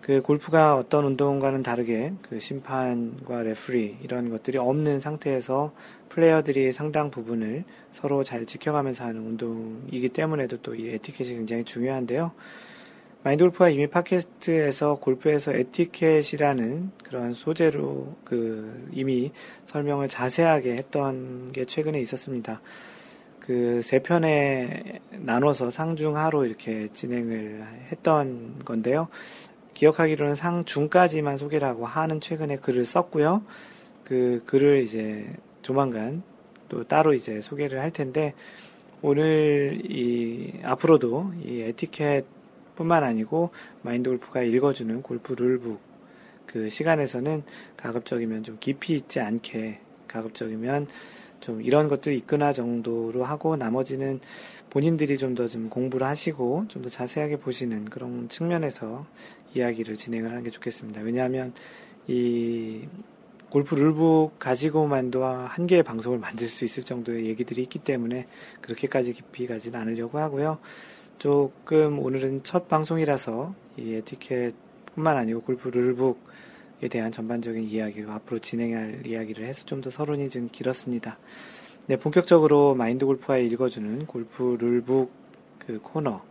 [0.01, 5.73] 그 골프가 어떤 운동과는 다르게 그 심판과 referee 이런 것들이 없는 상태에서
[6.09, 12.33] 플레이어들이 상당 부분을 서로 잘 지켜가면서 하는 운동이기 때문에도 또 이 에티켓이 굉장히 중요한데요.
[13.25, 19.33] 마인드 골프가 이미 팟캐스트에서 골프에서 에티켓이라는 그런 소재로 그 이미
[19.67, 22.61] 설명을 자세하게 했던 게 최근에 있었습니다.
[23.41, 29.09] 그 세 편에 나눠서 상중하로 이렇게 진행을 했던 건데요.
[29.79, 33.45] 기억하기로는 상중까지만 소개를 하고 하는 최근에 글을 썼고요.
[34.03, 35.33] 그 글을 이제
[35.63, 36.25] 조만간
[36.69, 38.35] 또 따로 이제 소개를 할 텐데
[39.03, 42.25] 오늘 이 앞으로도 이 에티켓
[42.75, 43.51] 뿐만 아니고
[43.83, 45.81] 마인드 골프가 읽어주는 골프 룰북
[46.45, 47.45] 그 시간에서는
[47.77, 49.79] 가급적이면 좀 깊이 있지 않게
[50.09, 50.89] 가급적이면
[51.41, 54.19] 좀 이런 것들 있거나 정도로 하고 나머지는
[54.71, 59.07] 본인들이 좀 더좀 좀 공부를 하시고 좀 더 자세하게 보시는 그런 측면에서
[59.59, 61.01] 이야기를 진행을 하는 게 좋겠습니다.
[61.03, 61.53] 왜냐하면
[62.07, 62.87] 이
[63.51, 68.27] 골프 룰북 가지고만도 한 개의 방송을 만들 수 있을 정도의 얘기들이 있기 때문에
[68.61, 70.59] 그렇게까지 깊이 가지는 않으려고 하고요.
[71.19, 79.45] 조금 오늘은 첫 방송이라서 이 에티켓뿐만 아니고 골프 룰북에 대한 전반적인 이야기로 앞으로 진행할 이야기를
[79.47, 81.19] 해서 좀 더 서론이 좀 길었습니다.
[81.87, 85.11] 네, 본격적으로 마인드 골프가 읽어주는 골프 룰북
[85.59, 86.28] 그 코너에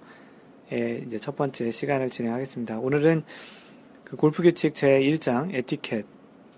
[0.71, 2.79] 이제 첫 번째 시간을 진행하겠습니다.
[2.79, 3.23] 오늘은
[4.03, 6.05] 그 골프 규칙 제 1장 에티켓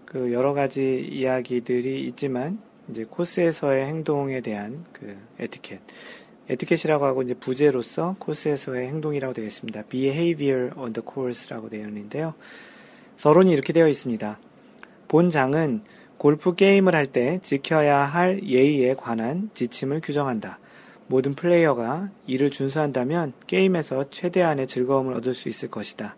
[0.06, 2.60] 그 여러 가지 이야기들이 있지만
[2.90, 5.80] 이제 코스에서의 행동에 대한 그 에티켓
[6.49, 9.84] 에티켓이라고 하고 이제 부제로서 코스에서의 행동이라고 되어 있습니다.
[9.84, 12.34] behavior on the course라고 되어 있는데요.
[13.18, 14.40] 서론이 이렇게 되어 있습니다.
[15.07, 15.81] 본장은
[16.18, 20.57] 골프 게임을 할 때 지켜야 할 예의에 관한 지침을 규정한다.
[21.10, 26.15] 모든 플레이어가 이를 준수한다면 게임에서 최대한의 즐거움을 얻을 수 있을 것이다.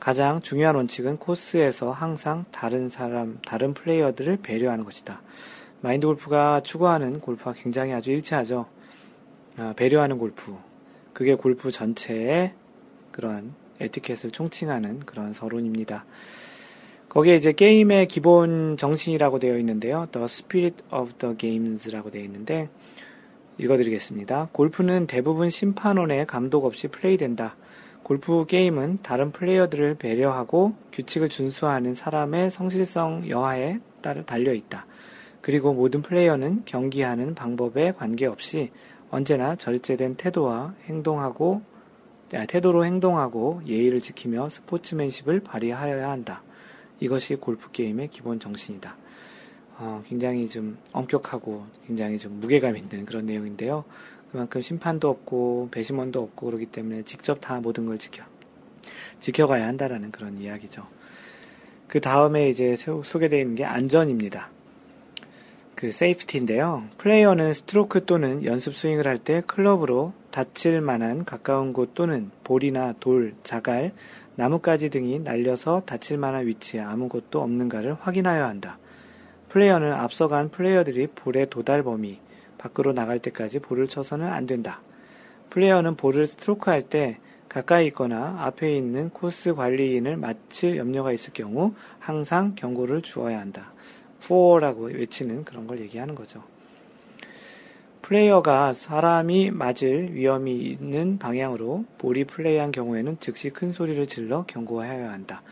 [0.00, 5.22] 가장 중요한 원칙은 코스에서 항상 다른 사람, 다른 플레이어들을 배려하는 것이다.
[5.82, 8.66] 마인드 골프가 추구하는 골프와 굉장히 아주 일치하죠.
[9.56, 10.56] 아, 배려하는 골프.
[11.12, 12.54] 그게 골프 전체의
[13.12, 16.04] 그런 에티켓을 총칭하는 그런 서론입니다.
[17.08, 20.08] 거기에 이제 게임의 기본 정신이라고 되어 있는데요.
[20.10, 22.68] The Spirit of the Games라고 되어 있는데
[23.58, 24.48] 읽어드리겠습니다.
[24.52, 27.56] 골프는 대부분 심판원의 감독 없이 플레이된다.
[28.02, 34.86] 골프 게임은 다른 플레이어들을 배려하고 규칙을 준수하는 사람의 성실성 여하에 따라 달려 있다.
[35.40, 38.70] 그리고 모든 플레이어는 경기하는 방법에 관계없이
[39.10, 41.62] 언제나 절제된 태도와 행동하고
[42.34, 46.42] 아, 태도로 행동하고 예의를 지키며 스포츠맨십을 발휘하여야 한다.
[47.00, 48.96] 이것이 골프 게임의 기본 정신이다.
[49.78, 53.84] 어, 굉장히 좀 엄격하고 굉장히 좀 무게감 있는 그런 내용인데요.
[54.32, 58.24] 그만큼 심판도 없고 배심원도 없고 그러기 때문에 직접 다 모든 걸 지켜
[59.20, 60.86] 지켜가야 한다라는 그런 이야기죠.
[61.86, 64.50] 그 다음에 이제 소개되어 있는 게 안전입니다.
[65.74, 66.88] 그 safety인데요.
[66.98, 73.34] 플레이어는 스트로크 또는 연습 스윙을 할 때 클럽으로 다칠 만한 가까운 곳 또는 볼이나 돌,
[73.44, 73.92] 자갈,
[74.34, 78.78] 나뭇가지 등이 날려서 다칠 만한 위치에 아무것도 없는가를 확인하여야 한다.
[79.48, 82.20] 플레이어는 앞서간 플레이어들이 볼의 도달 범위
[82.58, 84.80] 밖으로 나갈 때까지 볼을 쳐서는 안 된다.
[85.50, 87.18] 플레이어는 볼을 스트로크 할 때
[87.48, 93.72] 가까이 있거나 앞에 있는 코스 관리인을 맞힐 염려가 있을 경우 항상 경고를 주어야 한다.
[94.22, 96.42] fore라고 외치는 그런 걸 얘기하는 거죠.
[98.02, 105.42] 플레이어가 사람이 맞을 위험이 있는 방향으로 볼이 플레이한 경우에는 즉시 큰 소리를 질러 경고하여야 한다.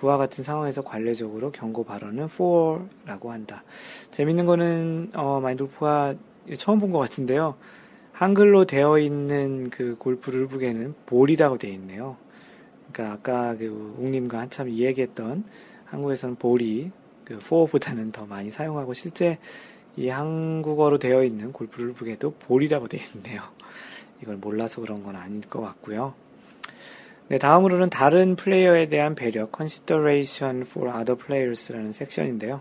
[0.00, 3.62] 그와 같은 상황에서 관례적으로 경고 발언은 fore라고 한다.
[4.10, 6.14] 재밌는 거는 어, 마인드 골프가
[6.56, 7.54] 처음 본 것 같은데요.
[8.12, 12.16] 한글로 되어 있는 그 골프 룰북에는 볼이라고 되어 있네요.
[12.90, 15.44] 그러니까 아까 그 웅님과 한참 이야기했던
[15.84, 16.90] 한국에서는 볼이
[17.26, 19.38] 그 fore보다는 더 많이 사용하고 실제
[19.96, 23.42] 이 한국어로 되어 있는 골프 룰북에도 볼이라고 되어 있네요.
[24.22, 26.14] 이걸 몰라서 그런 건 아닐 것 같고요.
[27.30, 32.60] 네, 다음으로는 다른 플레이어에 대한 배려, consideration for other players라는 섹션인데요.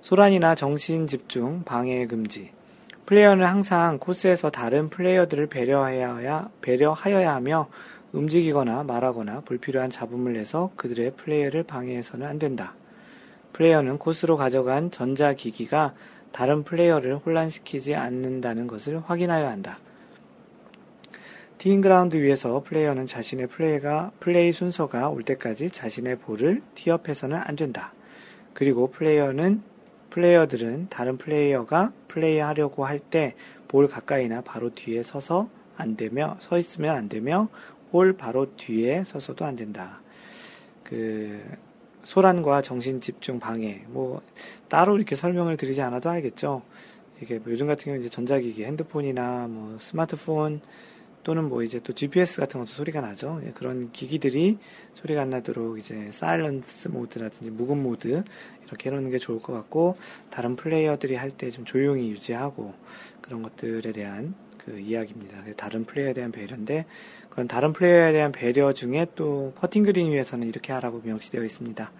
[0.00, 2.52] 소란이나 정신 집중, 방해 금지.
[3.04, 7.68] 플레이어는 항상 코스에서 다른 플레이어들을 배려하여야, 배려하여야 하며
[8.12, 12.72] 움직이거나 말하거나 불필요한 잡음을 내서 그들의 플레이를 방해해서는 안 된다.
[13.52, 15.92] 플레이어는 코스로 가져간 전자기기가
[16.32, 19.76] 다른 플레이어를 혼란시키지 않는다는 것을 확인하여야 한다.
[21.62, 27.92] 티잉그라운드 위에서 플레이어는 자신의 플레이가, 플레이 순서가 올 때까지 자신의 볼을 티업해서는 안 된다.
[28.52, 29.62] 그리고 플레이어는,
[30.10, 33.36] 플레이어들은 다른 플레이어가 플레이하려고 할 때
[33.68, 37.48] 볼 가까이나 바로 뒤에 서서 안 되며, 서 있으면 안 되며,
[37.92, 40.00] 볼 바로 뒤에 서서도 안 된다.
[40.82, 41.40] 그,
[42.02, 44.20] 소란과 정신 집중 방해, 뭐,
[44.68, 46.62] 따로 이렇게 설명을 드리지 않아도 알겠죠.
[47.22, 50.60] 이게 뭐 요즘 같은 경우 이제 전자기기, 핸드폰이나 뭐 스마트폰,
[51.24, 53.40] 또는 뭐 이제 또 GPS 같은 것도 소리가 나죠.
[53.46, 54.58] 예, 그런 기기들이
[54.94, 58.24] 소리가 안 나도록 이제 silence 모드라든지 묵음 모드
[58.66, 59.96] 이렇게 해놓는 게 좋을 것 같고
[60.30, 62.74] 다른 플레이어들이 할 때 좀 조용히 유지하고
[63.20, 64.34] 그런 것들에 대한
[64.64, 65.42] 그 이야기입니다.
[65.56, 66.86] 다른 플레이어에 대한 배려인데
[67.30, 71.90] 그런 다른 플레이어에 대한 배려 중에 또 퍼팅 그린 위에서는 이렇게 하라고 명시되어 있습니다.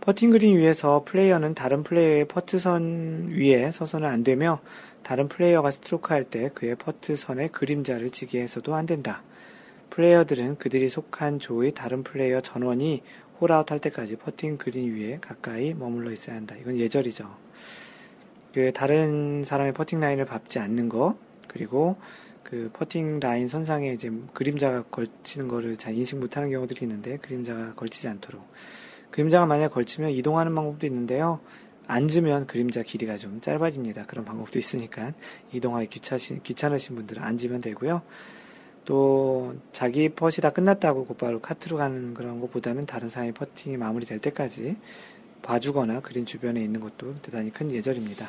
[0.00, 4.60] 퍼팅 그린 위에서 플레이어는 다른 플레이어의 퍼트선 위에 서서는 안 되며
[5.06, 9.22] 다른 플레이어가 스트로크 할 때 그의 퍼트 선에 그림자를 지게 해서도 안 된다.
[9.90, 13.04] 플레이어들은 그들이 속한 조의 다른 플레이어 전원이
[13.40, 16.56] 홀아웃 할 때까지 퍼팅 그린 위에 가까이 머물러 있어야 한다.
[16.60, 17.32] 이건 예절이죠.
[18.52, 21.14] 그 다른 사람의 퍼팅 라인을 밟지 않는 것,
[21.46, 21.96] 그리고
[22.42, 28.08] 그 퍼팅 라인 선상에 이제 그림자가 걸치는 거를 잘 인식 못하는 경우들이 있는데 그림자가 걸치지
[28.08, 28.44] 않도록
[29.12, 31.38] 그림자가 만약 걸치면 이동하는 방법도 있는데요.
[31.86, 34.06] 앉으면 그림자 길이가 좀 짧아집니다.
[34.06, 35.12] 그런 방법도 있으니까
[35.52, 38.02] 이동하기 귀찮으신, 귀찮으신 분들은 앉으면 되고요.
[38.84, 44.76] 또 자기 펏이 다 끝났다고 곧바로 카트로 가는 그런 것보다는 다른 사람의 퍼팅이 마무리될 때까지
[45.42, 48.28] 봐주거나 그린 주변에 있는 것도 대단히 큰 예절입니다.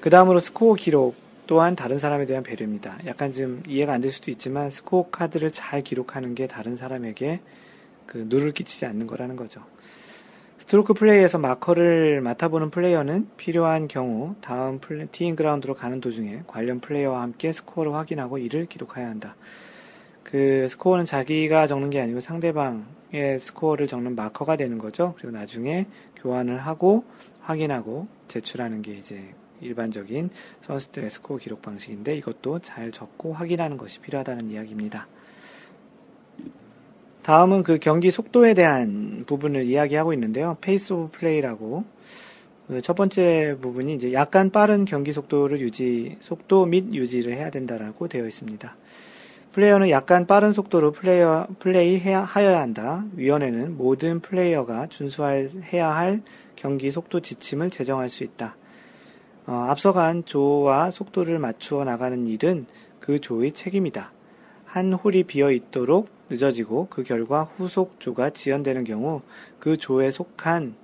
[0.00, 1.14] 그 다음으로 스코어 기록
[1.46, 2.98] 또한 다른 사람에 대한 배려입니다.
[3.06, 7.40] 약간 좀 이해가 안 될 수도 있지만 스코어 카드를 잘 기록하는 게 다른 사람에게
[8.06, 9.62] 그 누를 끼치지 않는 거라는 거죠.
[10.70, 14.78] 스트로크 플레이에서 마커를 맡아보는 플레이어는 필요한 경우 다음
[15.10, 19.34] 티잉 그라운드로 가는 도중에 관련 플레이어와 함께 스코어를 확인하고 이를 기록해야 한다.
[20.22, 25.14] 그 스코어는 자기가 적는 게 아니고 상대방의 스코어를 적는 마커가 되는 거죠.
[25.18, 27.02] 그리고 나중에 교환을 하고
[27.40, 30.30] 확인하고 제출하는 게 이제 일반적인
[30.60, 35.08] 선수들의 스코어 기록 방식인데 이것도 잘 적고 확인하는 것이 필요하다는 이야기입니다.
[37.22, 40.56] 다음은 그 경기 속도에 대한 부분을 이야기하고 있는데요.
[40.60, 41.84] pace of play라고.
[42.82, 48.26] 첫 번째 부분이 이제 약간 빠른 경기 속도를 유지, 속도 및 유지를 해야 된다라고 되어
[48.26, 48.76] 있습니다.
[49.52, 53.04] 플레이어는 약간 빠른 속도로 플레이어, 플레이 해야, 하여야 한다.
[53.16, 56.22] 위원회는 모든 플레이어가 준수해야 할
[56.54, 58.56] 경기 속도 지침을 제정할 수 있다.
[59.46, 62.66] 어, 앞서간 조와 속도를 맞추어 나가는 일은
[63.00, 64.12] 그 조의 책임이다.
[64.70, 69.20] 한 홀이 비어 있도록 늦어지고 그 결과 후속 조가 지연되는 경우
[69.58, 70.76] 그 조에 속한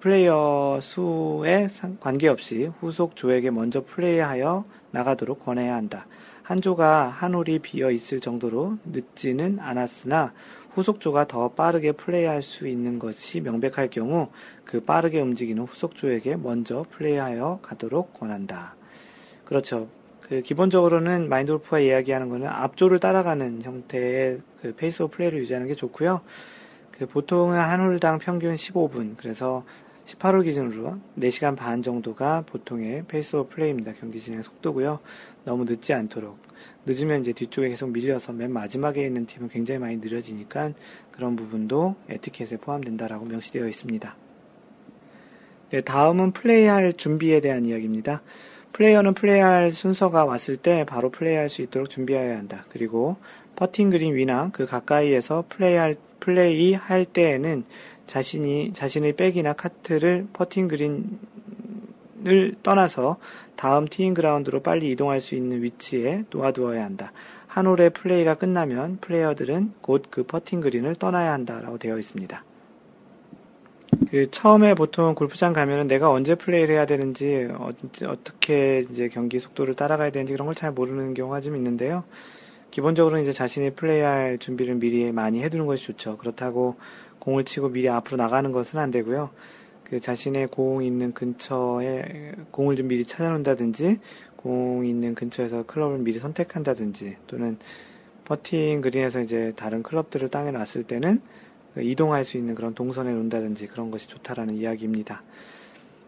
[0.00, 1.68] 플레이어 수에
[2.00, 6.06] 관계없이 후속 조에게 먼저 플레이하여 나가도록 권해야 한다.
[6.42, 10.34] 한 조가 한 홀이 비어 있을 정도로 늦지는 않았으나
[10.72, 14.28] 후속 조가 더 빠르게 플레이할 수 있는 것이 명백할 경우
[14.64, 18.76] 그 빠르게 움직이는 후속 조에게 먼저 플레이하여 가도록 권한다.
[19.46, 19.88] 그렇죠.
[20.28, 26.20] 그 기본적으로는 마인드골프가 이야기하는 거는 앞조를 따라가는 형태의 그 pace of play를 유지하는 게 좋고요.
[26.90, 29.64] 그 보통은 한 홀당 평균 15분, 그래서
[30.04, 33.92] 18홀 기준으로 4시간 반 정도가 보통의 pace of play입니다.
[33.94, 34.98] 경기 진행 속도고요.
[35.44, 36.38] 너무 늦지 않도록.
[36.84, 40.72] 늦으면 이제 뒤쪽에 계속 밀려서 맨 마지막에 있는 팀은 굉장히 많이 느려지니까
[41.10, 44.16] 그런 부분도 에티켓에 포함된다라고 명시되어 있습니다.
[45.70, 48.22] 네, 다음은 플레이할 준비에 대한 이야기입니다.
[48.72, 52.64] 플레이어는 플레이할 순서가 왔을 때 바로 플레이할 수 있도록 준비해야 한다.
[52.70, 53.16] 그리고
[53.56, 57.64] 퍼팅 그린 위나 그 가까이에서 플레이할, 플레이 할 때에는
[58.06, 63.18] 자신이, 자신의 백이나 카트를 퍼팅 그린을 떠나서
[63.56, 67.12] 다음 티잉 그라운드로 빨리 이동할 수 있는 위치에 놓아두어야 한다.
[67.48, 72.44] 한 홀의 플레이가 끝나면 플레이어들은 곧 그 퍼팅 그린을 떠나야 한다라고 되어 있습니다.
[74.10, 77.70] 그 처음에 보통 골프장 가면은 내가 언제 플레이를 해야 되는지 어,
[78.24, 82.04] 떻게 이제 경기 속도를 따라가야 되는지 그런 걸 잘 모르는 경우가 좀 있는데요.
[82.70, 86.16] 기본적으로 이제 자신이 플레이할 준비를 미리 많이 해두는 것이 좋죠.
[86.16, 86.76] 그렇다고
[87.18, 89.30] 공을 치고 미리 앞으로 나가는 것은 안 되고요.
[89.84, 93.98] 그 자신의 공 있는 근처에 공을 좀 미리 찾아놓는다든지
[94.36, 97.58] 공 있는 근처에서 클럽을 미리 선택한다든지 또는
[98.24, 101.20] 퍼팅 그린에서 이제 다른 클럽들을 땅에 놨을 때는
[101.82, 105.22] 이동할 수 있는 그런 동선에 놓는다든지 그런 것이 좋다라는 이야기입니다.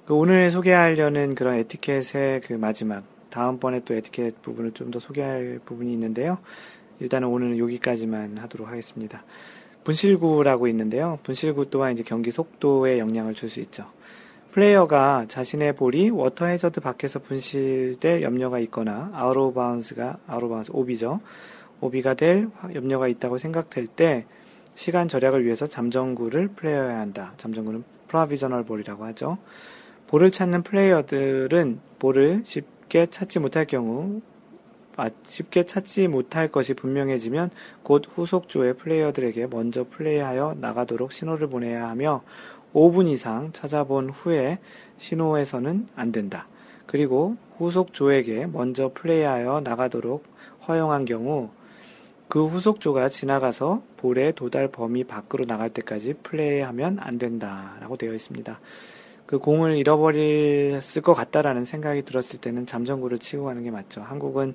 [0.06, 5.92] 그 오늘 소개하려는 그런 에티켓의 그 마지막 다음번에 또 에티켓 부분을 좀 더 소개할 부분이
[5.92, 6.38] 있는데요.
[6.98, 9.24] 일단은 오늘은 여기까지만 하도록 하겠습니다.
[9.84, 11.18] 분실구라고 있는데요.
[11.22, 13.86] 분실구 또한 이제 경기 속도에 영향을 줄 수 있죠.
[14.50, 20.70] 플레이어가 자신의 볼이 워터 해저드 밖에서 분실될 염려가 있거나 out of bounds가 out of bounds
[20.74, 21.20] 오비죠.
[21.80, 24.26] 오비가 될 염려가 있다고 생각될 때
[24.80, 27.34] 시간 절약을 위해서 잠정구를 플레이하여야 한다.
[27.36, 29.36] 잠정구는 provisional ball이라고 하죠.
[30.06, 34.22] 볼을 찾는 플레이어들은 볼을 쉽게 찾지 못할 경우
[34.96, 37.50] 아, 쉽게 찾지 못할 것이 분명해지면
[37.82, 42.22] 곧 후속조의 플레이어들에게 먼저 플레이하여 나가도록 신호를 보내야 하며
[42.72, 44.60] 5분 이상 찾아본 후에
[44.96, 46.48] 신호해서는 안 된다.
[46.86, 50.24] 그리고 후속조에게 먼저 플레이하여 나가도록
[50.66, 51.50] 허용한 경우
[52.30, 58.60] 그 후속조가 지나가서 볼의 도달 범위 밖으로 나갈 때까지 플레이하면 안 된다라고 되어 있습니다.
[59.26, 64.02] 그 공을 잃어버렸을 것 같다라는 생각이 들었을 때는 잠정구를 치고 가는 게 맞죠.
[64.02, 64.54] 한국은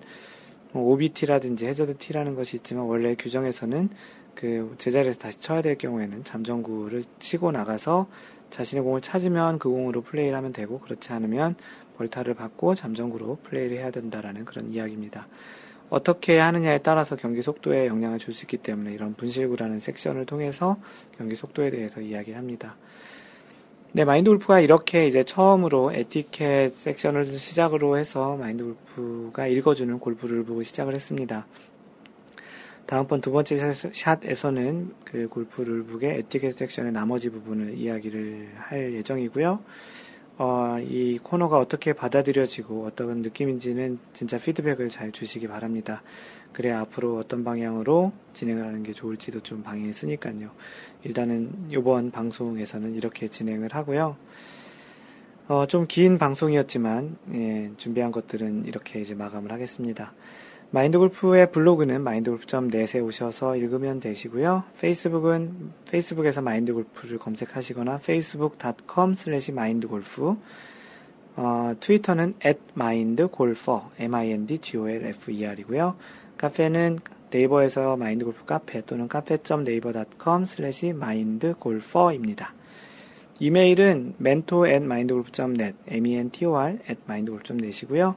[0.73, 3.89] OBT라든지 해저드 T라는 것이 있지만 원래 규정에서는
[4.35, 8.07] 그 제자리에서 다시 쳐야 될 경우에는 잠정구를 치고 나가서
[8.51, 11.55] 자신의 공을 찾으면 그 공으로 플레이를 하면 되고 그렇지 않으면
[11.97, 15.27] 벌타를 받고 잠정구로 플레이를 해야 된다라는 그런 이야기입니다.
[15.89, 20.77] 어떻게 하느냐에 따라서 경기 속도에 영향을 줄 수 있기 때문에 이런 분실구라는 섹션을 통해서
[21.17, 22.75] 경기 속도에 대해서 이야기를 합니다.
[23.93, 30.63] 네, 마인드 골프가 이렇게 이제 처음으로 에티켓 섹션을 시작으로 해서 마인드 골프가 읽어주는 골프 룰북을
[30.63, 31.47] 시작을 했습니다.
[32.87, 39.59] 다음번 두 번째 샷에서는 그 골프 룰북의 에티켓 섹션의 나머지 부분을 이야기를 할 예정이고요.
[40.37, 46.03] 어, 이 코너가 어떻게 받아들여지고 어떤 느낌인지는 진짜 피드백을 잘 주시기 바랍니다.
[46.51, 50.51] 그래야 앞으로 어떤 방향으로 진행을 하는 게 좋을지도 좀 방향이 쓰니까요.
[51.03, 54.17] 일단은 이번 방송에서는 이렇게 진행을 하고요.
[55.47, 60.13] 어, 좀 긴 방송이었지만, 예, 준비한 것들은 이렇게 이제 마감을 하겠습니다.
[60.71, 64.63] 마인드골프의 블로그는 마인드골프.net에 오셔서 읽으면 되시고요.
[64.79, 70.35] 페이스북은 페이스북에서 마인드골프를 검색하시거나 facebook.com slash mindgolf
[71.37, 75.95] 어, 트위터는 at mindgolfer m-i-n-d-g-o-l-f-e-r이고요.
[76.37, 76.99] 카페는
[77.31, 82.53] 네이버에서 마인드골프 카페 또는 카페.naver.com slash mindgolfer입니다.
[83.39, 88.15] 이메일은 mentor at mindgolf.net m-e-n-t-o-r at mindgolf.net이고요.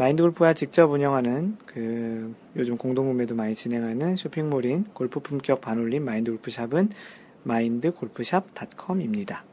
[0.00, 6.88] 마인드 골프가 직접 운영하는 그 요즘 공동구매도 많이 진행하는 쇼핑몰인 골프 품격 반올림 마인드 골프샵은
[7.42, 9.44] 마인드 골프샵.com입니다.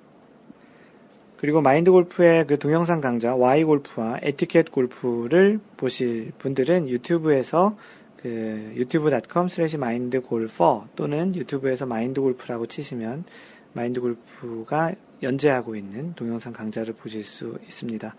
[1.35, 7.77] 그리고 마인드 골프의 그 동영상 강좌 Y골프와 에티켓 골프를 보실 분들은 유튜브에서
[8.15, 13.25] 그 유튜브.com 슬래시 마인드 골퍼 또는 유튜브에서 마인드 골프라고 치시면
[13.73, 18.15] 마인드 골프가 연재하고 있는 동영상 강좌를 보실 수 있습니다.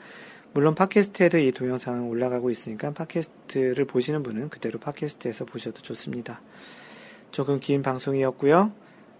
[0.58, 6.40] 물론 팟캐스트에도 이 동영상은 올라가고 있으니까 팟캐스트를 보시는 분은 그대로 팟캐스트에서 보셔도 좋습니다.
[7.30, 8.72] 조금 긴 방송이었고요.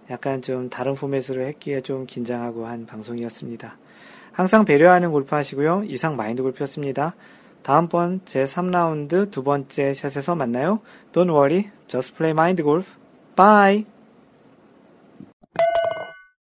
[0.09, 3.77] 약간 좀 다른 포맷으로 했기에 좀 긴장하고 한 방송이었습니다.
[4.33, 5.85] 항상 배려하는 골프 하시고요.
[5.85, 7.15] 이상 마인드 골프였습니다.
[7.63, 10.81] 다음번 제 3라운드 두 번째 샷에서 만나요.
[11.13, 12.97] Don't worry, just play mind golf.
[13.37, 13.98] Bye!